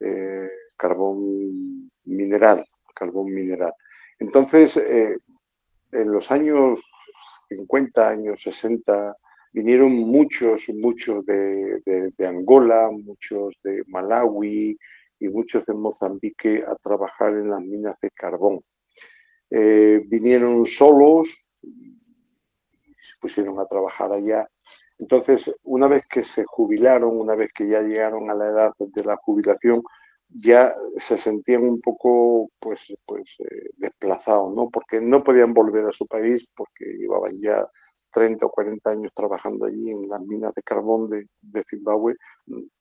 Eh, 0.00 0.48
carbón 0.76 1.90
mineral, 2.04 2.64
carbón 2.94 3.32
mineral. 3.32 3.72
Entonces, 4.18 4.76
en 4.76 6.12
los 6.12 6.30
años 6.30 6.80
50, 7.48 8.08
años 8.08 8.42
60, 8.42 9.16
vinieron 9.52 9.92
muchos, 9.92 10.68
muchos 10.74 11.24
de, 11.24 12.12
Angola, 12.26 12.90
muchos 12.90 13.58
de 13.62 13.82
Malawi 13.86 14.78
y 15.20 15.28
muchos 15.28 15.66
de 15.66 15.74
Mozambique 15.74 16.60
a 16.66 16.74
trabajar 16.76 17.30
en 17.34 17.50
las 17.50 17.60
minas 17.60 17.96
de 18.00 18.10
carbón. 18.10 18.60
Eh, 19.50 20.02
vinieron 20.06 20.66
solos 20.66 21.28
y 21.62 21.96
se 22.96 23.14
pusieron 23.20 23.58
a 23.58 23.66
trabajar 23.66 24.12
allá. 24.12 24.48
Entonces, 24.98 25.50
una 25.62 25.86
vez 25.86 26.06
que 26.06 26.24
se 26.24 26.44
jubilaron, 26.44 27.18
una 27.18 27.34
vez 27.34 27.52
que 27.52 27.68
ya 27.68 27.80
llegaron 27.80 28.30
a 28.30 28.34
la 28.34 28.48
edad 28.48 28.72
de 28.78 29.04
la 29.04 29.16
jubilación, 29.16 29.82
ya 30.28 30.74
se 30.96 31.16
sentían 31.16 31.62
un 31.62 31.80
poco 31.80 32.50
pues, 32.58 32.92
pues 33.06 33.36
eh, 33.40 33.70
desplazados, 33.76 34.54
¿no? 34.54 34.68
Porque 34.68 35.00
no 35.00 35.22
podían 35.22 35.54
volver 35.54 35.86
a 35.86 35.92
su 35.92 36.06
país 36.06 36.46
porque 36.54 36.84
llevaban 36.84 37.40
ya 37.40 37.66
30 38.10 38.46
o 38.46 38.50
40 38.50 38.90
años 38.90 39.12
trabajando 39.14 39.66
allí 39.66 39.90
en 39.90 40.08
las 40.08 40.20
minas 40.20 40.54
de 40.54 40.62
carbón 40.62 41.10
de, 41.10 41.28
de 41.40 41.64
Zimbabue, 41.64 42.14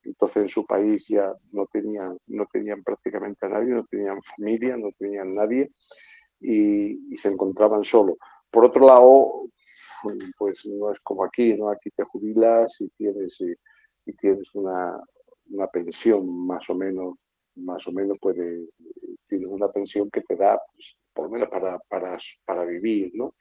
entonces 0.03 0.43
en 0.43 0.49
su 0.49 0.65
país 0.65 1.05
ya 1.07 1.33
no 1.51 1.65
tenían, 1.67 2.17
no 2.27 2.45
tenían 2.45 2.83
prácticamente 2.83 3.45
a 3.45 3.49
nadie, 3.49 3.73
no 3.73 3.85
tenían 3.85 4.21
familia, 4.21 4.77
no 4.77 4.89
tenían 4.97 5.31
nadie 5.31 5.71
y, 6.39 7.15
se 7.17 7.29
encontraban 7.29 7.83
solos. 7.83 8.17
Por 8.51 8.65
otro 8.65 8.85
lado, 8.85 9.49
pues 10.37 10.65
no 10.65 10.91
es 10.91 10.99
como 10.99 11.23
aquí, 11.23 11.55
¿no? 11.55 11.69
Aquí 11.69 11.89
te 11.91 12.03
jubilas 12.03 12.79
y 12.79 12.89
tienes, 12.89 13.41
y, 14.05 14.13
tienes 14.13 14.53
una, 14.55 14.99
una 15.49 15.67
pensión 15.67 16.45
más 16.45 16.69
o 16.69 16.75
menos 16.75 17.15
más 17.57 17.85
o 17.87 17.91
menos 17.91 18.17
puede, 18.19 18.67
tienes 19.25 19.47
una 19.47 19.69
pensión 19.69 20.09
que 20.11 20.21
te 20.21 20.35
da, 20.35 20.61
pues, 20.73 20.95
por 21.13 21.25
lo 21.25 21.31
menos 21.31 21.49
para, 21.49 21.79
para, 21.89 22.17
para 22.45 22.65
vivir, 22.65 23.11
¿no? 23.15 23.33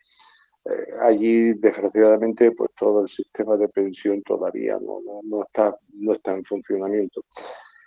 Allí, 1.01 1.53
desgraciadamente, 1.55 2.51
pues 2.53 2.71
todo 2.79 3.03
el 3.03 3.09
sistema 3.09 3.57
de 3.57 3.69
pensión 3.69 4.23
todavía 4.23 4.79
no, 4.81 5.01
no, 5.23 5.43
está, 5.43 5.77
no 5.93 6.13
está 6.13 6.33
en 6.33 6.45
funcionamiento. 6.45 7.23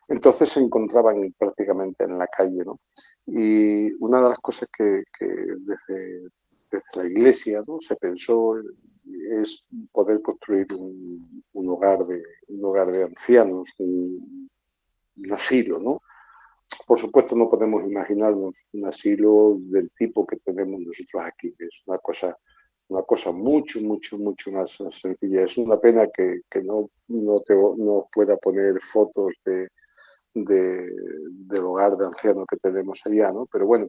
Entonces 0.07 0.49
se 0.49 0.59
encontraban 0.59 1.33
prácticamente 1.37 2.03
en 2.03 2.17
la 2.17 2.27
calle, 2.27 2.63
¿no? 2.65 2.79
Y 3.25 3.91
una 4.03 4.21
de 4.21 4.29
las 4.29 4.39
cosas 4.39 4.67
que, 4.75 5.03
desde, 5.19 6.29
desde, 6.71 6.83
la 6.95 7.05
iglesia 7.05 7.61
¿no? 7.67 7.79
se 7.79 7.95
pensó 7.95 8.55
es 9.41 9.65
poder 9.91 10.21
construir 10.21 10.67
un, 10.73 11.69
hogar, 11.69 12.05
de, 12.05 12.23
un 12.47 12.65
hogar 12.65 12.91
de 12.91 13.03
ancianos, 13.03 13.69
un, 13.77 14.49
un 15.17 15.31
asilo, 15.33 15.79
¿no? 15.79 16.01
por 16.85 16.99
supuesto 16.99 17.35
no 17.35 17.49
podemos 17.49 17.83
imaginarnos 17.87 18.55
un 18.73 18.85
asilo 18.85 19.57
del 19.59 19.91
tipo 19.91 20.25
que 20.25 20.37
tenemos 20.37 20.79
nosotros 20.81 21.23
aquí, 21.23 21.53
es 21.59 21.83
una 21.85 21.97
cosa, 21.99 22.37
una 22.89 23.03
cosa 23.03 23.31
mucho, 23.31 23.79
mucho, 23.81 24.17
mucho 24.17 24.51
más 24.51 24.77
sencilla. 24.91 25.43
Es 25.43 25.57
una 25.57 25.79
pena 25.79 26.07
que, 26.07 26.41
no, 26.63 26.89
no, 27.07 27.39
te, 27.41 27.55
no 27.55 28.07
pueda 28.11 28.35
poner 28.37 28.81
fotos 28.81 29.35
de, 29.45 29.69
del 30.33 31.63
hogar 31.63 31.95
de 31.97 32.07
ancianos 32.07 32.45
que 32.49 32.57
tenemos 32.57 32.99
allá, 33.05 33.31
¿no? 33.31 33.47
Pero 33.51 33.67
bueno, 33.67 33.87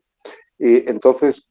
y 0.59 0.88
entonces 0.88 1.48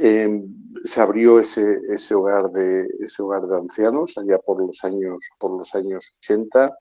em, 0.00 0.44
se 0.84 1.00
abrió 1.00 1.38
ese, 1.38 1.80
ese, 1.88 2.14
hogar 2.14 2.50
de, 2.50 2.88
ese 3.00 3.22
hogar 3.22 3.46
de 3.46 3.56
ancianos 3.56 4.18
allá 4.18 4.38
por 4.38 4.60
los 4.60 4.82
años, 4.84 5.22
por 5.38 5.56
los 5.56 5.72
años 5.74 6.16
80 6.18 6.76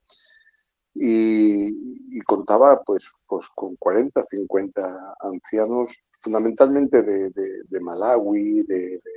y, 0.95 2.19
contaba 2.21 2.81
pues, 2.83 3.11
pues 3.27 3.47
con 3.49 3.75
40, 3.75 4.23
50 4.23 5.15
ancianos, 5.19 5.93
fundamentalmente 6.21 7.03
de, 7.03 7.29
de, 7.29 7.79
Malawi, 7.81 8.63
de, 8.63 9.01
de 9.03 9.11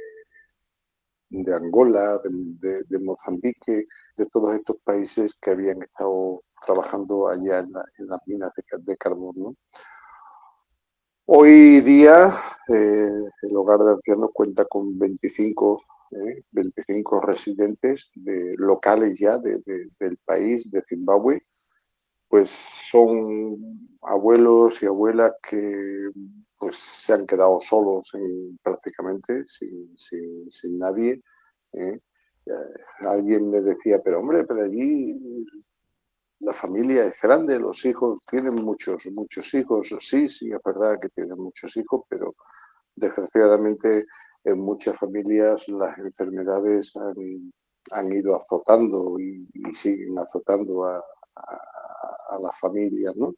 Angola, 1.31 2.21
de, 2.25 2.99
Mozambique, 2.99 3.87
de 4.17 4.27
todos 4.27 4.55
estos 4.55 4.77
países 4.83 5.35
que 5.41 5.51
habían 5.51 5.83
estado 5.83 6.43
trabajando 6.65 7.29
allá 7.29 7.61
en, 7.61 7.73
las 7.73 8.21
minas 8.27 8.53
de, 8.79 8.97
carbón. 8.97 9.57
Hoy 11.27 11.81
día 11.83 12.35
eh, 12.69 13.23
el 13.43 13.57
hogar 13.57 13.81
de 13.81 13.91
ancianos 13.93 14.31
cuenta 14.33 14.65
con 14.65 14.99
25, 14.99 15.83
25 16.53 17.17
eh, 17.17 17.27
residentes 17.27 18.11
de, 18.15 18.55
locales 18.57 19.19
ya 19.19 19.39
del 19.39 20.19
país, 20.25 20.71
de 20.71 20.83
Zimbabue, 20.83 21.43
pues 22.29 22.51
son 22.51 23.89
abuelos 24.03 24.83
y 24.83 24.87
abuelas 24.87 25.33
que 25.49 26.11
pues 26.59 26.77
se 26.77 27.13
han 27.15 27.27
quedado 27.27 27.61
solos 27.61 28.13
prácticamente, 28.63 29.45
sin, 29.47 30.79
nadie. 30.79 31.23
¿eh? 31.73 32.01
Eh, 32.47 32.53
alguien 33.01 33.51
me 33.51 33.61
decía, 33.61 34.01
pero 34.03 34.21
hombre, 34.21 34.45
pero 34.45 34.65
allí 34.65 35.47
la 36.41 36.53
familia 36.53 37.07
es 37.07 37.21
grande, 37.21 37.59
los 37.59 37.85
hijos 37.85 38.25
tienen 38.27 38.55
muchos, 38.55 39.07
muchos 39.13 39.53
hijos. 39.55 39.95
Sí, 40.01 40.29
sí, 40.29 40.51
es 40.53 40.63
verdad 40.65 40.99
que 41.01 41.09
tienen 41.11 41.39
muchos 41.39 41.77
hijos, 41.77 42.03
pero 42.09 42.35
desgraciadamente 42.95 44.07
en 44.45 44.59
muchas 44.59 44.99
familias 44.99 45.67
las 45.69 45.97
enfermedades 45.99 46.93
han, 46.97 48.13
ido 48.13 48.37
azotando 48.37 49.19
y, 49.19 49.47
siguen 49.75 50.19
azotando 50.19 50.85
a, 50.85 50.99
a 51.37 51.78
las 52.41 52.59
familias, 52.59 53.17
¿no? 53.17 53.35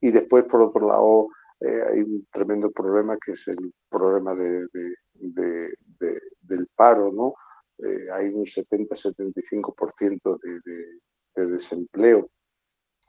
Y 0.00 0.10
después, 0.10 0.44
por 0.44 0.62
otro 0.62 0.88
lado, 0.88 1.28
eh, 1.60 1.82
hay 1.90 2.00
un 2.00 2.26
tremendo 2.30 2.70
problema 2.70 3.16
que 3.16 3.32
es 3.32 3.48
el 3.48 3.74
problema 3.88 4.34
de, 4.34 4.66
del 5.14 6.68
paro, 6.74 7.12
¿no? 7.12 7.34
Eh, 7.78 8.08
hay 8.12 8.28
un 8.28 8.44
70-75% 8.44 10.38
de, 10.40 11.46
desempleo. 11.46 12.28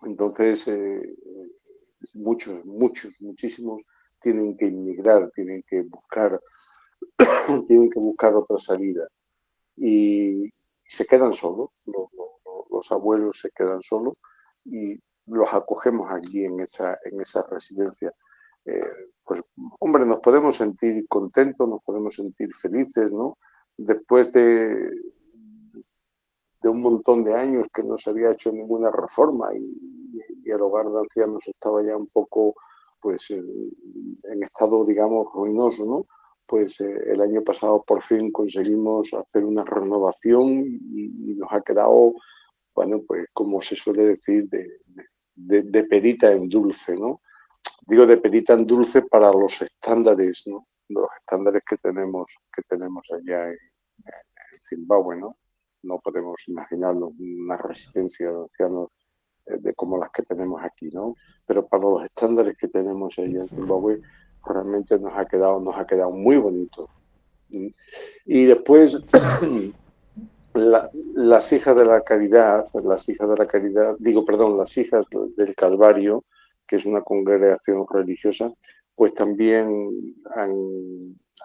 Entonces, 0.03 0.67
eh, 0.67 1.15
muchos, 2.15 2.63
muchos, 2.65 3.13
muchísimos 3.19 3.81
tienen 4.21 4.55
que 4.55 4.67
inmigrar, 4.67 5.31
tienen 5.33 5.63
que 5.67 5.81
buscar, 5.81 6.39
tienen 7.67 7.89
que 7.89 7.99
buscar 7.99 8.35
otra 8.35 8.59
salida. 8.59 9.07
Y, 9.75 10.45
se 10.89 11.05
quedan 11.05 11.33
solos, 11.35 11.69
los, 11.85 12.91
abuelos 12.91 13.39
se 13.39 13.51
quedan 13.51 13.81
solos 13.83 14.15
y 14.65 14.95
los 15.29 15.53
acogemos 15.53 16.11
aquí 16.11 16.45
en 16.45 16.59
esa, 16.59 16.97
en 17.05 17.21
esa 17.21 17.43
residencia. 17.49 18.11
Eh, 18.65 18.81
pues, 19.23 19.41
hombre, 19.79 20.05
nos 20.05 20.19
podemos 20.19 20.57
sentir 20.57 21.07
contentos, 21.07 21.67
nos 21.67 21.81
podemos 21.83 22.15
sentir 22.15 22.53
felices, 22.53 23.11
¿no? 23.11 23.37
Después 23.77 24.31
de, 24.33 24.91
de 26.61 26.69
un 26.69 26.81
montón 26.81 27.23
de 27.23 27.33
años 27.33 27.67
que 27.73 27.83
no 27.83 27.97
se 27.97 28.09
había 28.09 28.31
hecho 28.31 28.51
ninguna 28.51 28.91
reforma 28.91 29.53
y, 29.55 29.99
el 30.45 30.61
hogar 30.61 30.89
de 30.89 30.97
ancianos 30.97 31.47
estaba 31.47 31.83
ya 31.83 31.95
un 31.95 32.07
poco 32.07 32.55
pues 32.99 33.29
en, 33.29 34.41
estado 34.41 34.83
digamos 34.83 35.27
ruinoso 35.31 35.85
no 35.85 36.07
pues 36.47 36.81
eh, 36.81 36.91
el 37.05 37.21
año 37.21 37.43
pasado 37.43 37.83
por 37.85 38.01
fin 38.01 38.31
conseguimos 38.31 39.13
hacer 39.13 39.45
una 39.45 39.63
renovación 39.63 40.65
y, 40.65 41.35
nos 41.35 41.53
ha 41.53 41.61
quedado 41.61 42.13
bueno 42.73 43.03
pues 43.07 43.27
como 43.31 43.61
se 43.61 43.75
suele 43.75 44.05
decir 44.07 44.49
de, 44.49 44.67
perita 45.89 46.31
en 46.31 46.49
dulce 46.49 46.95
no 46.95 47.21
digo 47.87 48.05
de 48.05 48.17
perita 48.17 48.53
en 48.53 48.65
dulce 48.65 49.01
para 49.03 49.31
los 49.31 49.61
estándares 49.61 50.43
no 50.47 50.67
los 50.89 51.07
estándares 51.19 51.63
que 51.67 51.77
tenemos 51.77 52.25
que 52.53 52.61
tenemos 52.63 53.05
allá 53.11 53.47
en, 53.47 53.53
en 53.53 54.61
Zimbabue 54.67 55.17
no 55.17 55.35
no 55.83 55.99
podemos 55.99 56.35
imaginarnos 56.47 57.11
una 57.19 57.57
resistencia 57.57 58.31
de 58.31 58.37
ancianos 58.37 58.89
eh, 59.45 59.57
de 59.59 59.73
como 59.73 59.97
las 59.97 60.11
que 60.11 60.23
tenemos 60.23 60.61
aquí, 60.63 60.89
¿no? 60.89 61.15
Pero 61.45 61.67
para 61.67 61.83
los 61.83 62.03
estándares 62.03 62.55
que 62.57 62.67
tenemos 62.67 63.17
ahí 63.17 63.35
en 63.35 63.43
Zimbabue, 63.43 64.01
realmente 64.45 64.99
nos 64.99 65.13
ha 65.17 65.25
quedado, 65.25 65.59
nos 65.59 65.75
ha 65.75 65.85
quedado 65.85 66.11
muy 66.11 66.37
bonito. 66.37 66.89
Y 68.25 68.45
después, 68.45 69.01
las 70.53 71.53
hijas 71.53 71.75
de 71.75 71.85
la 71.85 72.01
caridad, 72.01 72.65
las 72.83 73.07
hijas 73.07 73.29
de 73.29 73.37
la 73.37 73.45
caridad, 73.45 73.95
digo, 73.99 74.25
perdón, 74.25 74.57
las 74.57 74.75
hijas 74.77 75.05
del 75.37 75.55
Calvario, 75.55 76.25
que 76.67 76.77
es 76.77 76.85
una 76.85 77.01
congregación 77.01 77.85
religiosa, 77.89 78.51
pues 78.95 79.13
también 79.13 80.15
han, 80.35 80.51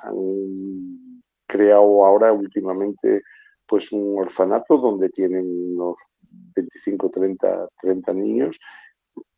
han 0.02 1.20
creado 1.46 2.04
ahora 2.04 2.32
últimamente 2.32 3.22
pues 3.66 3.92
un 3.92 4.18
orfanato 4.18 4.76
donde 4.76 5.08
tienen 5.08 5.46
unos 5.46 5.96
25, 6.56 7.10
30, 7.10 7.68
30 7.80 8.14
niños, 8.14 8.58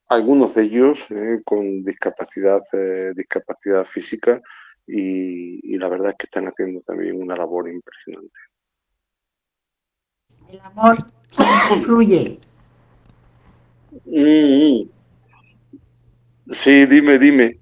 algunos 0.09 0.55
de 0.55 0.63
ellos 0.63 1.07
eh, 1.11 1.41
con 1.45 1.83
discapacidad, 1.85 2.63
eh, 2.73 3.13
discapacidad 3.15 3.85
física 3.85 4.41
y, 4.87 5.77
la 5.79 5.89
verdad 5.89 6.11
es 6.11 6.17
que 6.17 6.27
están 6.27 6.47
haciendo 6.47 6.81
también 6.81 7.21
una 7.21 7.37
labor 7.37 7.69
impresionante. 7.69 8.39
El 10.51 10.61
amor 10.61 11.07
fluye. 11.83 12.39
Mm-hmm. 14.07 14.89
Sí, 16.53 16.87
dime, 16.87 17.19
dime. 17.19 17.59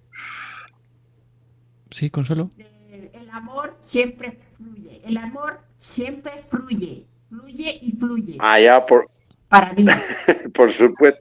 Sí, 1.90 2.10
Consuelo. 2.10 2.50
El 3.12 3.30
amor 3.30 3.76
siempre 3.80 4.38
fluye. 4.56 5.00
El 5.04 5.16
amor 5.16 5.60
siempre 5.76 6.44
fluye, 6.48 7.06
fluye 7.28 7.78
y 7.80 7.92
fluye. 7.92 8.36
Ah, 8.40 8.60
ya, 8.60 8.84
por... 8.84 9.08
Para 9.48 9.72
mí. 9.72 9.84
por 10.54 10.72
supuesto, 10.72 11.20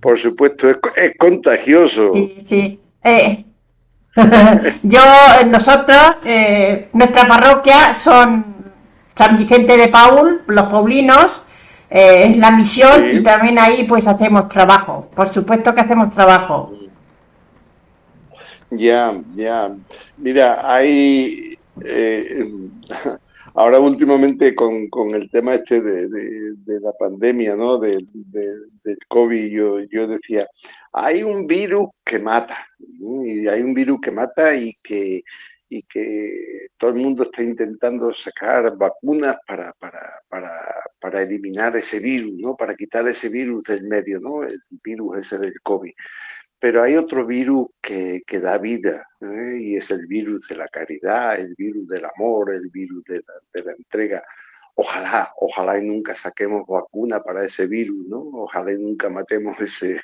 por 0.00 0.18
supuesto, 0.18 0.70
es, 0.70 1.12
contagioso. 1.18 2.10
Sí, 2.14 2.34
sí. 2.42 2.80
Eh, 3.04 3.44
yo, 4.82 5.00
nosotros, 5.48 6.16
eh, 6.24 6.88
nuestra 6.94 7.26
parroquia 7.26 7.94
son 7.94 8.55
San 9.16 9.36
Vicente 9.36 9.76
de 9.76 9.88
Paul, 9.88 10.42
los 10.46 10.66
Paulinos, 10.66 11.42
eh, 11.88 12.24
es 12.24 12.36
la 12.36 12.50
misión 12.50 13.08
y 13.10 13.22
también 13.22 13.58
ahí 13.58 13.84
pues 13.84 14.06
hacemos 14.06 14.48
trabajo. 14.48 15.08
Por 15.14 15.28
supuesto 15.28 15.74
que 15.74 15.80
hacemos 15.80 16.14
trabajo. 16.14 16.72
Ya, 18.70 19.14
ya. 19.34 19.74
Mira, 20.18 20.60
hay... 20.72 21.56
Ahora 23.54 23.80
últimamente 23.80 24.54
con, 24.54 24.90
el 25.14 25.30
tema 25.30 25.54
este 25.54 25.80
de, 25.80 26.80
la 26.80 26.92
pandemia, 26.92 27.56
¿no? 27.56 27.78
del 27.78 28.06
COVID, 29.08 29.46
yo, 29.46 29.80
yo 29.90 30.06
decía, 30.06 30.46
hay 30.92 31.22
un 31.22 31.46
virus 31.46 31.88
que 32.04 32.18
mata, 32.18 32.58
y 32.78 33.48
hay 33.48 33.62
un 33.62 33.72
virus 33.72 33.98
que 34.02 34.10
mata 34.10 34.54
y 34.54 34.74
que, 34.82 35.22
y 35.68 35.82
que 35.82 36.68
todo 36.76 36.90
el 36.90 36.96
mundo 36.96 37.24
está 37.24 37.42
intentando 37.42 38.14
sacar 38.14 38.76
vacunas 38.76 39.36
para, 39.46 39.72
para, 39.78 40.20
para, 40.28 40.50
para, 41.00 41.22
eliminar 41.22 41.76
ese 41.76 41.98
virus, 41.98 42.38
¿no? 42.40 42.56
para 42.56 42.74
quitar 42.74 43.06
ese 43.08 43.28
virus 43.28 43.64
del 43.64 43.88
medio, 43.88 44.20
¿no? 44.20 44.42
el 44.44 44.60
virus 44.82 45.18
ese 45.18 45.38
del 45.38 45.60
COVID. 45.62 45.92
Pero 46.58 46.82
hay 46.82 46.96
otro 46.96 47.26
virus 47.26 47.68
que, 47.82 48.22
da 48.40 48.58
vida, 48.58 49.06
¿eh? 49.20 49.58
y 49.60 49.76
es 49.76 49.90
el 49.90 50.06
virus 50.06 50.48
de 50.48 50.56
la 50.56 50.68
caridad, 50.68 51.38
el 51.38 51.54
virus 51.54 51.86
del 51.88 52.04
amor, 52.04 52.54
el 52.54 52.70
virus 52.70 53.04
de 53.04 53.22
la, 53.62 53.72
entrega. 53.72 54.22
Ojalá, 54.74 55.32
ojalá 55.36 55.78
y 55.78 55.86
nunca 55.86 56.14
saquemos 56.14 56.66
vacuna 56.66 57.22
para 57.22 57.44
ese 57.44 57.66
virus, 57.66 58.08
¿no? 58.08 58.18
Ojalá 58.18 58.72
y 58.72 58.78
nunca 58.78 59.08
matemos 59.08 59.58
ese, 59.60 60.00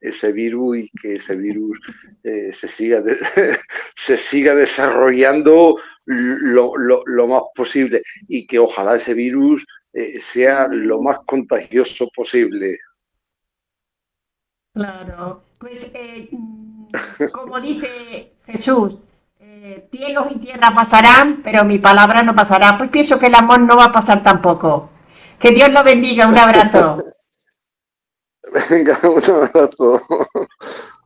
ese 0.00 0.32
virus 0.32 0.78
y 0.78 0.90
que 0.90 1.16
ese 1.16 1.36
virus 1.36 1.78
eh, 2.22 2.52
se, 2.52 2.68
siga 2.68 3.02
se 3.96 4.16
siga 4.16 4.54
desarrollando 4.54 5.76
lo, 6.06 7.26
más 7.26 7.42
posible 7.54 8.02
y 8.28 8.46
que 8.46 8.58
ojalá 8.58 8.96
ese 8.96 9.14
virus 9.14 9.64
eh, 9.92 10.20
sea 10.20 10.68
lo 10.68 11.02
más 11.02 11.18
contagioso 11.26 12.08
posible. 12.14 12.78
Claro, 14.74 15.42
pues 15.58 15.90
eh, 15.94 16.28
como 17.32 17.58
dice 17.60 18.34
Jesús, 18.44 18.98
eh, 19.40 19.88
cielos 19.90 20.26
y 20.30 20.38
tierra 20.38 20.72
pasarán, 20.74 21.40
pero 21.42 21.64
mi 21.64 21.78
palabra 21.78 22.22
no 22.22 22.34
pasará. 22.34 22.76
Pues 22.76 22.90
pienso 22.90 23.18
que 23.18 23.26
el 23.26 23.34
amor 23.34 23.60
no 23.60 23.76
va 23.76 23.86
a 23.86 23.92
pasar 23.92 24.22
tampoco. 24.22 24.90
Que 25.38 25.50
Dios 25.50 25.72
lo 25.72 25.82
bendiga, 25.82 26.26
un 26.26 26.36
abrazo. 26.38 27.04
Venga, 28.70 28.98
un 29.04 29.24
abrazo. 29.24 30.02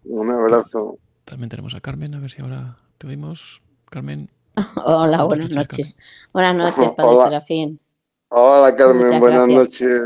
Un 0.05 0.31
abrazo. 0.31 0.99
También 1.25 1.49
tenemos 1.49 1.75
a 1.75 1.81
Carmen, 1.81 2.15
a 2.15 2.21
ver 2.21 2.31
si 2.31 2.43
ahora 2.43 2.79
te 2.99 3.07
oímos. 3.07 3.63
Carmen. 3.91 4.31
Hola, 4.85 5.25
buenas 5.25 5.53
noches. 5.53 5.99
Buenas 6.33 6.55
noches, 6.77 6.93
Padre 6.93 7.17
Serafín. 7.25 7.81
Hola, 8.29 8.77
Carmen, 8.77 9.19
buenas 9.19 9.49
noches. 9.49 10.01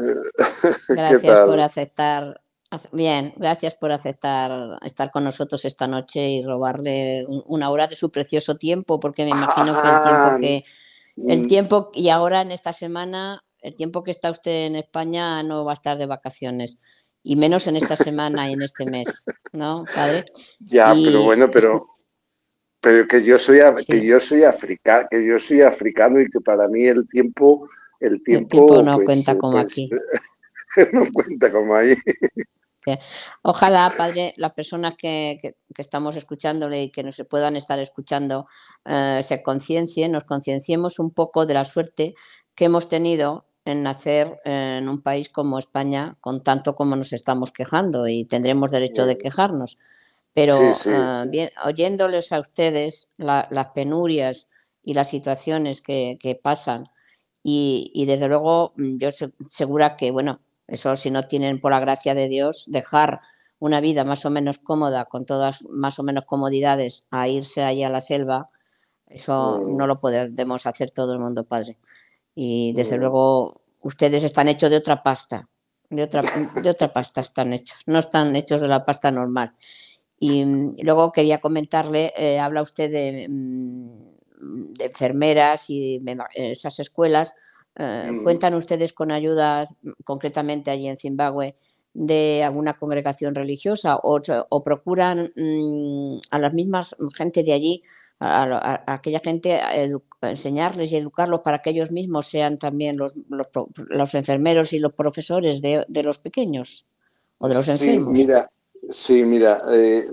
Gracias 0.89 1.41
por 1.41 1.61
aceptar 1.61 2.41
Bien, 2.93 3.33
gracias 3.37 3.75
por 3.75 3.93
aceptar 3.93 4.79
estar 4.83 5.11
con 5.11 5.25
nosotros 5.25 5.65
esta 5.65 5.87
noche 5.87 6.29
y 6.29 6.45
robarle 6.45 7.25
una 7.47 7.71
hora 7.71 7.87
de 7.87 7.97
su 7.97 8.11
precioso 8.11 8.57
tiempo, 8.57 9.01
porque 9.01 9.25
me 9.25 9.31
imagino 9.31 9.81
que 9.81 9.89
el 9.89 10.03
tiempo 10.03 10.41
que 10.41 10.65
el 11.17 11.43
mm. 11.43 11.47
tiempo 11.47 11.91
y 11.95 12.09
ahora 12.09 12.41
en 12.41 12.51
esta 12.51 12.73
semana, 12.73 13.45
el 13.61 13.77
tiempo 13.77 14.03
que 14.03 14.11
está 14.11 14.31
usted 14.31 14.67
en 14.67 14.77
España 14.77 15.43
no 15.43 15.65
va 15.65 15.73
a 15.73 15.75
estar 15.75 15.97
de 15.97 16.07
vacaciones 16.07 16.81
y 17.25 17.37
menos 17.37 17.67
en 17.67 17.77
esta 17.77 17.97
semana 17.97 18.49
y 18.49 18.53
en 18.53 18.63
este 18.63 18.85
mes, 18.85 19.25
¿no, 19.53 19.85
padre? 19.93 20.27
Ya, 20.61 20.95
pero 20.95 21.23
bueno, 21.23 21.51
pero 21.51 21.89
pero 22.81 23.09
que 23.09 23.25
yo 23.25 23.39
soy 23.39 23.61
que 23.89 24.05
yo 24.05 24.21
soy 24.21 24.45
africano, 24.45 25.07
que 25.11 25.27
yo 25.27 25.39
soy 25.39 25.63
africano 25.63 26.21
y 26.21 26.29
que 26.29 26.41
para 26.41 26.69
mí 26.69 26.85
el 26.85 27.09
tiempo 27.09 27.67
el 27.99 28.23
tiempo, 28.23 28.83
no 28.83 28.97
pues, 28.97 29.07
cuenta 29.07 29.39
como 29.39 29.53
pues, 29.55 29.65
aquí. 29.65 29.89
no 30.93 31.07
cuenta 31.13 31.51
como 31.51 31.75
ahí. 31.75 31.97
Ojalá, 33.43 33.95
Padre, 33.97 34.35
las 34.37 34.53
personas 34.53 34.95
que, 34.99 35.57
estamos 35.79 36.17
escuchándole 36.17 36.83
y 36.83 36.91
que 36.91 37.03
nos 37.03 37.23
puedan 37.31 37.57
estar 37.57 37.79
escuchando 37.79 38.47
eh, 38.85 39.23
se 39.25 39.43
conciencien, 39.43 40.13
nos 40.13 40.25
concienciemos 40.25 40.99
un 40.99 41.11
poco 41.11 41.47
de 41.47 41.55
la 41.55 41.65
suerte 41.65 42.15
que 42.55 42.67
hemos 42.67 42.91
tenido 42.91 43.47
en 43.65 43.83
nacer 43.83 44.41
en 44.45 44.89
un 44.89 45.01
país 45.01 45.29
como 45.29 45.59
España, 45.59 46.17
con 46.21 46.43
tanto 46.43 46.75
como 46.75 46.97
nos 46.97 47.13
estamos 47.13 47.53
quejando 47.53 48.07
y 48.09 48.25
tendremos 48.25 48.71
derecho 48.71 49.07
de 49.07 49.19
quejarnos. 49.19 49.79
Pero 50.35 50.59
eh, 50.87 51.51
oyéndoles 51.65 52.33
a 52.33 52.41
ustedes 52.41 53.11
las 53.17 53.69
penurias 53.75 54.51
y 54.83 54.95
las 54.95 55.09
situaciones 55.09 55.81
que, 55.81 56.41
pasan, 56.43 56.89
y, 57.43 57.91
y, 57.95 58.07
desde 58.07 58.29
luego 58.29 58.73
yo 58.77 59.11
segura 59.49 59.97
que, 59.97 60.11
bueno, 60.11 60.41
eso 60.67 60.97
si 60.97 61.11
no 61.11 61.29
tienen 61.29 61.61
por 61.61 61.73
la 61.73 61.81
gracia 61.81 62.15
de 62.15 62.29
Dios 62.29 62.65
dejar 62.69 63.21
una 63.59 63.81
vida 63.81 64.05
más 64.05 64.25
o 64.27 64.31
menos 64.31 64.59
cómoda, 64.59 65.07
con 65.07 65.25
todas 65.25 65.65
más 65.69 65.99
o 65.99 66.03
menos 66.03 66.25
comodidades, 66.25 67.07
a 67.11 67.29
irse 67.29 67.63
ahí 67.63 67.83
a 67.83 67.91
la 67.91 68.01
selva, 68.01 68.51
eso 69.07 69.61
mm. 69.63 69.77
no 69.77 69.87
lo 69.87 70.01
podemos 70.01 70.67
hacer 70.67 70.91
todo 70.91 71.13
el 71.13 71.19
mundo, 71.19 71.45
padre. 71.45 71.79
Y 72.35 72.73
desde 72.73 72.97
luego 72.97 73.61
ustedes 73.81 74.25
están 74.25 74.49
hechos 74.49 74.71
de 74.71 74.77
otra 74.77 75.03
pasta, 75.03 75.49
de 75.91 76.03
otra, 76.03 76.23
de 76.63 76.71
otra 76.71 76.93
pasta 76.93 77.21
están 77.21 77.53
hechos, 77.53 77.79
no 77.87 77.99
están 77.99 78.35
hechos 78.35 78.61
de 78.61 78.69
la 78.69 78.85
pasta 78.85 79.11
normal. 79.11 79.55
Y, 80.19 80.45
mm, 80.45 80.75
luego 80.83 81.13
quería 81.13 81.41
comentarle, 81.41 82.13
eh, 82.17 82.39
habla 82.39 82.63
usted 82.63 82.91
de, 82.91 83.27
mm, 83.29 84.73
de, 84.75 84.85
enfermeras 84.87 85.71
y 85.71 86.01
esas 86.35 86.79
escuelas. 86.81 87.37
Eh, 87.77 88.11
mm. 88.11 88.23
¿Cuentan 88.25 88.55
ustedes 88.55 88.93
con 88.93 89.11
ayudas, 89.13 89.77
concretamente 90.05 90.71
allí 90.71 90.89
en 90.89 90.97
Zimbabue, 90.97 91.57
de 91.95 92.43
alguna 92.43 92.75
congregación 92.75 93.35
religiosa 93.35 93.99
o, 94.03 94.65
procuran 94.65 95.33
a 96.31 96.39
las 96.39 96.53
mismas 96.53 96.97
gente 97.15 97.45
de 97.45 97.53
allí, 97.53 97.83
a, 98.21 98.85
aquella 98.87 99.21
gente, 99.21 99.61
enseñarles 100.23 100.93
y 100.93 100.97
educarlos 100.97 101.41
para 101.41 101.61
que 101.61 101.71
ellos 101.71 101.91
mismos 101.91 102.27
sean 102.29 102.59
también 102.59 102.97
los, 102.97 103.15
los, 103.29 104.15
enfermeros 104.15 104.73
y 104.73 104.79
los 104.79 104.95
profesores 104.95 105.61
de, 105.61 105.85
de, 105.89 106.03
los 106.03 106.19
pequeños 106.19 106.87
o 107.39 107.49
de 107.49 107.55
los 107.55 107.69
enfermos? 107.69 108.13
Mira, 108.13 108.51
Sí, 108.91 109.25
mira, 109.25 109.63
eh, 109.71 110.07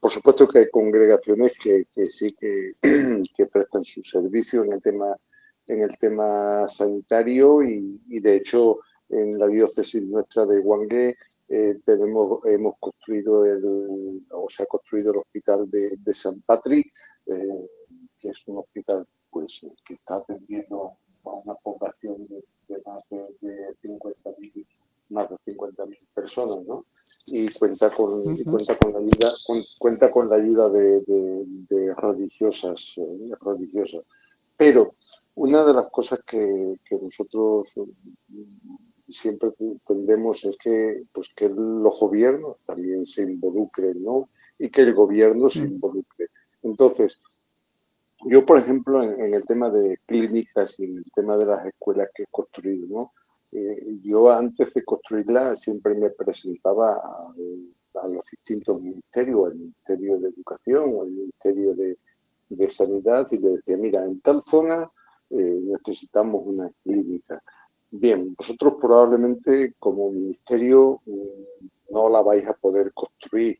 por 0.00 0.10
supuesto 0.10 0.48
que 0.48 0.60
hay 0.60 0.70
congregaciones 0.70 1.54
que, 1.58 1.86
sí 2.08 2.34
que, 2.40 3.46
prestan 3.46 3.84
su 3.84 4.02
servicio 4.02 4.64
en 4.64 4.72
el 4.72 4.82
tema, 4.82 5.16
en 5.66 5.82
el 5.82 5.96
tema 5.98 6.68
sanitario 6.68 7.62
y, 7.62 8.00
de 8.08 8.36
hecho 8.36 8.78
en 9.10 9.38
la 9.38 9.48
diócesis 9.48 10.02
nuestra 10.04 10.44
de 10.44 10.58
Huangue 10.58 11.16
eh, 11.48 11.80
tenemos, 11.84 12.40
hemos 12.44 12.74
construido 12.78 13.44
el, 13.44 14.26
o 14.30 14.48
se 14.48 14.62
ha 14.62 14.66
construido 14.66 15.12
el 15.12 15.18
hospital 15.18 15.70
de, 15.70 16.14
San 16.14 16.40
Patrick, 16.42 16.92
eh, 17.26 17.68
que 18.18 18.28
es 18.28 18.46
un 18.46 18.58
hospital 18.58 19.06
pues 19.30 19.60
que 19.84 19.94
está 19.94 20.16
atendiendo 20.16 20.90
a 21.24 21.30
una 21.30 21.54
población 21.56 22.16
de, 22.26 22.42
más 22.86 23.02
de, 23.10 23.36
de 23.40 23.76
50.000 23.82 24.66
más 25.10 25.30
de 25.30 25.36
50.000 25.36 25.98
personas, 26.14 26.64
¿no? 26.66 26.84
y 27.26 27.48
cuenta 27.50 27.90
con, 27.90 28.22
cuenta 28.44 28.78
con 28.78 28.92
la 28.92 28.98
ayuda, 28.98 29.28
cuenta 29.78 30.10
con 30.10 30.28
la 30.28 30.36
ayuda 30.36 30.68
de, 30.70 31.94
religiosas, 31.96 32.94
eh, 32.96 33.34
religiosas. 33.40 34.02
Pero 34.56 34.94
una 35.34 35.64
de 35.64 35.74
las 35.74 35.86
cosas 35.90 36.20
que, 36.26 36.78
nosotros 37.00 37.68
siempre 39.08 39.50
tendemos 39.86 40.44
es 40.44 40.56
que, 40.56 41.02
pues, 41.12 41.28
que 41.34 41.48
los 41.48 41.98
gobiernos 41.98 42.56
también 42.66 43.06
se 43.06 43.22
involucren, 43.22 44.02
¿no? 44.02 44.28
Y 44.58 44.68
que 44.68 44.82
el 44.82 44.94
gobierno 44.94 45.48
se 45.48 45.60
involucre. 45.60 46.28
Entonces, 46.62 47.20
yo, 48.26 48.44
por 48.44 48.58
ejemplo, 48.58 49.02
en, 49.02 49.20
en, 49.20 49.34
el 49.34 49.46
tema 49.46 49.70
de 49.70 49.98
clínicas 50.06 50.78
y 50.78 50.84
en 50.84 50.98
el 50.98 51.10
tema 51.14 51.36
de 51.36 51.46
las 51.46 51.66
escuelas 51.66 52.08
que 52.14 52.24
he 52.24 52.26
construido, 52.30 52.86
¿no? 52.88 53.12
Eh, 53.50 53.98
yo 54.02 54.30
antes 54.30 54.74
de 54.74 54.84
construirla 54.84 55.56
siempre 55.56 55.94
me 55.94 56.10
presentaba 56.10 56.96
a, 56.96 58.08
los 58.08 58.24
distintos 58.30 58.80
ministerios, 58.80 59.46
al 59.46 59.56
Ministerio 59.56 60.18
de 60.18 60.28
Educación 60.28 60.92
o 60.94 61.02
al 61.02 61.10
Ministerio 61.10 61.74
de, 61.74 61.96
Sanidad 62.70 63.26
y 63.30 63.38
le 63.38 63.48
decía, 63.50 63.76
mira, 63.76 64.04
en 64.04 64.20
tal 64.20 64.42
zona 64.42 64.90
eh, 65.30 65.60
necesitamos 65.62 66.42
una 66.46 66.70
clínica. 66.82 67.42
Bien, 67.90 68.34
vosotros 68.36 68.74
probablemente 68.78 69.74
como 69.78 70.10
ministerio 70.10 71.00
mm, 71.06 71.92
no 71.94 72.08
la 72.10 72.22
vais 72.22 72.46
a 72.46 72.52
poder 72.52 72.92
construir, 72.92 73.58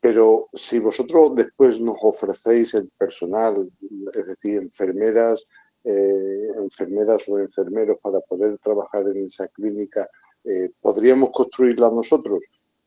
pero 0.00 0.48
si 0.52 0.78
vosotros 0.78 1.34
después 1.34 1.80
nos 1.80 1.96
ofrecéis 2.02 2.74
el 2.74 2.88
personal, 2.96 3.68
es 4.12 4.26
decir, 4.26 4.58
enfermeras, 4.58 5.44
eh, 5.82 6.48
enfermeras 6.56 7.28
o 7.28 7.38
enfermeros 7.38 7.98
para 8.00 8.20
poder 8.20 8.56
trabajar 8.58 9.08
en 9.08 9.24
esa 9.24 9.48
clínica, 9.48 10.08
eh, 10.44 10.70
¿podríamos 10.80 11.30
construirla 11.30 11.90
nosotros? 11.90 12.44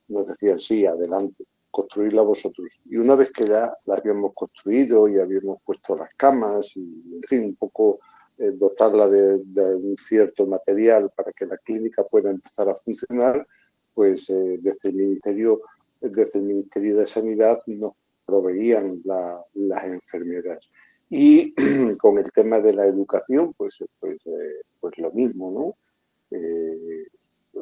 Nos 0.07 0.27
decían, 0.27 0.59
sí, 0.59 0.85
adelante, 0.85 1.43
construirla 1.69 2.21
vosotros. 2.21 2.79
Y 2.85 2.95
una 2.95 3.15
vez 3.15 3.31
que 3.31 3.45
ya 3.45 3.75
la 3.85 3.95
habíamos 3.95 4.33
construido 4.33 5.09
y 5.09 5.19
habíamos 5.19 5.57
puesto 5.65 5.97
las 5.97 6.13
camas 6.15 6.77
y, 6.77 7.01
en 7.13 7.21
fin, 7.27 7.43
un 7.43 7.55
poco 7.55 7.99
eh, 8.37 8.51
dotarla 8.53 9.07
de, 9.09 9.35
un 9.75 9.95
cierto 9.97 10.45
material 10.45 11.11
para 11.15 11.31
que 11.31 11.45
la 11.45 11.57
clínica 11.57 12.03
pueda 12.03 12.29
empezar 12.29 12.69
a 12.69 12.75
funcionar, 12.75 13.45
pues 13.93 14.27
desde 14.27 14.89
el 14.89 14.93
Ministerio 14.93 15.61
desde 16.01 16.39
el 16.39 16.43
Ministerio 16.43 16.97
de 16.97 17.07
Sanidad 17.07 17.59
nos 17.67 17.93
proveían 18.25 19.01
las 19.03 19.83
enfermeras. 19.85 20.69
Y 21.09 21.53
con 21.97 22.17
el 22.17 22.29
tema 22.31 22.59
de 22.59 22.73
la 22.73 22.85
educación, 22.85 23.53
pues, 23.57 23.83
pues, 23.99 24.17
eh, 24.25 24.61
pues 24.79 24.97
lo 24.97 25.11
mismo, 25.11 25.51
¿no? 25.51 26.37
Eh, 26.37 27.07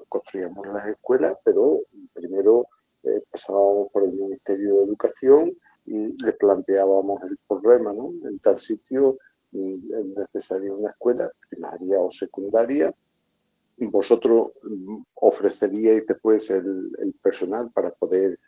construíamos 0.09 0.65
las 0.67 0.87
escuelas, 0.87 1.37
pero 1.43 1.81
primero 2.13 2.67
eh, 3.03 3.21
pasábamos 3.31 3.91
por 3.91 4.03
el 4.03 4.13
Ministerio 4.13 4.77
de 4.77 4.83
Educación 4.85 5.55
y 5.85 6.23
le 6.23 6.33
planteábamos 6.33 7.21
el 7.29 7.37
problema, 7.47 7.93
¿no? 7.93 8.11
En 8.27 8.39
tal 8.39 8.59
sitio 8.59 9.17
es 9.55 10.05
necesaria 10.05 10.73
una 10.73 10.89
escuela 10.89 11.31
primaria 11.49 11.99
o 11.99 12.11
secundaria. 12.11 12.93
Vosotros 13.77 14.51
mm, 14.63 15.01
ofreceríais 15.15 16.05
después 16.05 16.49
el, 16.49 16.91
el 16.99 17.13
personal 17.21 17.71
para 17.71 17.91
poder, 17.91 18.39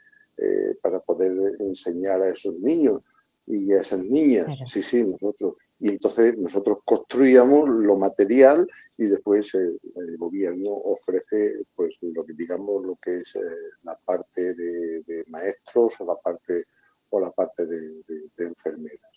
para 0.84 1.00
poder 1.00 1.56
enseñar 1.60 2.22
a 2.22 2.30
esos 2.30 2.60
niños 2.60 3.02
y 3.48 3.72
a 3.74 3.82
esas 3.82 4.00
niñas. 4.00 4.46
Sí, 4.70 4.82
sí, 4.82 5.04
nosotros. 5.04 5.56
Y 5.80 5.90
entonces 5.90 6.36
nosotros 6.38 6.80
construíamos 6.84 7.70
lo 7.70 7.98
material 7.98 8.68
y 8.98 9.06
después 9.06 9.54
el, 9.54 9.80
gobierno 10.18 10.72
ofrece, 10.72 11.62
pues, 11.76 11.98
lo 12.02 12.24
que 12.24 12.34
digamos, 12.34 12.84
lo 12.84 12.96
que 12.96 13.20
es 13.20 13.36
eh, 13.36 13.42
la 13.84 13.96
parte 13.98 14.56
de, 14.56 15.24
maestros 15.28 15.94
o 16.00 16.06
la 16.06 16.16
parte 16.16 16.66
o 17.10 17.20
la 17.20 17.32
parte 17.32 17.66
de, 17.68 18.04
enfermeras. 18.38 19.17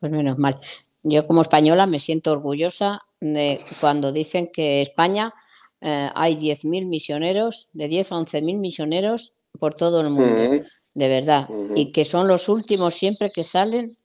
Pues 0.00 0.12
menos 0.12 0.38
mal. 0.38 0.56
Yo 1.02 1.26
como 1.26 1.42
española 1.42 1.86
me 1.86 1.98
siento 1.98 2.32
orgullosa 2.32 3.02
de 3.20 3.58
cuando 3.80 4.12
dicen 4.12 4.50
que 4.52 4.82
España 4.82 5.34
eh, 5.80 6.10
hay 6.14 6.36
10.000 6.36 6.86
misioneros, 6.86 7.70
de 7.72 7.88
10 7.88 8.12
a 8.12 8.16
11.000 8.16 8.58
misioneros 8.58 9.34
por 9.58 9.74
todo 9.74 10.00
el 10.00 10.10
mundo 10.10 10.64
de 10.94 11.08
verdad, 11.08 11.48
y 11.76 11.92
que 11.92 12.04
son 12.04 12.26
los 12.26 12.48
últimos 12.48 12.92
siempre 12.94 13.30
que 13.30 13.44
salen 13.44 13.96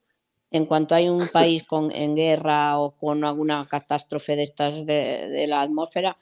en 0.52 0.68
cuanto 0.68 0.94
hay 0.94 1.10
un 1.10 1.28
país 1.34 1.64
con, 1.64 1.92
en 1.92 2.16
guerra 2.16 2.78
o 2.78 2.92
con 2.92 3.24
alguna 3.24 3.66
catástrofe 3.68 4.36
de 4.36 4.44
estas 4.44 4.86
de, 4.86 5.46
la 5.48 5.62
atmósfera, 5.62 6.16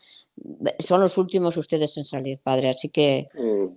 son 0.80 1.02
los 1.02 1.18
últimos 1.18 1.58
ustedes 1.58 1.98
en 1.98 2.06
salir, 2.06 2.40
padre. 2.40 2.70
Así 2.70 2.88
que 2.88 3.28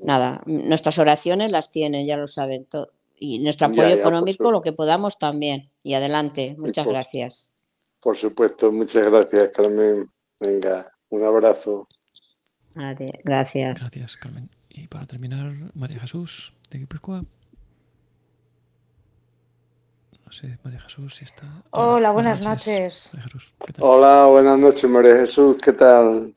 nada, 0.02 0.40
nuestras 0.46 0.98
oraciones 0.98 1.50
las 1.50 1.72
tienen, 1.72 2.06
ya 2.06 2.16
lo 2.16 2.28
saben. 2.28 2.64
todo 2.66 2.92
y 3.16 3.38
nuestro 3.38 3.68
apoyo 3.68 3.88
económico, 3.88 4.50
lo 4.50 4.60
que 4.60 4.72
podamos 4.72 5.18
también. 5.18 5.70
Y 5.82 5.94
adelante, 5.94 6.56
muchas 6.58 6.86
gracias. 6.86 7.54
Por 8.00 8.18
supuesto, 8.18 8.70
muchas 8.72 9.06
gracias, 9.06 9.50
Carmen. 9.54 10.10
Venga, 10.40 10.92
un 11.10 11.24
abrazo. 11.24 11.86
gracias. 12.74 13.80
Gracias, 13.80 14.16
Carmen. 14.16 14.50
Y 14.68 14.88
para 14.88 15.06
terminar, 15.06 15.54
María 15.74 16.00
Jesús. 16.00 16.52
No 20.26 20.32
sé, 20.32 20.58
María 20.64 20.80
Jesús, 20.80 21.14
si 21.14 21.24
está. 21.24 21.46
Hola, 21.70 22.10
buenas, 22.10 22.44
noches. 22.44 23.12
Hola, 23.78 24.26
buenas 24.26 24.58
noches, 24.58 24.90
María 24.90 25.14
Jesús, 25.14 25.56
¿qué 25.62 25.72
tal? 25.72 26.34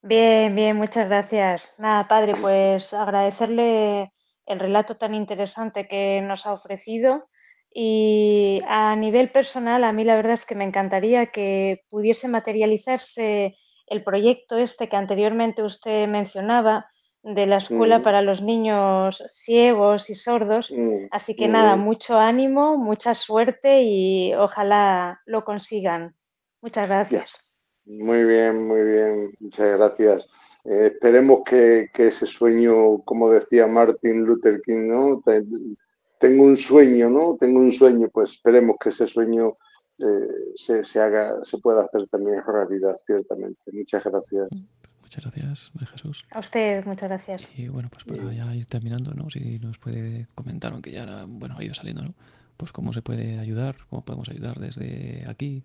Bien, 0.00 0.54
bien, 0.54 0.76
muchas 0.76 1.06
gracias. 1.06 1.70
Nada, 1.76 2.08
padre, 2.08 2.32
pues 2.40 2.94
agradecerle 2.94 4.10
el 4.46 4.60
relato 4.60 4.96
tan 4.96 5.14
interesante 5.14 5.86
que 5.88 6.20
nos 6.22 6.46
ha 6.46 6.52
ofrecido. 6.52 7.28
Y 7.72 8.62
a 8.66 8.94
nivel 8.94 9.30
personal, 9.30 9.82
a 9.84 9.92
mí 9.92 10.04
la 10.04 10.16
verdad 10.16 10.34
es 10.34 10.46
que 10.46 10.54
me 10.54 10.64
encantaría 10.64 11.26
que 11.26 11.82
pudiese 11.90 12.28
materializarse 12.28 13.56
el 13.86 14.04
proyecto 14.04 14.56
este 14.56 14.88
que 14.88 14.96
anteriormente 14.96 15.62
usted 15.62 16.06
mencionaba, 16.06 16.86
de 17.24 17.46
la 17.46 17.56
escuela 17.56 17.98
mm. 17.98 18.02
para 18.02 18.20
los 18.20 18.42
niños 18.42 19.24
ciegos 19.28 20.10
y 20.10 20.14
sordos. 20.14 20.70
Mm, 20.70 21.06
Así 21.10 21.34
que 21.34 21.48
nada, 21.48 21.76
mucho 21.76 22.18
ánimo, 22.18 22.76
mucha 22.76 23.14
suerte 23.14 23.82
y 23.82 24.34
ojalá 24.34 25.22
lo 25.24 25.42
consigan. 25.42 26.14
Muchas 26.60 26.86
gracias. 26.86 27.38
Muy 27.86 28.24
bien, 28.24 28.66
muy 28.66 28.82
bien, 28.84 29.32
muchas 29.40 29.76
gracias. 29.76 30.26
Eh, 30.64 30.92
esperemos 30.94 31.40
que, 31.44 31.90
ese 31.94 32.26
sueño, 32.26 32.98
como 33.04 33.30
decía 33.30 33.66
Martin 33.66 34.24
Luther 34.24 34.60
King, 34.62 34.88
¿no? 34.88 35.22
Tengo 36.18 36.44
un 36.44 36.56
sueño, 36.56 37.10
¿no? 37.10 37.36
Tengo 37.38 37.58
un 37.58 37.72
sueño, 37.72 38.08
pues 38.12 38.32
esperemos 38.32 38.76
que 38.80 38.88
ese 38.88 39.06
sueño 39.06 39.56
eh, 39.98 40.54
se, 40.54 40.82
se, 40.84 41.00
haga, 41.00 41.44
se 41.44 41.58
pueda 41.58 41.82
hacer 41.82 42.08
también 42.08 42.42
realidad, 42.46 42.96
ciertamente. 43.06 43.60
Muchas 43.72 44.04
gracias. 44.04 44.48
Muchas 45.02 45.22
gracias, 45.22 45.70
María 45.74 45.88
Jesús. 45.90 46.24
A 46.30 46.40
usted, 46.40 46.84
muchas 46.86 47.08
gracias. 47.10 47.58
Y 47.58 47.68
bueno, 47.68 47.90
pues 47.90 48.04
para 48.04 48.32
ya 48.32 48.54
ir 48.54 48.66
terminando, 48.66 49.12
¿no? 49.12 49.28
Si 49.30 49.58
nos 49.58 49.78
puede 49.78 50.28
comentar, 50.34 50.72
aunque 50.72 50.90
ya 50.92 51.26
bueno, 51.28 51.56
ha 51.58 51.64
ido 51.64 51.74
saliendo, 51.74 52.02
¿no? 52.02 52.14
Pues 52.56 52.72
cómo 52.72 52.92
se 52.92 53.02
puede 53.02 53.38
ayudar, 53.38 53.76
cómo 53.90 54.02
podemos 54.02 54.28
ayudar 54.30 54.58
desde 54.58 55.26
aquí 55.28 55.64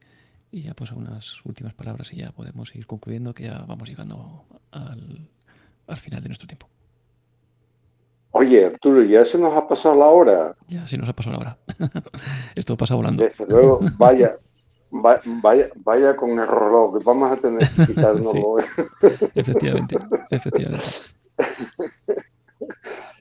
y 0.52 0.64
ya 0.64 0.74
pues 0.74 0.92
unas 0.92 1.34
últimas 1.46 1.74
palabras 1.74 2.12
y 2.14 2.18
ya 2.18 2.32
podemos 2.32 2.76
ir 2.76 2.86
concluyendo 2.88 3.34
que 3.34 3.44
ya 3.44 3.64
vamos 3.68 3.88
llegando 3.88 4.46
al, 4.72 5.30
al 5.88 5.98
final 5.98 6.22
de 6.22 6.30
nuestro 6.30 6.48
tiempo. 6.48 6.68
Oye, 8.32 8.66
Arturo, 8.66 9.02
ya 9.02 9.26
se 9.26 9.40
nos 9.40 9.54
ha 9.54 9.68
pasado 9.68 9.96
la 9.96 10.06
hora. 10.06 10.56
Ya 10.68 10.88
se 10.88 10.98
nos 10.98 11.10
ha 11.10 11.14
pasado 11.14 11.38
la 11.38 11.42
hora. 11.42 11.58
Esto 12.56 12.78
pasa 12.78 12.96
volando. 12.96 13.24
Desde 13.24 13.48
luego, 13.48 13.80
vaya, 13.98 14.38
vaya, 14.92 15.70
vaya 15.84 16.16
con 16.16 16.32
el 16.32 16.48
reloj, 16.48 17.04
vamos 17.04 17.32
a 17.32 17.38
tener 17.38 17.70
que 17.72 17.88
quitárnoslo. 17.88 18.58
efectivamente, 19.36 19.98
efectivamente. 20.30 20.86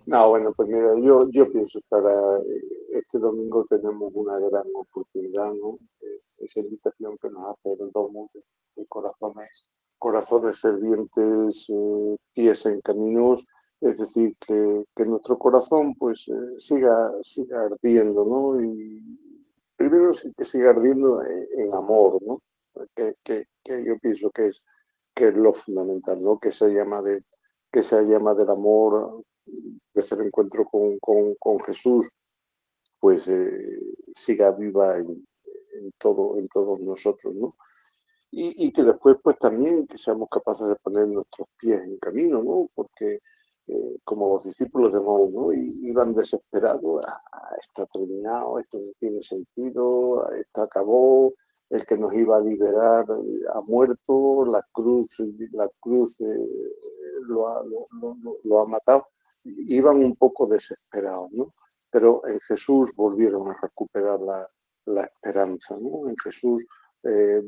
No, 0.06 0.30
bueno, 0.30 0.52
pues 0.56 0.70
mira, 0.70 0.88
yo, 1.02 1.28
yo 1.30 1.52
pienso 1.52 1.78
que 1.80 1.86
para 1.90 2.10
este 2.92 3.18
domingo 3.18 3.66
tenemos 3.68 4.12
una 4.14 4.38
gran 4.38 4.66
oportunidad, 4.74 5.52
¿no? 5.54 5.78
Eh, 6.00 6.20
esa 6.38 6.60
invitación 6.60 7.16
que 7.18 7.30
nos 7.30 7.42
hace 7.46 7.82
el 7.82 7.90
domo 7.92 8.30
de, 8.34 8.86
corazones, 8.86 9.64
corazones 9.98 10.60
fervientes, 10.60 11.66
eh, 11.68 12.16
pies 12.32 12.66
en 12.66 12.80
caminos, 12.80 13.44
es 13.80 13.98
decir, 13.98 14.36
que, 14.46 15.04
nuestro 15.04 15.38
corazón 15.38 15.94
pues 15.98 16.26
eh, 16.28 16.58
siga, 16.58 17.12
siga 17.22 17.62
ardiendo, 17.62 18.24
¿no? 18.24 18.60
Y 18.60 19.18
primero 19.76 20.10
que 20.36 20.44
siga 20.44 20.70
ardiendo 20.70 21.22
en, 21.22 21.74
amor, 21.74 22.18
¿no? 22.22 22.40
Que, 22.94 23.46
yo 23.64 23.98
pienso 24.00 24.30
que 24.30 24.46
es, 24.46 24.62
que 25.14 25.28
es 25.28 25.34
lo 25.34 25.52
fundamental, 25.52 26.20
¿no? 26.20 26.38
Que 26.38 26.52
se 26.52 26.68
llama 26.68 27.02
de 27.02 27.22
que 27.70 27.82
se 27.82 28.02
llama 28.04 28.34
del 28.34 28.50
amor, 28.50 29.22
de 29.46 30.00
ese 30.00 30.14
encuentro 30.16 30.64
con, 30.64 30.98
con, 30.98 31.60
Jesús, 31.60 32.08
pues 33.00 33.28
eh, 33.28 33.80
siga 34.14 34.50
viva 34.52 34.96
en, 34.98 35.24
todo, 35.98 36.38
en 36.38 36.48
todos 36.48 36.80
nosotros, 36.80 37.34
¿no? 37.34 37.56
Y, 38.30 38.70
que 38.72 38.82
después, 38.82 39.16
pues 39.22 39.38
también 39.38 39.86
que 39.86 39.96
seamos 39.96 40.28
capaces 40.30 40.68
de 40.68 40.76
poner 40.76 41.08
nuestros 41.08 41.48
pies 41.58 41.82
en 41.82 41.98
camino, 41.98 42.42
¿no? 42.42 42.68
Porque 42.74 43.20
eh, 43.68 43.98
como 44.04 44.28
los 44.34 44.44
discípulos 44.44 44.92
de 44.92 45.00
Maús, 45.00 45.32
¿no? 45.32 45.52
Iban 45.52 46.14
desesperados, 46.14 47.02
ah, 47.06 47.56
esto 47.62 47.82
ha 47.82 47.86
terminado, 47.86 48.58
esto 48.58 48.78
no 48.78 48.92
tiene 48.98 49.22
sentido, 49.22 50.30
esto 50.32 50.60
acabó, 50.60 51.32
el 51.70 51.84
que 51.84 51.96
nos 51.98 52.14
iba 52.14 52.36
a 52.36 52.40
liberar 52.40 53.06
ha 53.54 53.60
muerto, 53.62 54.44
la 54.46 54.64
cruz, 54.72 55.16
la 55.52 55.68
cruz 55.80 56.20
eh, 56.20 56.48
lo, 57.26 57.48
ha, 57.48 57.62
lo, 58.44 58.60
ha, 58.60 58.66
matado. 58.66 59.04
Iban 59.44 59.96
un 59.96 60.16
poco 60.16 60.46
desesperados, 60.46 61.30
¿no? 61.32 61.54
Pero 61.90 62.22
en 62.26 62.38
Jesús 62.40 62.92
volvieron 62.96 63.48
a 63.48 63.58
recuperar 63.60 64.20
la, 64.20 65.04
esperanza. 65.04 65.76
En 65.76 66.16
Jesús 66.22 66.64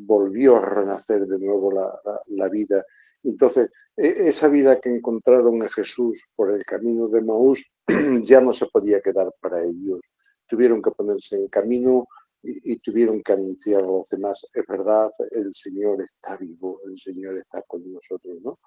volvió 0.01 0.57
a 0.57 0.67
renacer 0.67 1.27
de 1.27 1.39
nuevo 1.39 1.73
la, 1.73 2.49
vida 2.49 2.85
entonces, 3.23 3.69
e, 3.97 4.29
esa 4.29 4.49
vida 4.49 4.81
que 4.81 4.91
encontraron 4.91 5.63
a 5.63 5.69
Jesús 5.71 6.25
por 6.35 6.53
el 6.53 6.63
camino 6.65 7.09
de 7.09 7.23
Maús 7.23 7.65
ya 8.23 8.41
no 8.41 8.53
se 8.53 8.67
podía 8.67 9.01
quedar 9.01 9.33
para 9.41 9.63
ellos. 9.63 10.01
Tuvieron 10.47 10.83
que 10.83 10.91
ponerse 10.91 11.37
en 11.37 11.49
camino 11.49 12.07
y, 12.43 12.79
tuvieron 12.81 13.23
que 13.23 13.33
anunciar 13.35 13.83
a 13.83 13.87
los 13.87 14.09
demás, 14.09 14.43
es 14.55 14.65
verdad, 14.67 15.11
el 15.31 15.55
Señor 15.55 16.01
está 16.03 16.39
vivo, 16.39 16.81
el 16.87 16.99
Señor 16.99 17.37
está 17.37 17.63
con 17.69 17.83
nosotros, 17.93 18.41
¿no? 18.43 18.59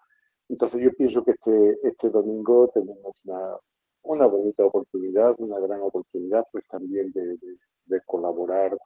Entonces 0.48 0.80
yo 0.82 0.92
pienso 0.92 1.24
que 1.24 1.32
este, 1.32 1.80
este 1.82 2.10
domingo 2.12 2.70
tenemos 2.72 3.14
una, 3.26 3.58
una 4.04 4.26
bonita 4.26 4.66
oportunidad, 4.66 5.36
una 5.40 5.60
gran 5.60 5.82
oportunidad, 5.82 6.46
pues 6.52 6.66
también 6.68 7.12
de, 7.12 7.38
de, 7.86 8.02
colaborar 8.06 8.78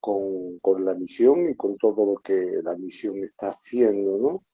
con, 0.00 0.58
con, 0.60 0.84
la 0.84 0.94
misión 0.94 1.48
y 1.48 1.54
con 1.54 1.76
todo 1.76 2.06
lo 2.06 2.16
que 2.16 2.60
la 2.62 2.76
misión 2.76 3.18
está 3.18 3.48
haciendo, 3.48 4.18
¿no? 4.18 4.44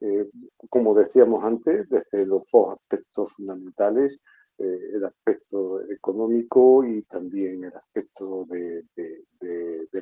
Eh, 0.00 0.30
como 0.70 0.94
decíamos 0.94 1.44
antes, 1.44 1.88
desde 1.88 2.26
los 2.26 2.48
dos 2.50 2.74
aspectos 2.74 3.32
fundamentales, 3.34 4.18
eh, 4.58 4.78
el 4.94 5.04
aspecto 5.04 5.80
económico 5.90 6.84
y 6.84 7.02
también 7.02 7.64
el 7.64 7.74
aspecto 7.74 8.46
de, 8.46 8.84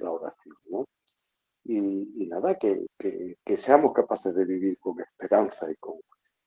la 0.01 0.11
oración. 0.13 0.57
¿no? 0.67 0.85
Y, 1.65 2.27
nada, 2.29 2.57
que, 2.57 2.87
que, 2.99 3.57
seamos 3.57 3.93
capaces 3.93 4.35
de 4.35 4.45
vivir 4.45 4.79
con 4.79 5.01
esperanza 5.01 5.71
y 5.71 5.77
con, 5.77 5.95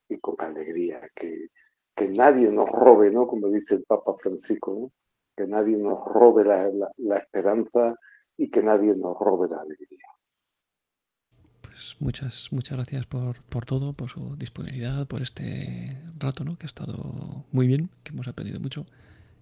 y 0.08 0.18
con 0.20 0.36
alegría, 0.40 1.02
que, 1.16 1.48
que 1.96 2.10
nadie 2.10 2.50
nos 2.52 2.70
robe, 2.70 3.12
¿no? 3.12 3.28
como 3.28 3.48
dice 3.50 3.76
el 3.76 3.84
Papa 3.84 4.14
Francisco, 4.18 4.74
¿no? 4.80 4.92
que 5.36 5.48
nadie 5.48 5.78
nos 5.78 6.04
robe 6.06 6.44
la, 6.44 6.70
la 6.98 7.18
esperanza 7.18 7.96
y 8.38 8.50
que 8.50 8.62
nadie 8.62 8.96
nos 8.96 9.18
robe 9.18 9.48
la 9.50 9.58
alegría. 9.62 10.08
Pues 11.62 11.96
muchas, 12.00 12.50
muchas 12.52 12.78
gracias 12.78 13.06
por, 13.06 13.42
por, 13.46 13.66
todo, 13.66 13.94
por 13.94 14.10
su 14.10 14.36
disponibilidad, 14.36 15.08
por 15.08 15.22
este 15.22 15.98
rato, 16.18 16.44
¿no? 16.44 16.58
Que 16.58 16.66
ha 16.66 16.68
estado 16.68 17.46
muy 17.52 17.66
bien, 17.66 17.90
que 18.04 18.12
hemos 18.12 18.28
aprendido 18.28 18.60
mucho. 18.60 18.86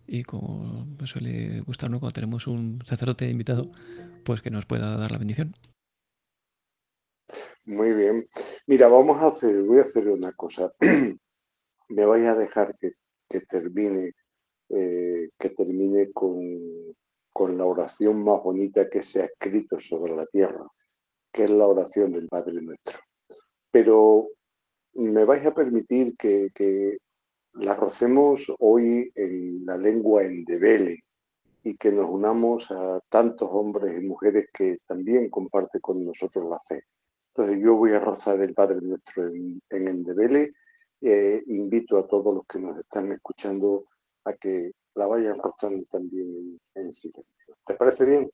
Y 0.08 0.24
como 0.24 0.86
me 1.00 1.08
suele 1.08 1.62
gustarnos 1.62 2.00
cuando 2.00 2.14
tenemos 2.14 2.47
un 2.47 2.82
sacerdote 2.86 3.30
invitado, 3.30 3.72
pues 4.24 4.41
que 4.41 4.52
nos 4.52 4.66
pueda 4.66 4.95
dar 4.95 5.12
la 5.12 5.18
bendición. 5.18 5.56
Muy 7.66 7.93
bien. 7.93 8.28
Mira, 8.68 8.88
vamos 8.88 9.22
a 9.22 9.28
hacer, 9.28 9.62
voy 9.64 9.80
a 9.80 9.84
hacer 9.84 10.08
una 10.08 10.32
cosa. 10.32 10.72
me 11.90 12.06
vais 12.06 12.28
a 12.28 12.36
dejar 12.36 12.78
que, 12.80 12.92
que 13.28 13.42
termine, 13.42 14.12
eh, 14.70 15.30
que 15.38 15.50
termine 15.50 16.12
con, 16.12 16.40
con 17.32 17.58
la 17.58 17.66
oración 17.66 18.24
más 18.24 18.42
bonita 18.44 18.90
que 18.90 19.04
se 19.04 19.22
ha 19.22 19.26
escrito 19.26 19.80
sobre 19.80 20.16
la 20.16 20.26
tierra 20.26 20.66
que 21.32 21.44
es 21.44 21.50
la 21.50 21.68
oración 21.68 22.12
del 22.12 22.28
Padre 22.28 22.62
Nuestro. 22.62 23.00
Pero 23.72 24.30
me 24.96 25.26
vais 25.26 25.46
a 25.46 25.54
permitir 25.54 26.16
que, 26.18 26.98
la 27.54 27.74
rocemos 27.74 28.46
hoy 28.60 29.10
en 29.16 29.66
la 29.66 29.76
lengua 29.76 30.24
endebele 30.24 31.00
y 31.64 31.76
que 31.76 31.92
nos 31.92 32.08
unamos 32.08 32.70
a 32.70 33.00
tantos 33.10 33.50
hombres 33.52 34.02
y 34.02 34.06
mujeres 34.06 34.46
que 34.54 34.78
también 34.86 35.30
comparten 35.30 35.82
con 35.82 36.06
nosotros 36.06 36.48
la 36.48 36.60
fe. 36.60 36.84
Entonces 37.30 37.60
yo 37.62 37.76
voy 37.76 37.92
a 37.94 38.00
rozar 38.00 38.40
el 38.42 38.54
Padre 38.54 38.78
Nuestro 38.82 39.28
en, 39.28 39.60
en 39.72 39.88
endebele. 39.88 40.52
Eh, 41.02 41.43
invito 41.47 41.97
a 41.97 42.08
todos 42.08 42.34
los 42.34 42.45
que 42.45 42.60
nos 42.60 42.78
están 42.78 43.12
escuchando 43.12 43.86
a 44.26 44.34
que 44.34 44.72
la 44.95 45.08
vayan 45.08 45.39
rozando 45.39 45.86
también 45.89 46.60
en 46.76 46.93
silencio. 46.93 47.24
¿Te 47.66 47.76
parece 47.76 48.06
bien? 48.06 48.30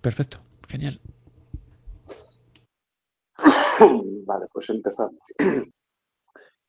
Perfecto, 0.00 0.38
genial. 0.68 1.00
vale, 4.26 4.46
pues 4.52 4.68
empezamos. 4.70 5.20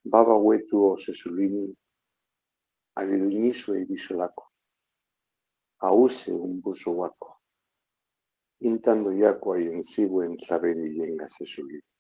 Baba 0.04 0.36
wetu 0.38 0.94
o 0.94 0.98
sesulini, 0.98 1.76
e 2.96 3.86
bisolako. 3.86 4.52
Ause 5.80 6.32
un 6.32 6.60
buso 6.62 6.92
wako. 6.92 7.40
Intando 8.62 9.12
yako 9.12 9.54
ay 9.54 9.68
encibo 9.68 10.24
en 10.24 10.40
sabeni 10.40 10.90
yenga 10.96 11.28
sesulini. 11.28 11.97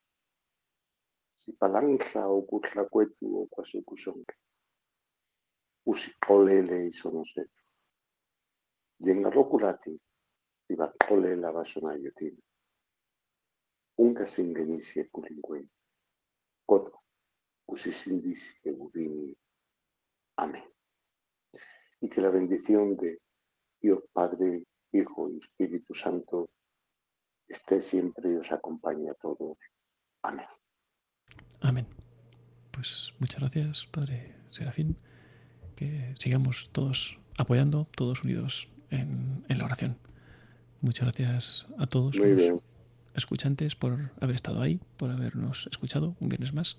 Si 1.37 1.53
palanja 1.53 2.27
o 2.27 2.41
kutlakuetu 2.49 3.25
o 3.39 3.47
kwasukusonke. 3.51 4.35
Usi 5.85 6.11
kolele 6.27 6.87
y 6.87 6.91
sonosetu. 6.91 7.63
Yenga 8.99 9.29
rokulati, 9.29 9.93
si 10.61 10.75
va 10.75 10.87
kolela 11.07 11.51
basonayotina 11.51 12.41
unga 13.97 14.25
singanisie 14.25 15.03
kulingweni 15.03 15.69
kodwa 16.65 16.99
usisindise 17.67 18.71
ubini. 18.71 19.35
Amén. 20.37 20.63
Y 22.01 22.09
que 22.09 22.21
la 22.21 22.29
bendición 22.29 22.95
de 22.95 23.19
Dios 23.81 24.03
Padre, 24.13 24.63
Hijo 24.91 25.29
y 25.31 25.39
Espíritu 25.39 25.93
Santo 25.95 26.49
esté 27.47 27.81
siempre 27.81 28.31
y 28.31 28.35
os 28.35 28.51
acompañe 28.51 29.09
a 29.09 29.15
todos. 29.15 29.57
Amén. 30.21 30.47
Amén. 31.61 31.87
Pues 32.71 33.13
muchas 33.19 33.39
gracias, 33.39 33.87
Padre 33.91 34.33
Serafín. 34.49 34.97
Que 35.75 36.15
sigamos 36.17 36.69
todos 36.71 37.17
apoyando, 37.37 37.87
todos 37.95 38.23
unidos 38.23 38.67
en, 38.89 39.45
la 39.47 39.65
oración. 39.65 39.97
Muchas 40.81 41.03
gracias 41.03 41.67
a 41.77 41.87
todos. 41.87 42.17
Muy 42.17 42.33
bien 42.33 42.59
escuchantes 43.17 43.75
por 43.75 44.11
haber 44.21 44.35
estado 44.35 44.61
ahí, 44.61 44.79
por 44.95 45.09
habernos 45.09 45.67
escuchado 45.69 46.15
un 46.19 46.29
viernes 46.29 46.53
más. 46.53 46.77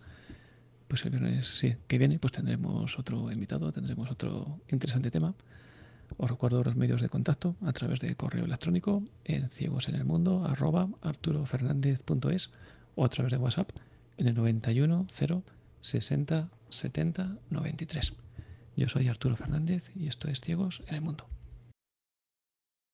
Pues 0.86 1.04
el 1.04 1.10
viernes 1.10 1.62
que 1.86 1.98
viene 1.98 2.18
pues 2.18 2.32
tendremos 2.32 2.98
otro 2.98 3.30
invitado, 3.30 3.72
tendremos 3.72 4.10
otro 4.10 4.60
interesante 4.70 5.10
tema. 5.10 5.34
Os 6.16 6.30
recuerdo 6.30 6.62
los 6.64 6.76
medios 6.76 7.02
de 7.02 7.10
contacto 7.10 7.56
a 7.66 7.72
través 7.72 8.00
de 8.00 8.14
correo 8.14 8.46
electrónico 8.46 9.02
en 9.24 9.48
ciegosenelmundo 9.48 10.44
arroba 10.46 10.88
arturofernandez.es 11.02 12.50
o 12.94 13.04
a 13.04 13.08
través 13.10 13.32
de 13.32 13.38
WhatsApp 13.38 13.70
en 14.18 14.28
el 14.28 14.34
91 14.34 15.06
0 15.10 15.42
60 15.80 16.48
70 16.68 17.36
93. 17.50 18.12
Yo 18.76 18.88
soy 18.88 19.08
Arturo 19.08 19.36
Fernández 19.36 19.90
y 19.94 20.08
esto 20.08 20.28
es 20.28 20.40
Ciegos 20.40 20.82
en 20.86 20.96
el 20.96 21.00
Mundo. 21.00 21.26